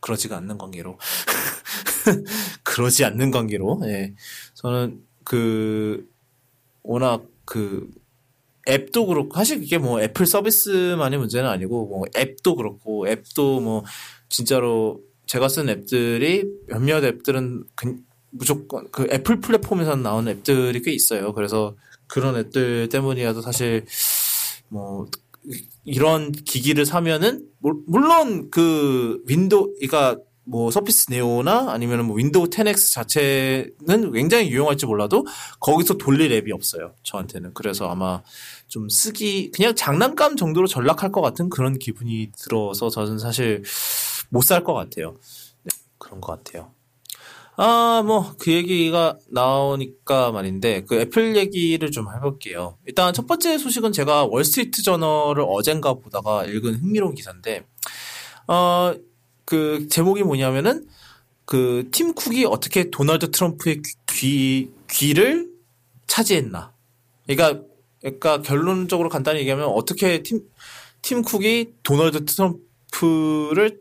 [0.00, 0.98] 그러지가 않는 관계로.
[2.62, 4.14] 그러지 않는 관계로, 예.
[4.54, 6.08] 저는 그,
[6.82, 7.90] 워낙 그,
[8.68, 13.84] 앱도 그렇고, 사실 그게 뭐 애플 서비스만의 문제는 아니고, 뭐 앱도 그렇고, 앱도 뭐,
[14.28, 17.96] 진짜로 제가 쓴 앱들이 몇몇 앱들은 그-
[18.38, 21.32] 무조건 그 애플 플랫폼에서 나오는 앱들이 꽤 있어요.
[21.32, 21.74] 그래서
[22.06, 23.84] 그런 앱들 때문이라도 사실
[24.68, 25.06] 뭐
[25.84, 27.46] 이런 기기를 사면은
[27.86, 35.26] 물론 그 윈도우 그러니까 뭐 서피스 네오나 아니면 뭐 윈도우 10X 자체는 굉장히 유용할지 몰라도
[35.58, 36.94] 거기서 돌릴 앱이 없어요.
[37.02, 37.52] 저한테는.
[37.54, 38.22] 그래서 아마
[38.68, 43.64] 좀 쓰기 그냥 장난감 정도로 전락할 것 같은 그런 기분이 들어서 저는 사실
[44.30, 45.16] 못 살 것 같아요.
[45.64, 46.70] 네, 그런 것 같아요.
[47.58, 52.76] 아, 뭐, 그 얘기가 나오니까 말인데, 그 애플 얘기를 좀 해볼게요.
[52.84, 57.64] 일단 첫 번째 소식은 제가 월스트리트 저널을 어젠가 보다가 읽은 흥미로운 기사인데,
[58.46, 58.94] 어,
[59.46, 60.86] 그 제목이 뭐냐면은,
[61.46, 63.80] 그 팀 쿡이 어떻게 도널드 트럼프의
[64.10, 65.48] 귀, 귀를
[66.06, 66.74] 차지했나.
[67.26, 67.62] 그러니까,
[68.00, 70.40] 그러니까 결론적으로 간단히 얘기하면 어떻게 팀,
[71.00, 73.80] 팀 쿡이 도널드 트럼프를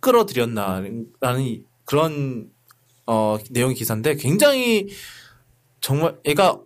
[0.00, 2.50] 끌어들였나라는 그런
[3.06, 4.88] 어, 내용 기사인데 굉장히
[5.80, 6.60] 정말 얘가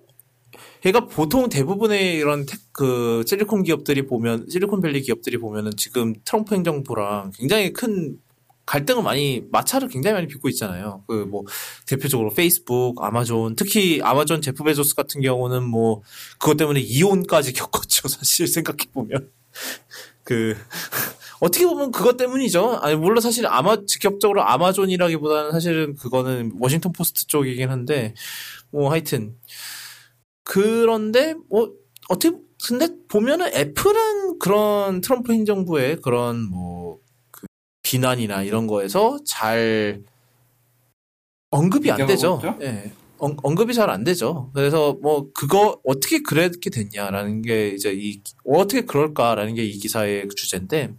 [0.86, 7.32] 얘가 보통 대부분의 이런 테, 그 실리콘 기업들이 보면 실리콘밸리 기업들이 보면은 지금 트럼프 행정부랑
[7.36, 8.18] 굉장히 큰
[8.70, 11.02] 갈등을 많이 마찰을 굉장히 많이 빚고 있잖아요.
[11.08, 11.44] 그 뭐
[11.86, 16.02] 대표적으로 페이스북, 아마존, 특히 아마존 제프 베조스 같은 경우는 뭐
[16.38, 18.08] 그것 때문에 이혼까지 겪었죠.
[18.08, 19.30] 사실 생각해 보면
[20.22, 20.56] 그
[21.40, 22.78] 어떻게 보면 그것 때문이죠.
[22.82, 28.14] 아니 물론 사실 아마 직접적으로 아마존이라기보다는 사실은 그거는 워싱턴 포스트 쪽이긴 한데
[28.70, 29.36] 뭐 하여튼
[30.44, 31.72] 그런데 뭐
[32.08, 32.36] 어떻게
[32.66, 36.98] 근데 보면은 애플은 그런 트럼프 행정부의 그런 뭐
[37.30, 37.46] 그
[37.82, 40.02] 비난이나 이런 거에서 잘
[41.50, 42.40] 언급이 안 되죠.
[42.44, 42.70] 예.
[42.70, 42.92] 네.
[43.18, 44.50] 언급이 잘 안 되죠.
[44.54, 50.94] 그래서 뭐 그거 어떻게 그렇게 됐냐라는 게 이제 이 어떻게 그럴까라는 게 이 기사의 주제인데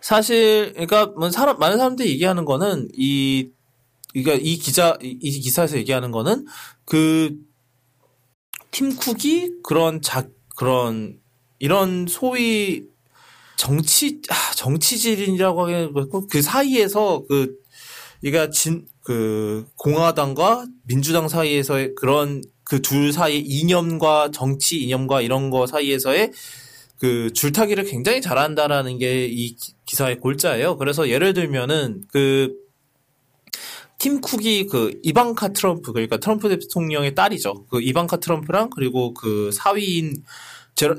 [0.00, 3.50] 사실 그러니까 뭐 사람 많은 사람들이 얘기하는 거는 이
[4.12, 6.46] 그러니까 이 기자 이, 이 기사에서 얘기하는 거는
[6.84, 7.36] 그
[8.70, 10.26] 팀쿡이 그런 자
[10.56, 11.18] 그런
[11.58, 12.84] 이런 소위
[13.56, 15.94] 정치 아, 정치질이라고 하기는
[16.30, 17.56] 그 사이에서 그
[18.20, 25.66] 그러니까 진 그 공화당과 민주당 사이에서의 그런 그 둘 사이 이념과 정치 이념과 이런 거
[25.66, 26.32] 사이에서의
[26.98, 29.56] 그 줄타기를 굉장히 잘한다라는 게 이
[29.86, 30.76] 기사의 골자예요.
[30.78, 32.64] 그래서 예를 들면은 그
[33.98, 37.66] 팀 쿡이 그 이방카 트럼프 그러니까 트럼프 대통령의 딸이죠.
[37.68, 40.24] 그 이방카 트럼프랑 그리고 그 사위인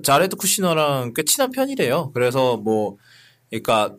[0.04, 2.12] 자레드 쿠시너랑 꽤 친한 편이래요.
[2.14, 2.98] 그래서 뭐
[3.50, 3.96] 그러니까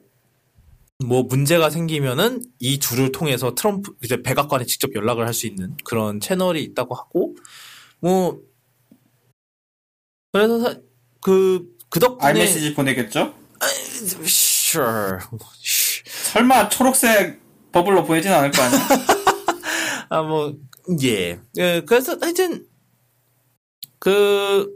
[1.05, 6.19] 뭐 문제가 생기면은 이 둘을 통해서 트럼프 이제 백악관에 직접 연락을 할 수 있는 그런
[6.21, 7.37] 채널이 있다고 하고
[8.01, 8.41] 뭐
[10.33, 10.81] 그래서
[11.23, 13.33] 그, 그 덕분에 아이메시지 보내겠죠?
[13.59, 13.67] 아,
[14.27, 15.19] sure.
[16.05, 17.41] 설마 초록색
[17.73, 18.81] 버블로 보내진 않을 거 아니야?
[20.11, 20.55] 아, 뭐,
[21.03, 21.41] 예.
[21.57, 21.83] 예.
[21.87, 22.67] 그래서 하여튼,
[23.99, 24.71] 그,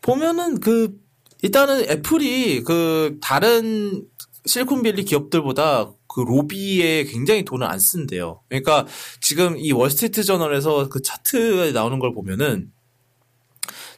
[0.00, 0.98] 보면은 그,
[1.42, 4.06] 일단은 애플이 그, 다른
[4.46, 8.40] 실리콘밸리 기업들보다 그 로비에 굉장히 돈을 안 쓴대요.
[8.48, 8.86] 그러니까
[9.20, 12.72] 지금 이 월스트리트 저널에서 그 차트에 나오는 걸 보면은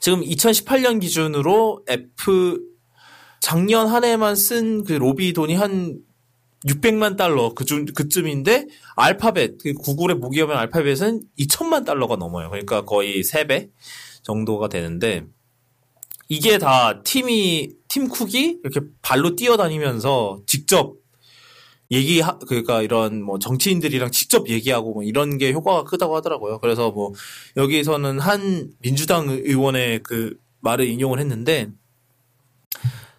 [0.01, 2.61] 지금 2018년 기준으로 애플
[3.41, 5.99] 작년 한 해만 쓴 그 로비 돈이 한
[6.67, 8.67] 600만 달러 그쯤 그쯤인데
[8.97, 12.51] 알파벳 그 구글의 무기업인 알파벳은 2천만 달러가 넘어요.
[12.51, 13.71] 그러니까 거의 3배
[14.23, 15.25] 정도가 되는데
[16.29, 20.97] 이게 다 팀이 팀 쿡이 이렇게 발로 뛰어다니면서 직접
[21.91, 26.59] 얘기 그러니까 이런 뭐 정치인들이랑 직접 얘기하고 뭐 이런 게 효과가 크다고 하더라고요.
[26.59, 27.13] 그래서 뭐
[27.57, 31.71] 여기서는 한 민주당 의원의 그 말을 인용을 했는데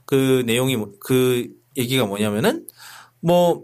[0.06, 2.68] 그 내용이 뭐, 그 얘기가 뭐냐면은
[3.22, 3.64] 뭐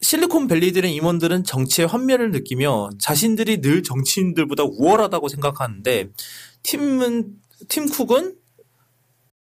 [0.00, 6.10] 실리콘밸리들의 임원들은 정치의 환멸을 느끼며 자신들이 늘 정치인들보다 우월하다고 생각하는데
[6.62, 7.34] 팀은
[7.68, 8.36] 팀 쿡은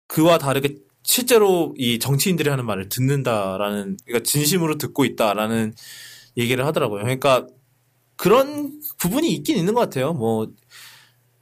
[0.06, 0.76] 그와 다르게
[1.08, 5.72] 실제로 이 정치인들이 하는 말을 듣는다라는 그러니까 진심으로 듣고 있다라는
[6.36, 7.02] 얘기를 하더라고요.
[7.02, 7.46] 그러니까
[8.16, 10.12] 그런 부분이 있긴 있는 것 같아요.
[10.12, 10.48] 뭐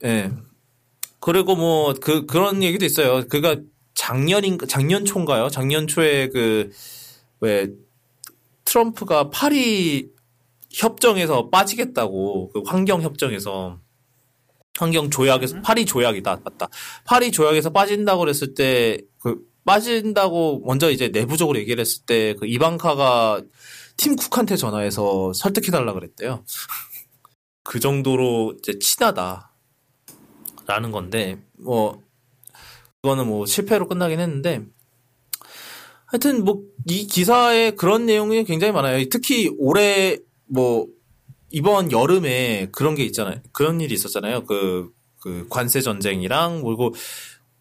[0.04, 0.30] 예.
[1.18, 3.26] 그리고 뭐 그 그런 얘기도 있어요.
[3.28, 3.56] 그가
[3.94, 5.48] 작년인 작년 초인가요?
[5.48, 6.70] 작년 초에 그
[7.40, 7.68] 왜
[8.64, 10.08] 트럼프가 파리
[10.70, 13.78] 협정에서 빠지겠다고 그 환경 협정에서
[14.78, 15.62] 환경 조약에서 음.
[15.62, 16.68] 파리 조약이다 맞다
[17.04, 23.42] 파리 조약에서 빠진다고 그랬을 때 그 빠진다고 먼저 이제 내부적으로 얘기를 했을 때 그 이방카가
[23.96, 26.44] 팀 쿡한테 전화해서 설득해달라 그랬대요.
[27.64, 29.52] 그 정도로 이제 친하다.
[30.66, 32.02] 라는 건데, 뭐,
[33.02, 34.64] 그거는 뭐 실패로 끝나긴 했는데,
[36.06, 39.04] 하여튼 뭐, 이 기사에 그런 내용이 굉장히 많아요.
[39.08, 40.86] 특히 올해 뭐,
[41.50, 43.40] 이번 여름에 그런 게 있잖아요.
[43.52, 44.44] 그런 일이 있었잖아요.
[44.44, 46.94] 그, 그 관세 전쟁이랑 그리고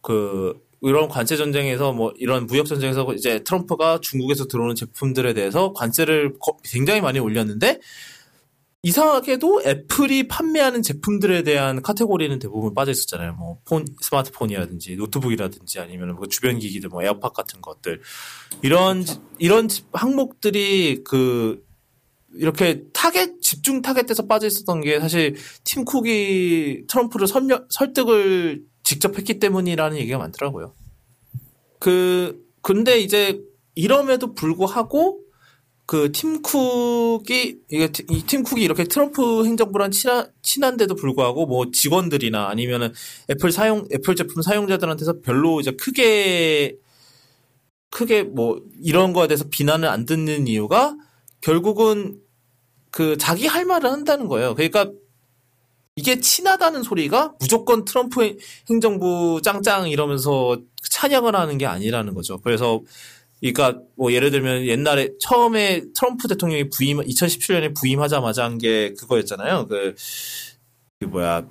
[0.02, 0.60] 그
[0.90, 6.34] 이런 관세 전쟁에서 뭐 이런 무역 전쟁에서 이제 트럼프가 중국에서 들어오는 제품들에 대해서 관세를
[6.64, 7.80] 굉장히 많이 올렸는데
[8.84, 13.34] 이상하게도 애플이 판매하는 제품들에 대한 카테고리는 대부분 빠져 있었잖아요.
[13.34, 18.02] 뭐 폰, 스마트폰이라든지 노트북이라든지 아니면 뭐 주변 기기들, 뭐 에어팟 같은 것들
[18.62, 19.03] 이런
[19.40, 21.66] 이런 항목들이 그
[22.36, 29.40] 이렇게 타겟 집중 타겟돼서 빠져 있었던 게 사실 팀 쿡이 트럼프를 설명, 설득을 직접 했기
[29.40, 30.74] 때문이라는 얘기가 많더라고요.
[31.80, 33.41] 그 근데 이제
[33.74, 35.20] 이럼에도 불구하고
[35.88, 42.94] 그 팀쿡이 이게 이 팀쿡이 이렇게 트럼프 행정부랑 친한 친한데도 불구하고 뭐 직원들이나 아니면은
[43.30, 46.78] 애플 사용 애플 제품 사용자들한테서 별로 이제 크게
[47.91, 50.95] 크게 뭐 이런 거에 대해서 비난을 안 듣는 이유가
[51.41, 52.20] 결국은
[52.91, 54.56] 그 자기 할 말을 한다는 거예요.
[54.56, 54.91] 그러니까
[55.95, 58.38] 이게 친하다는 소리가 무조건 트럼프
[58.69, 60.57] 행정부 짱짱 이러면서
[60.91, 62.39] 찬양을 하는 게 아니라는 거죠.
[62.41, 62.81] 그래서
[63.39, 69.67] 그러니까 뭐 예를 들면 옛날에 처음에 트럼프 대통령이 부임 2017년에 부임하자마자 한 게 그거였잖아요.
[69.67, 69.95] 그,
[70.99, 71.47] 그 뭐야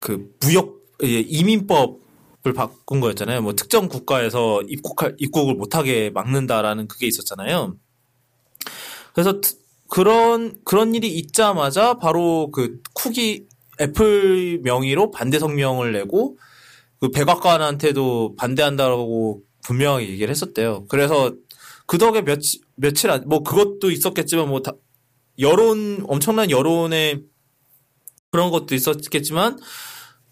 [0.00, 3.42] 그 무역 예, 이민법을 바꾼 거였잖아요.
[3.42, 7.76] 뭐 특정 국가에서 입국할 입국을 못하게 막는다라는 그게 있었잖아요.
[9.12, 9.40] 그래서
[9.88, 13.46] 그런 그런 일이 있자마자 바로 그 쿡이
[13.80, 16.38] 애플 명의로 반대 성명을 내고
[17.00, 20.86] 그 백악관한테도 반대한다고 분명하게 얘기를 했었대요.
[20.88, 21.34] 그래서
[21.86, 24.72] 그 덕에 며칠 며칠 안, 뭐 그것도 있었겠지만 뭐 다,
[25.38, 27.24] 여론 엄청난 여론의
[28.30, 29.58] 그런 것도 있었겠지만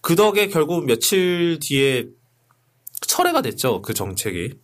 [0.01, 2.07] 그 덕에 결국 며칠 뒤에
[3.07, 3.83] 철회가 됐죠.
[3.83, 4.55] 그 정책이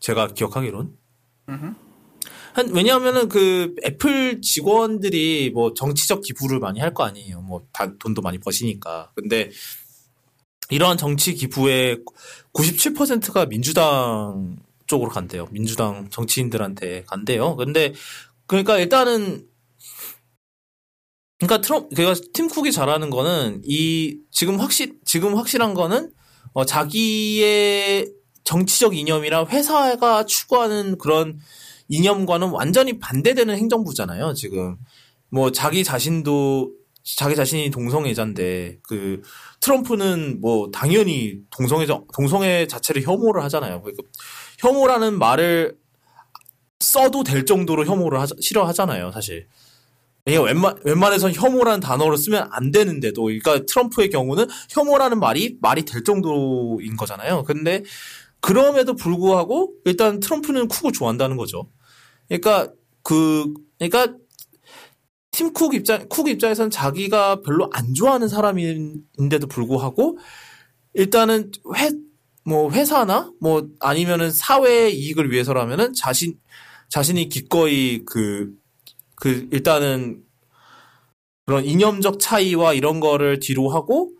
[0.00, 0.96] 제가 기억하기론.
[2.54, 7.40] 한 왜냐하면은 그 애플 직원들이 뭐 정치적 기부를 많이 할 거 아니에요.
[7.40, 7.66] 뭐
[7.98, 9.12] 돈도 많이 버시니까.
[9.14, 9.50] 근데
[10.70, 12.00] 이러한 정치 기부의
[12.52, 14.56] 97%가 민주당
[14.86, 15.46] 쪽으로 간대요.
[15.50, 17.56] 민주당 정치인들한테 간대요.
[17.56, 17.94] 근데
[18.46, 19.46] 그러니까 일단은
[21.38, 26.12] 그러니까 트럼 그러니까 팀 쿡이 잘하는 거는 이 지금 확실 지금 확실한 거는
[26.52, 28.12] 어 자기의
[28.44, 31.40] 정치적 이념이랑 회사가 추구하는 그런
[31.88, 34.34] 이념과는 완전히 반대되는 행정부잖아요.
[34.34, 34.76] 지금
[35.28, 36.72] 뭐 자기 자신도
[37.04, 39.22] 자기 자신이 동성애자인데 그
[39.60, 43.82] 트럼프는 뭐 당연히 동성애자 동성애 자체를 혐오를 하잖아요.
[43.82, 44.02] 그러니까
[44.58, 45.76] 혐오라는 말을
[46.80, 49.46] 써도 될 정도로 혐오를 하, 싫어하잖아요, 사실.
[50.24, 56.96] 웬만 웬만해선 혐오라는 단어를 쓰면 안 되는데도, 그러니까 트럼프의 경우는 혐오라는 말이 말이 될 정도인
[56.96, 57.42] 거잖아요.
[57.42, 57.82] 근데
[58.42, 61.70] 그럼에도 불구하고 일단 트럼프는 쿡을 좋아한다는 거죠.
[62.28, 62.70] 그러니까
[63.02, 64.18] 그 그러니까
[65.32, 70.18] 팀쿡 입장, 쿡 입장에서는 자기가 별로 안 좋아하는 사람인데도 불구하고
[70.92, 71.90] 일단은 회,
[72.44, 76.38] 뭐 회사나 뭐 아니면은 사회의 이익을 위해서라면은 자신,
[76.90, 78.52] 자신이 기꺼이 그,
[79.16, 80.22] 그 일단은
[81.46, 84.12] 그런 이념적 차이와 이런 거를 뒤로 하고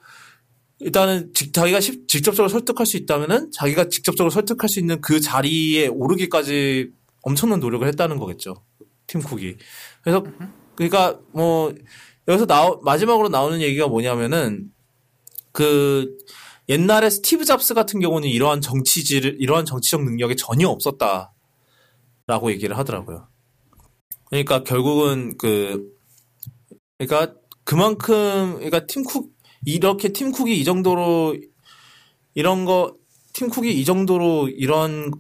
[0.83, 6.91] 일단은 자기가 직접적으로 설득할 수 있다면은 자기가 직접적으로 설득할 수 있는 그 자리에 오르기까지
[7.23, 8.65] 엄청난 노력을 했다는 거겠죠.
[9.07, 9.57] 팀 쿡이.
[10.03, 10.25] 그래서
[10.75, 11.73] 그러니까 뭐
[12.29, 14.73] 여기서 나 마지막으로 나오는 얘기가 뭐냐면은
[15.53, 16.17] 그
[16.69, 21.31] 옛날에 스티브 잡스 같은 경우는 이러한 정치질 이러한 정치적 능력이 전혀 없었다라고
[22.51, 23.29] 얘기를 하더라고요.
[24.31, 25.93] 그러니까 결국은 그
[26.99, 27.35] 그러니까
[27.65, 29.32] 그만큼 그러니까 팀쿡
[29.65, 31.37] 이렇게 팀쿡이 이 정도로
[32.35, 32.97] 이런 거
[33.33, 35.11] 팀쿡이 이 정도로 이런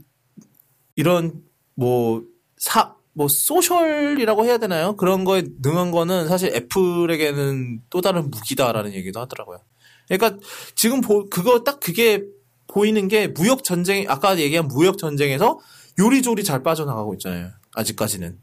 [0.97, 1.43] 이런
[1.74, 4.97] 뭐사 뭐 소셜이라고 해야 되나요?
[4.97, 9.59] 그런 거에 능한 거는 사실 애플에게는 또 다른 무기다라는 얘기도 하더라고요.
[10.09, 10.39] 그러니까
[10.74, 12.23] 지금 보, 그거 딱 그게
[12.66, 15.59] 보이는 게 무역 전쟁 아까 얘기한 무역 전쟁에서
[15.98, 17.51] 요리조리 잘 빠져나가고 있잖아요.
[17.74, 18.39] 아직까지는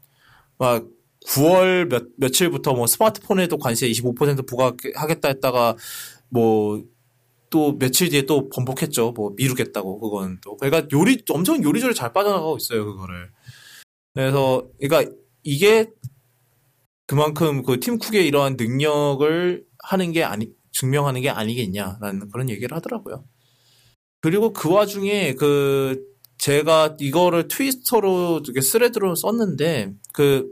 [0.58, 0.84] 막
[1.26, 5.76] 9월 몇 며칠부터 뭐 스마트폰에도 관세 25% 부과하겠다 했다가
[6.28, 6.82] 뭐
[7.50, 9.12] 또 며칠 뒤에 또 번복했죠.
[9.12, 13.30] 뭐 미루겠다고 그건 또 그러니까 요리 엄청 요리조리 잘 빠져나가고 있어요 그거를.
[14.14, 15.90] 그래서 그러니까 이게
[17.06, 23.24] 그만큼 그 팀 쿡의 이러한 능력을 하는 게 아니 증명하는 게 아니겠냐라는 그런 얘기를 하더라고요.
[24.20, 26.04] 그리고 그 와중에 그
[26.38, 30.48] 제가 이거를 트위터로 이렇게 thread로 썼는데 그,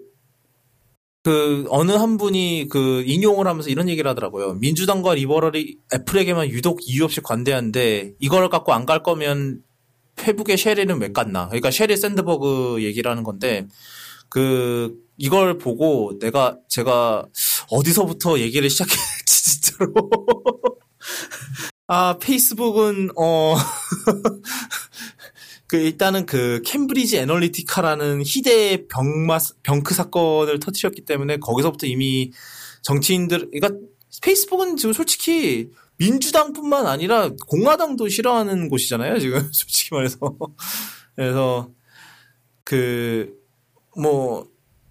[1.25, 4.55] 그, 어느 한 분이 그 인용을 하면서 이런 얘기를 하더라고요.
[4.55, 9.63] 민주당과 liberal이 애플에게만 유독 이유 없이 관대한데 이걸 갖고 안 갈 거면
[10.17, 11.47] 페북의 쉐리는 왜 깠나?
[11.49, 13.67] 그러니까 쉐리 샌드버그 얘기를 하는 건데
[14.29, 17.27] 그 이걸 보고 내가 제가
[17.71, 19.93] 어디서부터 얘기를 시작했지 진짜로
[21.87, 23.57] 아 페이스북은 어
[25.69, 32.33] 그 일단은 그 캠브리지 애널리티카라는 희대의 병마 병크 사건을 터뜨렸기 때문에 거기서부터 이미
[32.83, 33.71] 정치인들 그러니까
[34.23, 39.41] 페이스북은 지금 솔직히 민주당뿐만 아니라 공화당도 싫어하는 곳이잖아요 지금.
[39.53, 40.19] 솔직히 말해서.
[41.15, 41.71] 그래서
[42.65, 43.39] 그
[43.99, 44.47] 뭐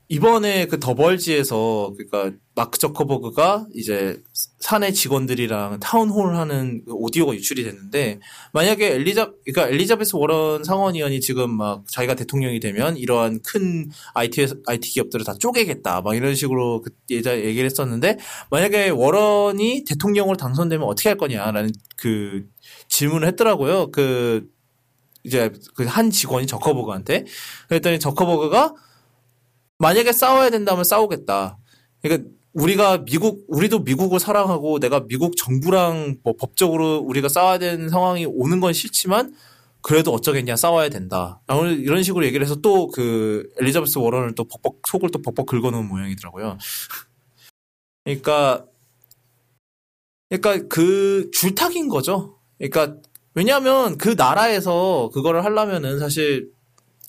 [0.10, 4.22] 이번에 그 The Verge에서 그러니까 마크 저커버그가 이제
[4.60, 8.20] 사내 직원들이랑 town hall 하는 그 오디오가 유출이 됐는데
[8.54, 14.90] 만약에 엘리자 그러니까 엘리자베스 워런 상원의원이 지금 막 자기가 대통령이 되면 이러한 큰 IT IT
[14.92, 18.18] 기업들을 다 쪼개겠다 막 이런 식으로 그 예자 얘기를 했었는데
[18.50, 22.46] 만약에 워런이 대통령으로 당선되면 어떻게 할 거냐라는 그
[22.88, 23.92] 질문을 했더라고요.
[23.92, 24.48] 그
[25.26, 27.26] 이제 그 한 직원이 저커버그한테
[27.68, 28.74] 그랬더니 저커버그가
[29.80, 31.58] 만약에 싸워야 된다면 싸우겠다.
[32.02, 38.26] 그러니까 우리가 미국 우리도 미국을 사랑하고 내가 미국 정부랑 뭐 법적으로 우리가 싸워야 되는 상황이
[38.26, 39.36] 오는 건 싫지만
[39.82, 41.41] 그래도 어쩌겠냐 싸워야 된다.
[41.48, 46.58] 이런 식으로 얘기를 해서 또 그 엘리자베스 워런을 또 벅벅 속을 또 벅벅 긁어놓은 모양이더라고요.
[48.04, 48.66] 그러니까
[50.30, 52.40] 그러니까 그 줄타기인 거죠.
[52.58, 52.98] 그러니까
[53.36, 56.52] 왜냐하면 그 나라에서 그거를 하려면은 사실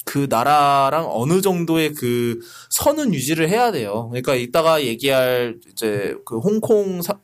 [0.08, 2.40] 그 나라랑 어느 정도의 그
[2.70, 4.08] 선은 유지를 해야 돼요.
[4.08, 7.18] 그러니까 이따가 얘기할 이제 그 홍콩 사,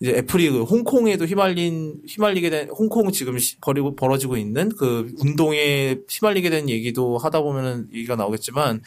[0.00, 6.50] 이제 애플이 그 홍콩에도 휘말린 휘말리게 된 홍콩 지금 버리고 벌어지고 있는 그 운동에 휘말리게
[6.50, 8.82] 된 얘기도 하다 보면은 얘기가 나오겠지만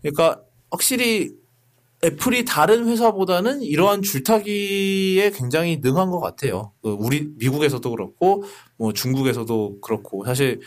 [0.00, 1.32] 그러니까 확실히
[2.02, 6.72] 애플이 다른 회사보다는 이러한 줄타기에 굉장히 능한 것 같아요.
[6.82, 8.44] 그 우리 미국에서도 그렇고
[8.78, 10.60] 뭐 중국에서도 그렇고 사실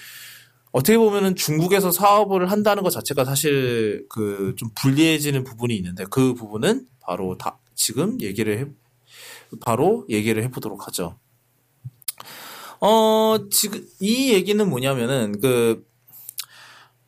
[0.71, 6.87] 어떻게 보면은 중국에서 사업을 한다는 것 자체가 사실 그 좀 불리해지는 부분이 있는데 그 부분은
[6.99, 8.65] 바로 다 지금 얘기를 해
[9.61, 11.17] 바로 얘기를 해보도록 하죠.
[12.79, 15.85] 어 지금 이 얘기는 뭐냐면은 그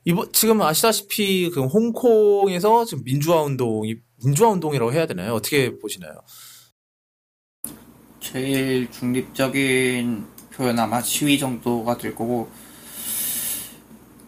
[0.05, 5.33] 이번 지금 아시다시피 그 홍콩에서 지금 민주화 운동이 민주화 운동이라고 해야 되나요?
[5.33, 6.13] 어떻게 보시나요?
[8.19, 12.49] 제일 중립적인 표현 아마 시위 정도가 될 거고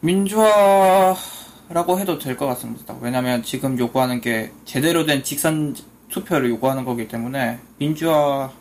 [0.02, 2.96] 민주화라고 해도 될 것 같습니다.
[3.02, 5.76] 왜냐하면 지금 요구하는 게 제대로 된 직선
[6.10, 8.52] 투표를 요구하는 거기 때문에 민주화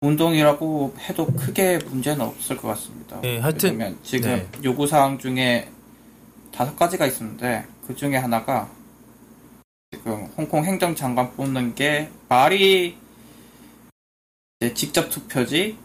[0.00, 3.20] 운동이라고 해도 크게 문제는 없을 것 같습니다.
[3.20, 4.46] 네, 하여튼 지금 네.
[4.64, 5.68] 요구 사항 중에
[6.52, 8.68] 다섯 가지가 있었는데 그 중에 하나가
[9.90, 12.96] 지금 홍콩 행정장관 뽑는 게 말이
[14.74, 15.76] 직접 투표지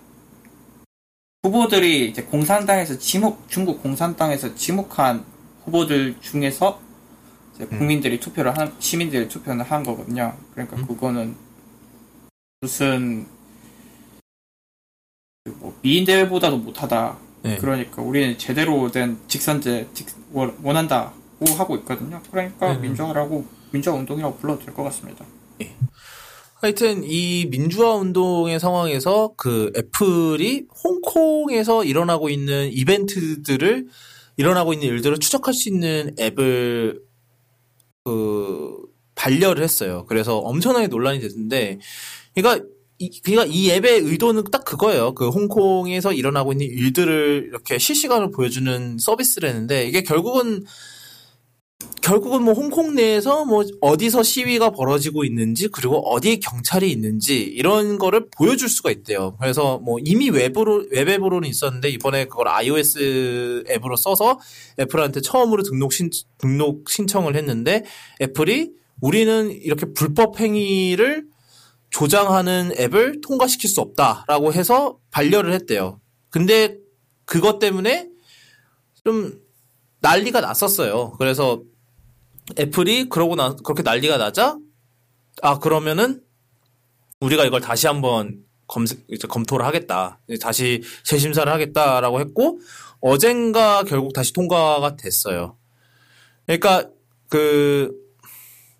[1.43, 5.25] 후보들이 이제 공산당에서 지목, 중국 공산당에서 지목한
[5.65, 6.79] 후보들 중에서
[7.59, 7.67] 음.
[7.69, 8.19] 국민들이 음.
[8.19, 10.37] 투표를 한, 시민들이 투표를 한 거거든요.
[10.53, 10.87] 그러니까 음.
[10.87, 11.35] 그거는
[12.61, 13.27] 무슨,
[15.59, 17.17] 뭐 미인대회보다도 못하다.
[17.41, 17.57] 네.
[17.57, 22.21] 그러니까 우리는 제대로 된 직선제 직, 원한다고 하고 있거든요.
[22.31, 22.79] 그러니까 네.
[22.79, 25.25] 민주화라고, 민주화 운동이라고 불러도 될 것 같습니다.
[25.59, 25.75] 네.
[26.63, 33.87] 하여튼 이 민주화 운동의 상황에서 그 애플이 홍콩에서 일어나고 있는 이벤트들을
[34.37, 37.01] 일어나고 있는 일들을 추적할 수 있는 앱을
[38.05, 38.77] 그
[39.13, 40.05] 반려를 했어요.
[40.07, 41.79] 그래서 엄청나게 논란이 됐는데,
[42.33, 42.65] 그러니까
[42.97, 45.15] 이, 그러니까 이 앱의 의도는 딱 그거예요.
[45.15, 50.63] 그 홍콩에서 일어나고 있는 일들을 이렇게 실시간으로 보여주는 서비스를 했는데 이게 결국은
[52.03, 58.27] 결국은 뭐 홍콩 내에서 뭐 어디서 시위가 벌어지고 있는지 그리고 어디에 경찰이 있는지 이런 거를
[58.29, 59.37] 보여줄 수가 있대요.
[59.39, 64.37] 그래서 뭐 이미 웹으로 웹 앱으로는 있었는데 이번에 그걸 iOS 앱으로 써서
[64.77, 67.85] 애플한테 처음으로 등록 신 등록 신청을 했는데
[68.21, 71.25] 애플이 우리는 이렇게 불법 행위를
[71.89, 76.01] 조장하는 앱을 통과시킬 수 없다라고 해서 반려를 했대요.
[76.29, 76.75] 근데
[77.23, 78.09] 그것 때문에
[79.05, 79.39] 좀
[80.01, 81.13] 난리가 났었어요.
[81.17, 81.63] 그래서
[82.59, 84.57] 애플이 그러고 나 그렇게 난리가 나자
[85.41, 86.21] 아 그러면은
[87.19, 90.19] 우리가 이걸 다시 한번 검색 이제 검토를 하겠다.
[90.41, 92.59] 다시 재심사를 하겠다라고 했고
[93.01, 95.57] 어젠가 결국 다시 통과가 됐어요.
[96.45, 96.89] 그러니까
[97.29, 98.03] 그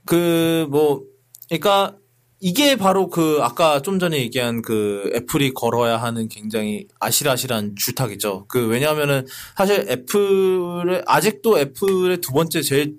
[0.06, 1.04] 그 뭐
[1.50, 1.96] 그러니까
[2.40, 8.46] 이게 바로 그 아까 좀 전에 얘기한 그 애플이 걸어야 하는 굉장히 아실아실한 주탁이죠.
[8.50, 9.26] 그 왜냐하면은
[9.56, 12.96] 사실 애플의 아직도 애플의 두 번째 제일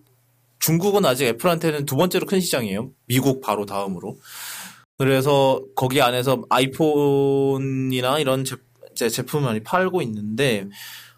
[0.65, 2.91] 중국은 아직 애플한테는 두 번째로 큰 시장이에요.
[3.05, 4.17] 미국 바로 다음으로.
[4.97, 8.47] 그래서 거기 안에서 아이폰이나 이런
[8.95, 10.67] 제, 제품을 많이 팔고 있는데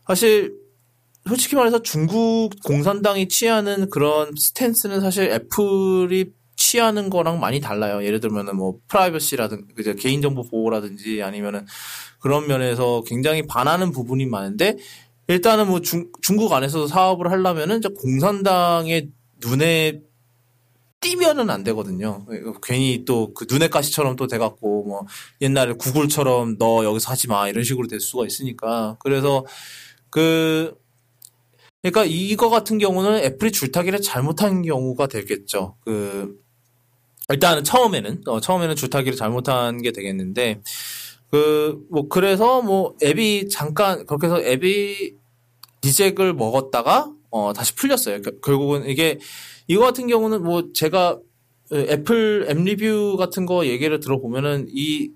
[0.05, 0.53] 사실
[1.29, 8.05] 솔직히 말해서 중국 공산당이 취하는 그런 스탠스는 사실 애플이 취하는 거랑 많이 달라요.
[8.05, 11.67] 예를 들면은 뭐 프라이버시라든지 개인정보 보호라든지 아니면은
[12.19, 14.77] 그런 면에서 굉장히 반하는 부분이 많은데
[15.29, 19.11] 일단은 뭐 중, 중국 안에서도 사업을 하려면은 공산당의
[19.41, 20.01] 눈에
[21.01, 22.27] 띄면은 안 되거든요.
[22.63, 25.07] 괜히 또 그 눈의 가시처럼 또 돼갖고 뭐
[25.41, 29.45] 옛날에 구글처럼 너 여기서 하지 마 이런 식으로 될 수가 있으니까 그래서
[30.11, 30.77] 그
[31.83, 35.77] 그러니까 이거 같은 경우는 애플이 줄타기를 잘못한 경우가 되겠죠.
[35.85, 36.41] 그
[37.29, 40.63] 일단은 처음에는 어, 처음에는 줄타기를 잘못한 게 되겠는데
[41.31, 45.15] 그 뭐 그래서 뭐 앱이 잠깐 그렇게 해서 앱이
[45.83, 48.23] reject을 먹었다가 어 다시 풀렸어요.
[48.23, 49.19] 겨, 결국은 이게
[49.69, 51.19] 이거 같은 경우는 뭐 제가
[51.73, 55.11] 애플 앱 리뷰 같은 거 얘기를 들어보면은 이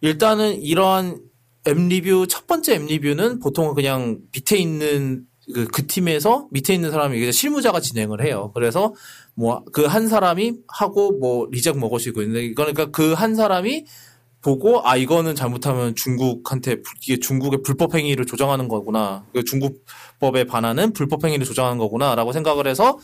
[0.00, 1.20] 일단은 이러한
[1.68, 5.24] 앱 리뷰 첫 번째 앱 리뷰는 보통은 그냥 밑에 있는
[5.54, 8.50] 그, 그 팀에서 밑에 있는 사람이 실무자가 진행을 해요.
[8.54, 8.94] 그래서
[9.34, 13.84] 뭐 그 한 사람이 하고 뭐 리젝 먹으시고 있는데 그러니까 그 한 사람이
[14.40, 19.24] 보고 아 이거는 잘못하면 중국한테 이게 중국의 불법 행위를 조장하는 거구나.
[19.32, 22.98] 그 중국법에 반하는 불법 행위를 조장하는 거구나라고 생각을 해서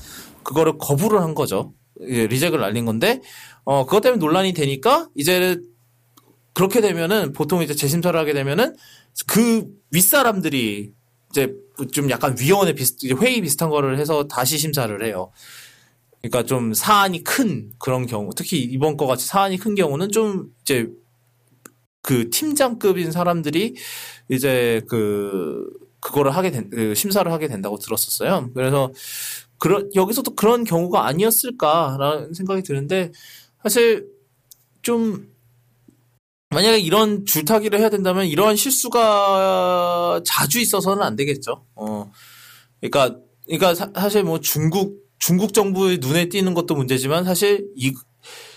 [0.44, 1.72] 그거를 거부를 한 거죠.
[2.08, 3.20] 예, 리젝을 날린 건데
[3.64, 5.58] 어 그것 때문에 논란이 되니까 이제
[6.52, 8.76] 그렇게 되면은 보통 이제 재심사를 하게 되면은
[9.26, 10.92] 그 윗사람들이
[11.30, 11.52] 이제
[11.92, 15.32] 좀 약간 위원회 비슷 회의 비슷한 거를 해서 다시 심사를 해요.
[16.22, 20.88] 그러니까 좀 사안이 큰 그런 경우, 특히 이번 거 같이 사안이 큰 경우는 좀 이제
[22.04, 23.74] 그 팀장급인 사람들이
[24.28, 25.66] 이제 그
[26.00, 28.50] 그거를 하게 된 그 심사를 하게 된다고 들었었어요.
[28.54, 28.92] 그래서
[29.58, 33.10] 그런 여기서도 그런 경우가 아니었을까라는 생각이 드는데
[33.62, 34.06] 사실
[34.82, 35.32] 좀
[36.50, 41.64] 만약에 이런 줄타기를 해야 된다면 이러한 실수가 자주 있어서는 안 되겠죠.
[41.74, 42.12] 어,
[42.80, 47.94] 그러니까 그러니까 사, 사실 뭐 중국 중국 정부의 눈에 띄는 것도 문제지만 사실 이,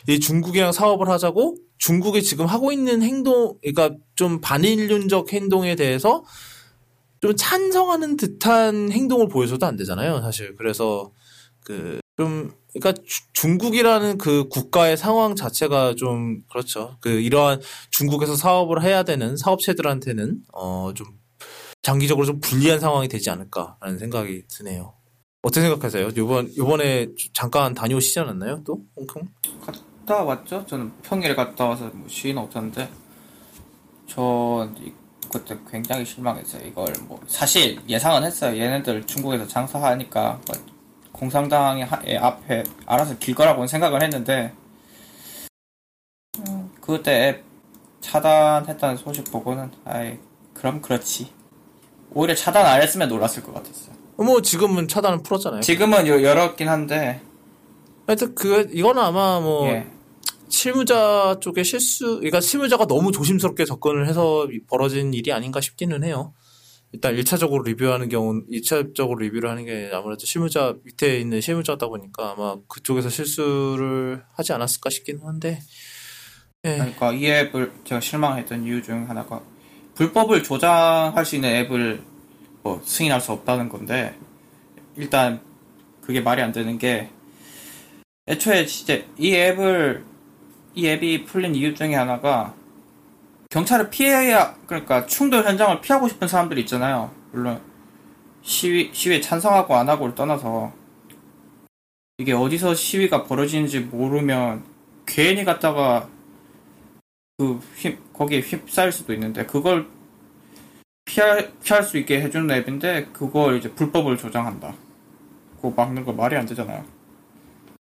[0.08, 6.24] 이 중국이랑 사업을 하자고 중국이 지금 하고 있는 행동, 그러니까 좀 반인륜적 행동에 대해서
[7.22, 10.56] 좀 찬성하는 듯한 행동을 보여줘도 안 되잖아요, 사실.
[10.56, 11.12] 그래서
[11.64, 13.02] 그 좀 그러니까
[13.34, 16.98] 중국이라는 그 국가의 상황 자체가 좀 그렇죠.
[17.00, 17.62] 그 이러한
[17.92, 21.08] 중국에서 사업을 해야 되는 사업체들한테는 어 좀
[21.84, 24.94] 장기적으로 좀 불리한 상황이 되지 않을까라는 생각이 드네요.
[25.44, 26.10] 어떻게 생각하세요?
[26.18, 28.64] 요번 요번에 잠깐 다녀오시지 않았나요?
[28.66, 29.28] 또 홍콩?
[30.08, 30.66] 갔다 왔죠.
[30.66, 32.90] 저는 평일에 갔다 와서 뭐 쉬는 없었는데
[34.08, 34.74] 전
[35.32, 36.66] 그때 굉장히 실망했어요.
[36.66, 38.58] 이걸 뭐 사실 예상은 했어요.
[38.58, 40.56] 얘네들 중국에서 장사하니까 뭐
[41.12, 44.54] 공산당의 앞에 알아서 길 거라고는 생각을 했는데
[46.48, 47.44] 음, 그때 앱
[48.00, 50.18] 차단했다는 소식 보고는 아이
[50.54, 51.34] 그럼 그렇지.
[52.14, 53.94] 오히려 차단 안 했으면 놀랐을 것 같았어요.
[54.16, 55.62] 뭐 지금은 차단을 풀었잖아요.
[55.62, 57.22] 지금은 열었긴 한데
[58.08, 59.97] 하여튼 그 이거는 아마 뭐 예.
[60.50, 66.34] 실무자 쪽의 실수, 그러니까 실무자가 너무 조심스럽게 접근을 해서 벌어진 일이 아닌가 싶기는 해요.
[66.94, 72.56] 일단 1차적으로 리뷰하는 경우, 2차적으로 리뷰를 하는 게 아무래도 실무자, 밑에 있는 실무자다 보니까 아마
[72.68, 75.60] 그쪽에서 실수를 하지 않았을까 싶기는 한데.
[76.66, 76.78] 예.
[76.78, 79.42] 그러니까 이 앱을 제가 실망했던 이유 중 하나가
[79.96, 82.02] 불법을 조장할 수 있는 앱을
[82.64, 84.18] 뭐 승인할 수 없다는 건데
[84.96, 85.42] 일단
[86.02, 87.10] 그게 말이 안 되는 게
[88.28, 90.04] 애초에 진짜 이 앱을
[90.78, 92.54] 이 앱이 풀린 이유 중에 하나가
[93.50, 97.12] 경찰을 피해야 그러니까 충돌 현장을 피하고 싶은 사람들이 있잖아요.
[97.32, 97.60] 물론
[98.44, 100.72] 시위 시위에 찬성하고 안 하고를 떠나서
[102.20, 104.66] 이게 어디서 시위가 벌어지는지 모르면
[105.08, 106.08] 괜히 갔다가
[107.40, 109.88] 그 휩, 거기에 휩싸일 수도 있는데 그걸
[111.06, 114.76] 피할 피할 수 있게 해주는 앱인데 그걸 이제 불법을 조장한다.
[115.56, 116.86] 그거 막는 거 말이 안 되잖아요.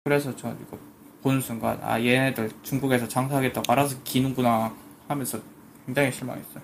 [0.05, 0.79] 그래서 저 이거
[1.27, 4.73] 보는 순간 아 얘네들 중국에서 장사하겠다고 알아서 기는구나
[5.09, 5.41] 하면서
[5.85, 6.63] 굉장히 실망했어요.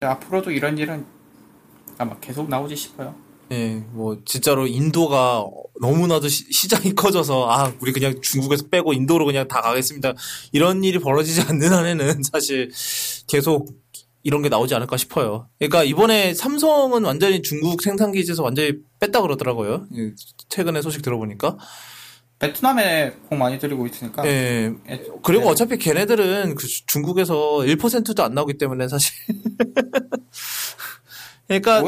[0.00, 1.04] 앞으로도 이런 일은
[1.98, 3.16] 아마 계속 나오지 싶어요.
[3.48, 5.44] 네, 뭐 진짜로 인도가
[5.80, 10.14] 너무나도 시, 장이 커져서 아 우리 그냥 중국에서 빼고 인도로 그냥 다 가겠습니다.
[10.52, 12.70] 이런 일이 벌어지지 않는 한에는 사실
[13.26, 13.74] 계속
[14.22, 15.48] 이런 게 나오지 않을까 싶어요.
[15.58, 19.88] 그러니까 이번에 삼성은 완전히 중국 생산 기지에서 완전히 뺐다 그러더라고요.
[20.48, 21.56] 최근에 소식 들어보니까.
[22.40, 24.26] 베트남에 공 많이 들이고 있으니까.
[24.26, 24.72] 예.
[25.22, 25.50] 그리고 네.
[25.50, 29.14] 어차피 걔네들은 그 중국에서 1%도 안 나오기 때문에 사실.
[31.46, 31.82] 그러니까.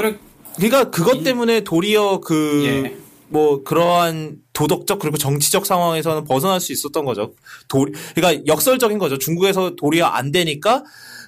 [0.57, 2.97] 그러니까 그것 때문에 도리어 그 예.
[3.29, 7.33] 뭐 그러한 도덕적 그리고 정치적 상황에서는 벗어날 수 있었던 거죠.
[7.69, 9.17] 도리 그러니까 역설적인 거죠.
[9.17, 10.85] 중국에서 도리어 안 되니까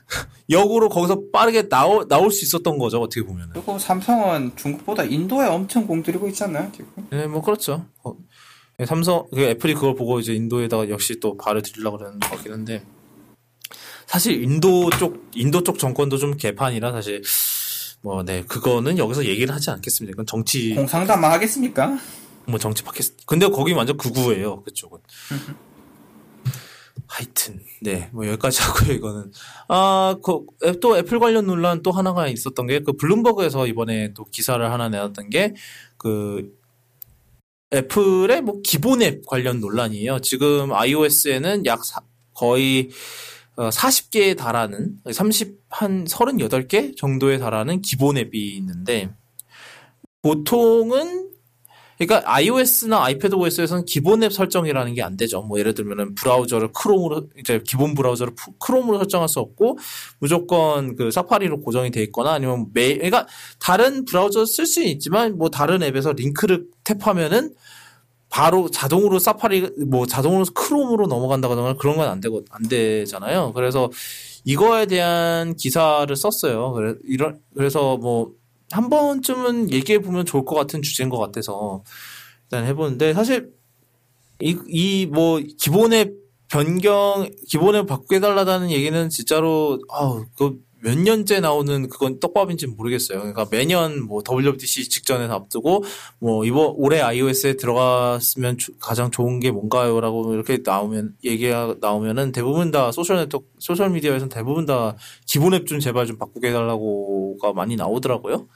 [0.51, 3.55] 역으로 거기서 빠르게 나올 나올 수 있었던 거죠 어떻게 보면은.
[3.55, 6.87] 그리고 삼성은 중국보다 인도에 엄청 공들이고 있잖아요 지금.
[7.09, 7.87] 네, 뭐 그렇죠.
[8.75, 12.31] 어, 예, 삼성, 그 애플이 그걸 보고 이제 인도에다가 역시 또 발을 들이려고 그러는 것
[12.31, 12.85] 같긴 한데
[14.07, 17.23] 사실 인도 쪽 인도 쪽 정권도 좀 개판이라 사실
[18.03, 20.13] 뭐 네 그거는 여기서 얘기를 하지 않겠습니다.
[20.13, 21.99] 이건 정치 공상담만 하겠습니까?
[22.47, 23.25] 뭐 정치 팟캐스트.
[23.27, 24.99] 근데 거기 완전 극우예요 그쪽은.
[27.07, 29.33] 하여튼 네 뭐 여기까지 하고요 이거는
[29.69, 30.47] 아그
[30.81, 35.31] 또 애플 관련 논란 또 하나가 있었던 게 그 블룸버그에서 이번에 또 기사를 하나 내놨던
[35.31, 35.55] 게
[35.97, 36.53] 그
[37.75, 40.21] 애플의 뭐 기본 앱 관련 논란이에요.
[40.21, 42.01] 지금 iOS에는 약 사-
[42.33, 42.91] 거의
[43.57, 49.11] 어, 40개에 달하는 30 한 38개 정도에 달하는 기본 앱이 있는데
[50.23, 51.31] 보통은
[51.99, 55.43] 그러니까 iOS나 아이패드 OS에서는 기본 앱 설정이라는 게 안 되죠.
[55.43, 59.79] 뭐 예를 들면은 브라우저를 크롬으로 이제 기본 브라우저를 푸- 크롬으로 설정할 수 없고
[60.19, 63.27] 무조건 그 사파리로 고정이 돼 있거나 아니면 매 그러니까
[63.61, 67.55] 다른 브라우저 쓸 수는 있지만 뭐 다른 앱에서 링크를 탭하면은
[68.31, 73.53] 바로 자동으로 사파리 뭐 자동으로 크롬으로 넘어간다거나 그런 건 안 되고 안 되잖아요.
[73.55, 73.91] 그래서
[74.45, 76.73] 이거에 대한 기사를 썼어요.
[76.73, 78.33] 그래 이런 그래서 뭐
[78.75, 81.83] 한 번쯤은 얘기해 보면 좋을 것 같은 주제인 것 같아서
[82.45, 83.53] 일단 해보는데 사실
[84.43, 86.13] 이 이 뭐 기본 앱
[86.49, 92.77] 변경 기본 앱 바꾸게 해 달라는 얘기는 진짜로 아우 그몇 년째 나오는 그건 떡밥인지 는
[92.77, 93.19] 모르겠어요.
[93.21, 95.85] 그러니까 매년 뭐 WWDC 직전에 앞두고
[96.19, 102.71] 뭐 이번 올해 iOS에 들어갔으면 주- 가장 좋은 게 뭔가요라고 이렇게 나오면 얘기가 나오면은 대부분
[102.71, 104.97] 다 소셜 네트워크 소셜 미디어에서는 대부분 다
[105.27, 108.47] 기본 앱 좀 제발 좀 바꾸게 해달라고가 많이 나오더라고요.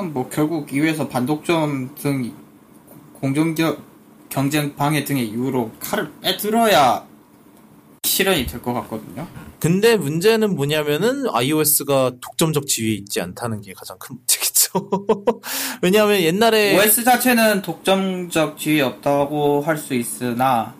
[0.00, 2.32] 뭐 결국 이후에서 반독점 등
[3.20, 3.78] 공정적
[4.30, 7.06] 경쟁 방해 등의 이유로 칼을 빼들어야
[8.02, 9.28] 실현이 될 것 같거든요.
[9.60, 14.88] 근데 문제는 뭐냐면은 iOS가 독점적 지위에 있지 않다는 게 가장 큰 문제겠죠.
[15.82, 20.74] 왜냐하면 옛날에 OS 자체는 독점적 지위 없다고 할 수 있으나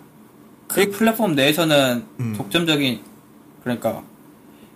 [0.69, 2.35] 그 플랫폼 내에서는 음.
[2.35, 3.03] 독점적인
[3.63, 4.03] 그러니까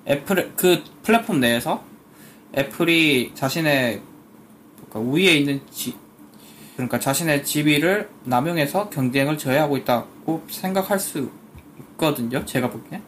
[0.07, 1.83] 애플 그 플랫폼 내에서
[2.57, 4.03] 애플이 자신의
[4.97, 5.95] 그러니까 우위에 있는 지
[6.75, 11.31] 그러니까 자신의 지위를 남용해서 경쟁을 저해하고 있다고 생각할 수
[11.93, 12.45] 있거든요.
[12.45, 13.03] 제가 보기엔.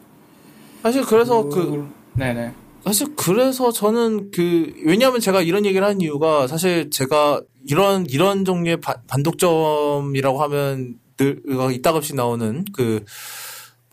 [0.81, 2.53] 사실 그래서 그 네네.
[2.83, 8.77] 사실 그래서 저는 그 왜냐하면 제가 이런 얘기를 하는 이유가 사실 제가 이런 이런 종류의
[8.77, 11.41] 바- 반독점이라고 하면 늘
[11.73, 13.03] 이따금씩 나오는 그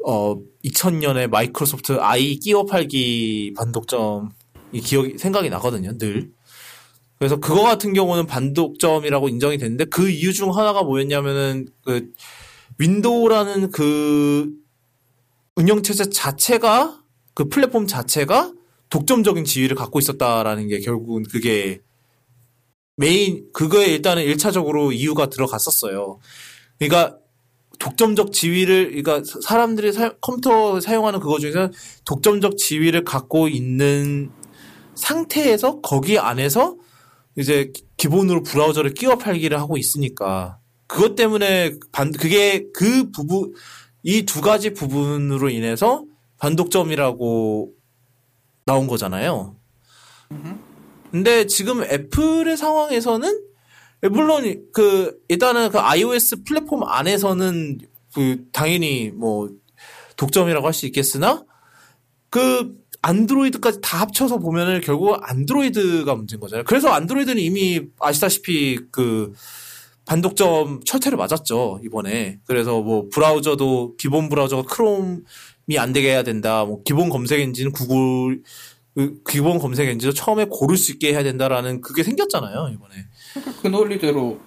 [0.07, 4.29] 어 2000년에 마이크로소프트 i 끼워 팔기 반독점이
[4.85, 6.31] 기억이 생각이 나거든요 늘
[7.19, 12.13] 그래서 그거 같은 경우는 반독점이라고 인정이 됐는데 그 이유 중 하나가 뭐였냐면은 그
[12.79, 14.53] 윈도우라는 그
[15.57, 17.01] 운영체제 자체가
[17.35, 18.53] 그 플랫폼 자체가
[18.91, 21.81] 독점적인 지위를 갖고 있었다라는 게 결국은 그게
[22.97, 26.19] 메인 그거에 일단은 일차적으로 이유가 들어갔었어요.
[26.79, 27.19] 그러니까
[27.79, 31.71] 독점적 지위를 그러니까 사람들이 사- 컴퓨터 사용하는 그거 중에서
[32.05, 34.31] 독점적 지위를 갖고 있는
[34.95, 36.77] 상태에서 거기 안에서
[37.37, 43.53] 이제 기본으로 브라우저를 끼워 팔기를 하고 있으니까 그것 때문에 반 그게 그 부분
[44.03, 46.05] 이 두 가지 부분으로 인해서
[46.39, 47.73] 반독점이라고
[48.65, 49.57] 나온 거잖아요.
[51.11, 53.43] 근데 지금 애플의 상황에서는
[54.11, 57.79] 물론 그 일단은 그 iOS 플랫폼 안에서는
[58.15, 59.49] 그 당연히 뭐
[60.17, 61.45] 독점이라고 할 수 있겠으나
[62.31, 62.77] 그
[63.07, 66.65] 안드로이드까지 다 합쳐서 보면은 결국 안드로이드가 문제인 거잖아요.
[66.65, 69.33] 그래서 안드로이드는 이미 아시다시피 그
[70.07, 72.41] 반독점 철퇴를 맞았죠 이번에.
[72.47, 76.65] 그래서 뭐 브라우저도 기본 브라우저가 크롬이 안 되게 해야 된다.
[76.65, 78.43] 뭐 기본 검색 엔진 구글
[78.95, 82.95] 그 기본 검색 엔진도 처음에 고를 수 있게 해야 된다라는 그게 생겼잖아요 이번에.
[83.63, 84.41] 그 논리대로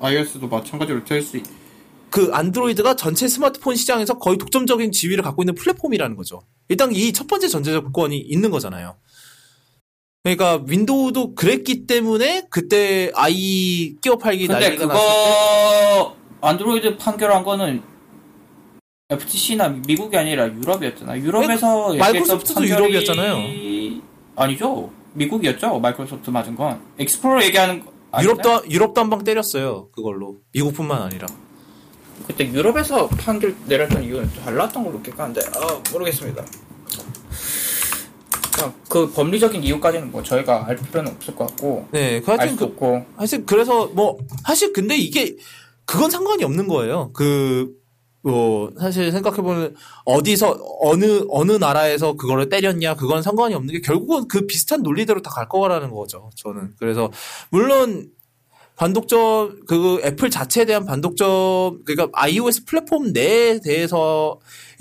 [0.00, 1.63] iOS도 마찬가지로 될수 있.
[2.14, 6.42] 그 안드로이드가 전체 스마트폰 시장에서 거의 독점적인 지위를 갖고 있는 플랫폼이라는 거죠.
[6.68, 8.94] 일단 이 첫 번째 전제 조건이 있는 거잖아요.
[10.22, 15.04] 그러니까 윈도우도 그랬기 때문에 그때 아이 끼워 팔기 근데 난리가 났을 때
[15.90, 17.82] 그거 안드로이드 판결한 거는
[19.10, 21.18] FTC나 미국이 아니라 유럽이었잖아.
[21.18, 24.00] 유럽에서 그러니까 마이크로소프트도 판결이- 유럽이었잖아요.
[24.36, 24.92] 아니죠.
[25.14, 25.80] 미국이었죠.
[25.80, 26.80] 마이크로소프트 맞은 건.
[26.96, 27.92] Explorer 얘기하는 거.
[28.12, 28.30] 아닌데?
[28.32, 31.26] 유럽도 유럽도 한 방 때렸어요 그걸로 미국뿐만 아니라
[32.26, 36.44] 그때 유럽에서 판결 내렸던 이유는 달랐던 걸로 기억하는데 아 모르겠습니다.
[38.88, 43.44] 그 법리적인 이유까지는 뭐 저희가 알 필요는 없을 것 같고 네그알 하여튼 그, 없고 사실
[43.44, 45.36] 그래서 뭐 사실 근데 이게
[45.84, 47.84] 그건 상관이 없는 거예요 그
[48.24, 49.76] 뭐 사실 생각해 보면
[50.06, 55.34] 어디서 어느 어느 나라에서 그거를 때렸냐 그건 상관이 없는 게 결국은 그 비슷한 논리대로 다
[55.34, 56.30] 갈 거라는 거죠.
[56.36, 57.10] 저는 그래서
[57.50, 58.08] 물론
[58.76, 64.36] 반독점 그 애플 자체에 대한 반독점 그러니까 iOS 플랫폼 내에 대해서의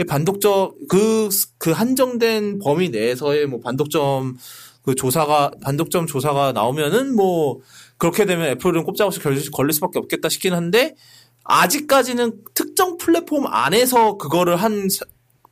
[0.08, 1.30] 반독점 그그
[1.60, 4.38] 그 한정된 범위 내에서의 뭐 반독점
[4.82, 7.60] 그 조사가 반독점 조사가 나오면은 뭐
[7.98, 10.96] 그렇게 되면 애플은 꼼짝없이 걸릴 수밖에 없겠다 싶긴 한데
[11.44, 14.88] 아직까지는 특정 플랫폼 안에서 그거를 한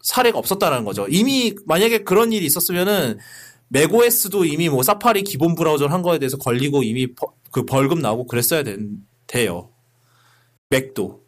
[0.02, 1.06] 사례가 없었다는 거죠.
[1.10, 3.20] 이미 만약에 그런 일이 있었으면은
[3.68, 8.28] 맥OS도 이미 뭐 사파리 기본 브라우저를 한 거에 대해서 걸리고 이미 버, 그 벌금 나오고
[8.28, 9.70] 그랬어야 된, 돼요.
[10.70, 11.24] 맥도.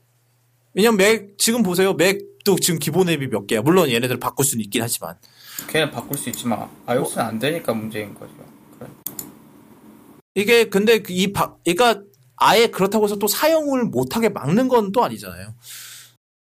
[0.73, 1.93] 왜냐면 맥 지금 보세요.
[1.93, 3.61] 맥도 지금 기본 앱이 몇 개야.
[3.61, 5.17] 물론 얘네들 바꿀 수는 있긴 하지만.
[5.67, 8.33] 걔는 바꿀 수 있지만 iOS는 안 되니까 문제인 거죠.
[8.79, 8.89] 그래.
[10.35, 12.01] 이게 근데 그이 바, 그러니까
[12.37, 15.53] 아예 그렇다고 해서 또 사용을 못하게 막는 건 또 아니잖아요.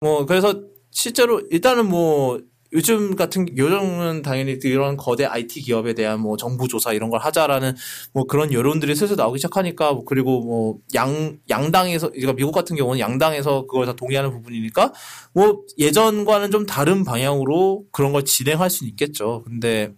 [0.01, 2.40] 뭐 그래서 실제로 일단은 뭐
[2.73, 7.75] 요즘 같은 요즘은 당연히 이런 거대 IT 기업에 대한 뭐 정부 조사 이런 걸 하자라는
[8.13, 13.01] 뭐 그런 여론들이 슬슬 나오기 시작하니까 뭐 그리고 뭐 양 양당에서 그러니까 미국 같은 경우는
[13.01, 14.93] 양당에서 그걸 다 동의하는 부분이니까
[15.33, 19.43] 뭐 예전과는 좀 다른 방향으로 그런 걸 진행할 수는 있겠죠.
[19.47, 19.93] 근데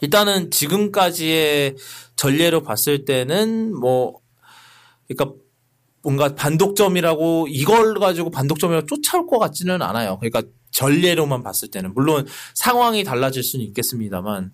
[0.00, 1.76] 일단은 지금까지의
[2.16, 4.20] 전례로 봤을 때는 뭐
[5.08, 5.36] 그러니까
[6.02, 10.18] 뭔가 반독점이라고 이걸 가지고 반독점이라고 쫓아올 것 같지는 않아요.
[10.18, 11.94] 그러니까 전례로만 봤을 때는.
[11.94, 14.52] 물론 상황이 달라질 수는 있겠습니다만.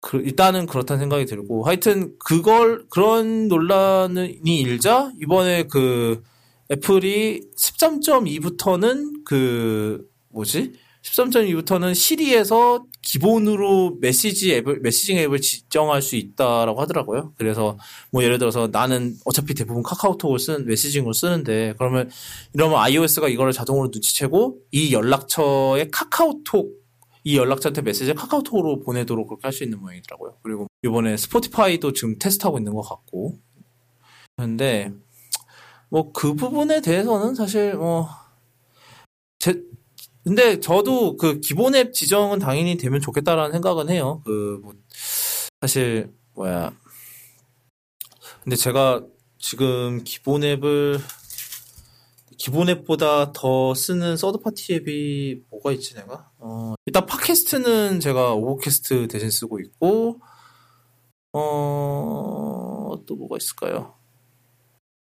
[0.00, 1.64] 그, 일단은 그렇다는 생각이 들고.
[1.64, 6.22] 하여튼 그걸 그런 논란이 일자 이번에 그
[6.70, 10.74] 애플이 13.2부터는 그 뭐지
[11.14, 17.34] 13.2부터는 시리에서 기본으로 메시지 앱을, 메시징 앱을 지정할 수 있다라고 하더라고요.
[17.36, 17.78] 그래서
[18.10, 22.10] 뭐 예를 들어서 나는 어차피 대부분 카카오톡을 쓰는, 메시징으로 쓰는데 그러면
[22.52, 26.82] 이러면 iOS가 이거를 자동으로 눈치채고 이 연락처에 카카오톡
[27.22, 30.38] 이 연락처한테 메시지를 카카오톡으로 보내도록 그렇게 할 수 있는 모양이더라고요.
[30.42, 33.38] 그리고 이번에 스포티파이도 지금 테스트하고 있는 것 같고.
[34.36, 34.92] 그런데
[35.90, 38.08] 뭐 그 부분에 대해서는 사실 뭐
[39.38, 39.62] 제,
[40.24, 44.22] 근데 저도 그 기본 앱 지정은 당연히 되면 좋겠다라는 생각은 해요.
[44.24, 44.74] 그, 뭐,
[45.60, 46.72] 사실, 뭐야.
[48.42, 49.04] 근데 제가
[49.38, 50.98] 지금 기본 앱을,
[52.38, 56.30] 기본 앱보다 더 쓰는 서드 파티 앱이 뭐가 있지, 내가?
[56.38, 60.20] 어, 일단 팟캐스트는 제가 오버캐스트 대신 쓰고 있고,
[61.34, 63.94] 어, 또 뭐가 있을까요?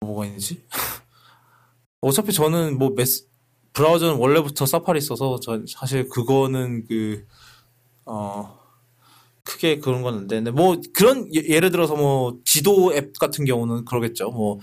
[0.00, 0.64] 뭐가 있는지?
[2.00, 3.28] 어차피 저는 뭐 메스,
[3.76, 7.26] 브라우저는 원래부터 사파리 써서 저 사실 그거는 그
[8.06, 8.56] 어
[9.44, 13.84] 크게 그런 건 안 되는데 뭐 그런 예, 를 들어서 뭐 지도 앱 같은 경우는
[13.84, 14.30] 그러겠죠.
[14.30, 14.58] 뭐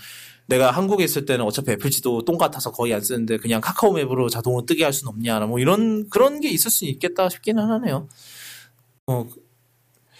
[0.48, 4.30] 내가 한국에 있을 때는 어차피 애플 지도 똥 같아서 거의 안 쓰는데 그냥 카카오 맵으로
[4.30, 5.40] 자동으로 뜨게 할 수는 없냐.
[5.42, 8.10] 뭐 이런 그런 게 있을 수 있겠다 싶기는 하네요.
[9.08, 9.26] 어,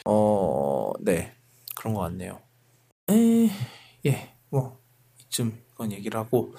[0.06, 1.34] 어, 네.
[1.76, 2.40] 그런 것 같네요.
[3.10, 3.50] 에,
[4.06, 4.80] 예, 뭐,
[5.28, 6.54] 이쯤 그건 얘기를 하고,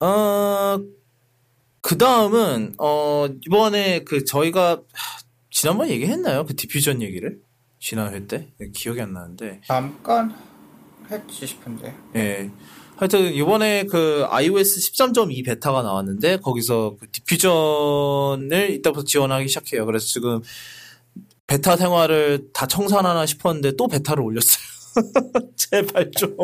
[0.00, 0.78] 어,
[1.82, 4.80] 그 다음은, 어, 이번에 그 저희가,
[5.50, 6.46] 지난번에 얘기했나요?
[6.46, 7.38] 그 디퓨전 얘기를?
[7.78, 8.48] 지난 회 때?
[8.58, 9.60] 네, 기억이 안 나는데.
[9.66, 10.34] 잠깐
[11.10, 11.94] 했지 싶은데.
[12.16, 12.50] 예.
[12.96, 19.84] 하여튼, 이번에 그 iOS 13.2 베타가 나왔는데, 거기서 그 디퓨전을 이따부터 지원하기 시작해요.
[19.84, 20.40] 그래서 지금
[21.46, 24.64] 베타 생활을 다 청산하나 싶었는데, 또 베타를 올렸어요.
[25.56, 26.36] 제발 좀.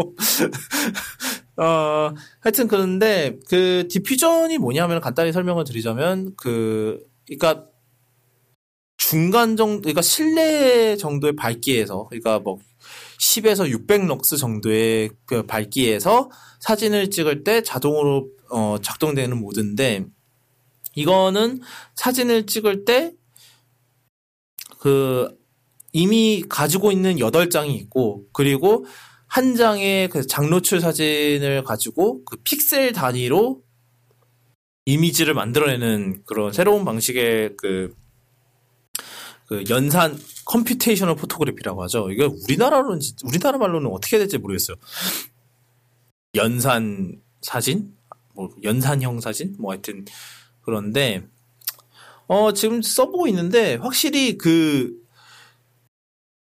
[1.56, 7.66] 어, 하여튼 그런데 그 디퓨전이 뭐냐면 간단히 설명을 드리자면 그 그러니까
[8.98, 12.58] 중간 정도 그러니까 실내 정도의 밝기에서 그러니까 뭐
[13.18, 16.30] 10에서 600 럭스 정도의 그 밝기에서
[16.60, 20.04] 사진을 찍을 때 자동으로 어 작동되는 모드인데
[20.94, 21.60] 이거는
[21.94, 23.12] 사진을 찍을 때
[24.86, 25.36] 그
[25.92, 28.86] 이미 가지고 있는 8장이 있고 그리고
[29.26, 33.62] 한 장의 그 장노출 사진을 가지고 그 픽셀 단위로
[34.86, 37.94] 이미지를 만들어내는 그런 새로운 방식의 그,
[39.48, 40.16] 그 연산
[40.46, 42.10] computational photography라고 하죠.
[42.10, 44.76] 이게 우리나라로는 우리나라 말로는 어떻게 될지 모르겠어요.
[46.36, 47.94] 연산 사진,
[48.32, 50.04] 뭐 연산형 사진, 뭐 하여튼
[50.62, 51.26] 그런데
[52.28, 54.94] 어 지금 써보고 있는데 확실히 그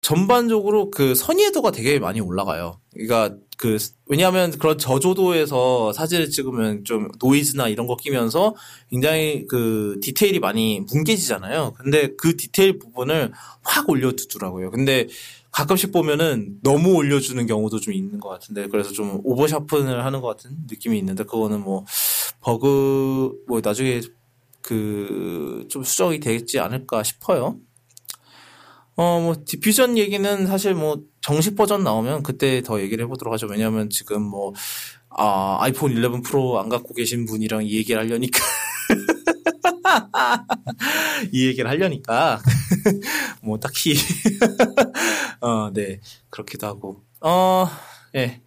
[0.08, 2.80] 전반적으로 그 선의도가 되게 많이 올라가요.
[2.94, 8.56] 그러니까 그 왜냐하면 그런 저조도에서 사진을 찍으면 좀 노이즈나 이런 거 끼면서
[8.90, 11.74] 굉장히 그 디테일이 많이 뭉개지잖아요.
[11.78, 14.72] 근데 그 디테일 부분을 확 올려두더라고요.
[14.72, 15.10] 근데
[15.52, 20.52] 가끔씩 보면은 너무 올려주는 경우도 좀 있는 것 같은데 그래서 좀 오버샤픈을 하는 것 같은
[20.70, 21.84] 느낌이 있는데 그거는 뭐
[22.40, 24.00] 버그 뭐 나중에
[24.62, 27.58] 그 좀 수정이 되지 않을까 싶어요.
[28.98, 33.46] 어, 뭐, 디퓨전 얘기는 사실 뭐, 정식 버전 나오면 그때 더 얘기를 해보도록 하죠.
[33.46, 34.54] 왜냐면 지금 뭐,
[35.10, 38.40] 아, 아이폰 11 프로 안 갖고 계신 분이랑 이 얘기를 하려니까.
[41.32, 42.42] 이 얘기를 하려니까.
[43.44, 43.94] 뭐, 딱히.
[45.42, 46.00] 어, 네.
[46.32, 47.04] 그렇기도 하고.
[47.22, 47.68] 어,
[48.16, 48.42] 예.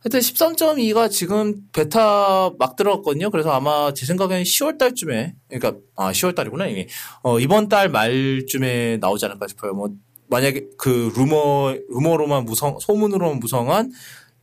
[0.00, 3.30] 하여튼 13.2가 지금 베타 막 들어갔거든요.
[3.30, 6.88] 그래서 아마 제 생각엔 10월 달쯤에, 그러니까, 아, 10월 달이구나, 이게.
[7.22, 9.74] 어, 이번 달 말쯤에 나오지 않을까 싶어요.
[9.74, 9.88] 뭐,
[10.30, 13.90] 만약에 그 루머, 루머로만 무성, 소문으로만 무성한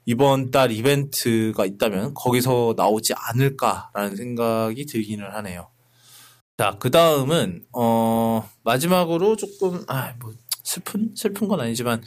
[0.06, 5.70] 이번 달 이벤트가 있다면 거기서 나오지 않을까라는 생각이 들기는 하네요.
[6.58, 10.34] 자, 그 다음은, 어, 마지막으로 조금, 아, 뭐,
[10.64, 11.12] 슬픈?
[11.16, 12.02] 슬픈 건 아니지만,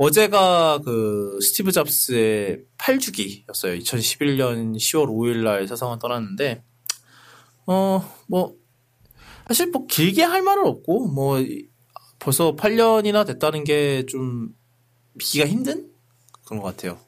[0.00, 3.78] 어제가 그 스티브 잡스의 8주기였어요.
[3.82, 6.64] 2011년 10월 5일 날 세상을 떠났는데,
[7.66, 8.56] 어, 뭐,
[9.46, 11.36] 사실 뭐 길게 할 말은 없고, 뭐,
[12.18, 14.54] 벌써 8년이나 됐다는 게좀
[15.12, 15.92] 믿기가 힘든
[16.46, 16.98] 그런 것 같아요.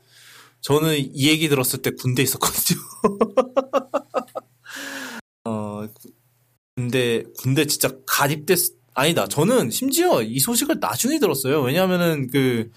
[0.60, 2.78] 저는 이 얘기 들었을 때 군대 있었거든요.
[5.46, 5.88] 어,
[6.76, 9.26] 군대, 군대 진짜 가입됐, 아니다.
[9.26, 11.62] 저는 심지어 이 소식을 나중에 들었어요.
[11.62, 12.70] 왜냐하면은 그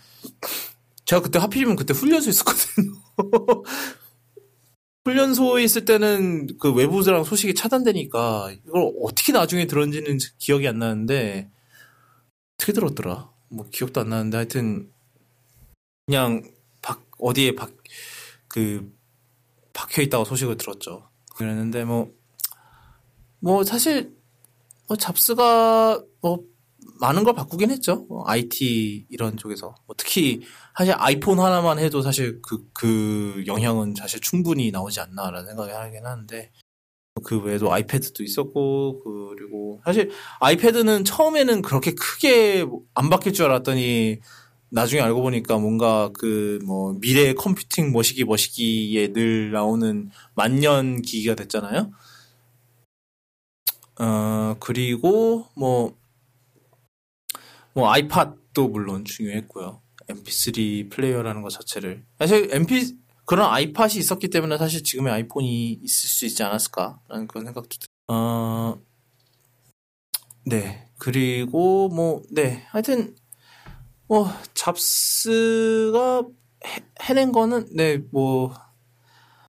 [1.05, 2.93] 제가 그때 하필이면 그때 훈련소 있었거든요.
[5.05, 11.49] 훈련소에 있을 때는 그 외부랑 소식이 차단되니까 이걸 어떻게 나중에 들었는지는 기억이 안 나는데
[12.55, 13.29] 어떻게 들었더라?
[13.49, 14.89] 뭐 기억도 안 나는데 하여튼
[16.07, 16.43] 그냥
[16.81, 17.71] 박 어디에 박
[18.55, 18.89] 그
[19.73, 21.09] 박혀 있다고 소식을 들었죠.
[21.35, 22.13] 그랬는데 뭐뭐
[23.39, 24.14] 뭐 사실
[24.87, 26.39] 뭐 잡스가 뭐
[26.99, 28.05] 많은 걸 바꾸긴 했죠.
[28.07, 30.41] 뭐 IT 이런 쪽에서 뭐 특히
[30.77, 36.51] 사실 아이폰 하나만 해도 사실 그, 그 영향은 사실 충분히 나오지 않나라는 생각이 하긴 하는데
[37.23, 44.19] 그 외에도 아이패드도 있었고 그리고 사실 아이패드는 처음에는 그렇게 크게 안 바뀔 줄 알았더니
[44.69, 51.91] 나중에 알고 보니까 뭔가 그 뭐 미래 컴퓨팅 머시기 머시기에 늘 나오는 만년 기기가 됐잖아요.
[53.99, 55.95] 어, 그리고 뭐,
[57.73, 59.81] 뭐 아이팟도 물론 중요했고요.
[60.07, 62.05] MP3 플레이어라는 것 자체를.
[62.19, 67.69] 사실 MP, 그런 아이팟이 있었기 때문에 사실 지금의 아이폰이 있을 수 있지 않았을까라는 그런 생각도
[67.69, 68.79] 들 어,
[70.45, 70.87] 네.
[70.97, 72.63] 그리고 뭐, 네.
[72.69, 73.15] 하여튼,
[74.07, 76.23] 뭐, 잡스가
[76.65, 78.53] 해, 해낸 거는, 네, 뭐,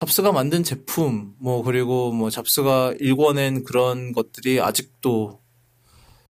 [0.00, 5.40] 잡스가 만든 제품, 뭐, 그리고 뭐, 잡스가 일궈낸 그런 것들이 아직도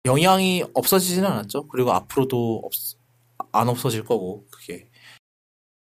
[0.05, 1.67] 영향이 없어지지는 않았죠.
[1.67, 2.71] 그리고 앞으로도 없,
[3.51, 4.89] 안 없어질 거고, 그게.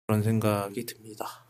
[0.05, 1.45] 그런 생각이 듭니다.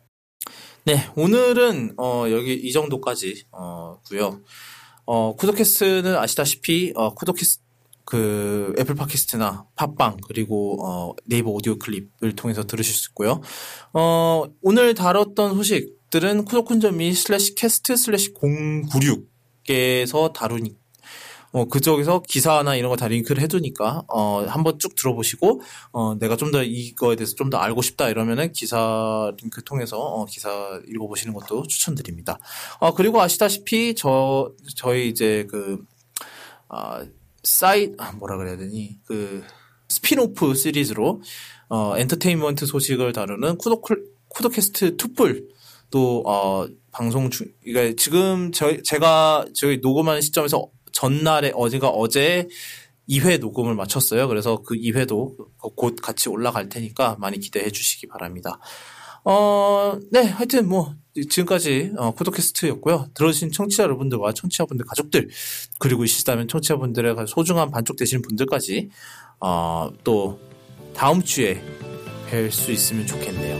[0.83, 4.41] 네, 오늘은, 어, 여기 이 정도까지, 어, 고요
[5.05, 7.61] 어, 쿠도캐스트는 아시다시피, 어, 쿠도캐스트,
[8.05, 13.41] 그 애플 팟캐스트나 팟빵 그리고 어, 네이버 오디오 클립을 통해서 들으실 수 있고요.
[13.93, 18.33] 어, 오늘 다뤘던 소식 들은 쿠도쿤점이 slash cast slash
[19.67, 20.75] 096에서 다루니
[21.53, 25.61] 어, 그쪽에서 기사나 이런 거 다 링크를 해두니까, 어, 한번 쭉 들어보시고,
[25.91, 30.25] 어, 내가 좀 더 이거에 대해서 좀 더 알고 싶다 이러면은 기사 링크 통해서, 어,
[30.25, 32.39] 기사 읽어보시는 것도 추천드립니다.
[32.79, 35.83] 어, 그리고 아시다시피, 저, 저희 이제 그,
[36.69, 37.05] 아,
[37.43, 39.43] 사이, 아, 뭐라 그래야 되니, 그,
[39.89, 41.21] 스피노프 시리즈로,
[41.67, 43.81] 어, 엔터테인먼트 소식을 다루는 쿠도,
[44.29, 45.49] 쿠도캐스트 투뿔,
[45.91, 52.47] 또, 어, 방송 중, 그러니까 지금 저, 제가 저희 녹음하는 시점에서 전날에 어제가 어제
[53.09, 54.27] 2회 녹음을 마쳤어요.
[54.27, 55.35] 그래서 그 2회도
[55.75, 58.59] 곧 같이 올라갈 테니까 많이 기대해 주시기 바랍니다.
[59.23, 60.95] 어, 네, 하여튼 뭐
[61.29, 63.09] 지금까지 어, 쿠도캐스트였고요.
[63.13, 65.29] 들어주신 청취자 여러분들과 청취자분들 가족들
[65.79, 68.89] 그리고 있으시다면 청취자분들의 소중한 반쪽 되시는 분들까지
[69.39, 70.39] 어, 또
[70.95, 71.61] 다음 주에
[72.29, 73.59] 뵐 수 있으면 좋겠네요.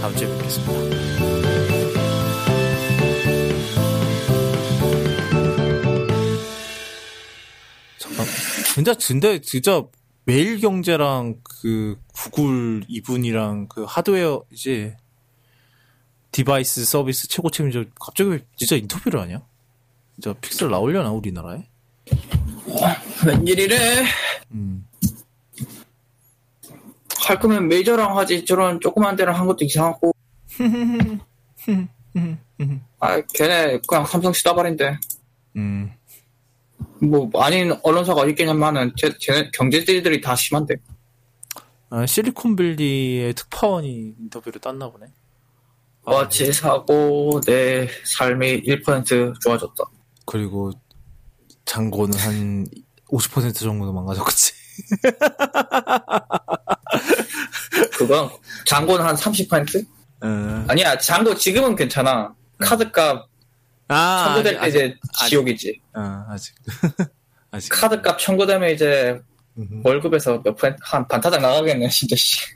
[0.00, 1.45] 다음 주에 뵙겠습니다.
[8.16, 8.26] 잠깐.
[8.74, 9.84] 근데 근데 진짜
[10.24, 14.96] 매일 경제랑 그 구글 이분이랑 그 하드웨어 이제
[16.32, 19.40] 디바이스 서비스 최고 책임자 갑자기 진짜 인터뷰를 하냐?
[20.14, 21.66] 진짜 픽셀 나오려나 우리나라에?
[23.26, 24.04] 웬일이래?
[24.52, 24.86] 음.
[27.26, 30.12] 할 거면 메이저랑 하지 저런 조그만 데랑 한 것도 이상하고
[33.00, 34.98] 아 걔네 그냥 삼성 쓰다발인데
[35.56, 35.92] 음.
[37.02, 38.26] 뭐 아닌 언론사가
[38.96, 40.76] 쟤, 쟤네 경제들이 다 심한데
[41.90, 45.06] 아, 실리콘밸리의 특파원이 인터뷰를 땄나 보네.
[46.04, 49.84] 아, 어치 사고 내 삶이 1% 좋아졌다
[50.24, 50.72] 그리고
[51.64, 52.66] 장고는 한
[53.08, 54.52] 50% 정도 망가졌겠지.
[57.98, 58.30] 그건
[58.66, 59.86] 장고는 한 30%?
[60.22, 60.64] 어.
[60.68, 63.28] 아니야 장고 지금은 괜찮아 카드값
[63.88, 65.30] 아, 청구될 때 아직, 이제 아직.
[65.30, 66.54] 지옥이지 어, 아직.
[67.50, 67.68] 아직.
[67.70, 69.20] 카드 값 청구되면 이제
[69.58, 69.82] 음.
[69.84, 72.55] 월급에서 몇 퍼센트 한 반타작 나가겠네 진짜 씨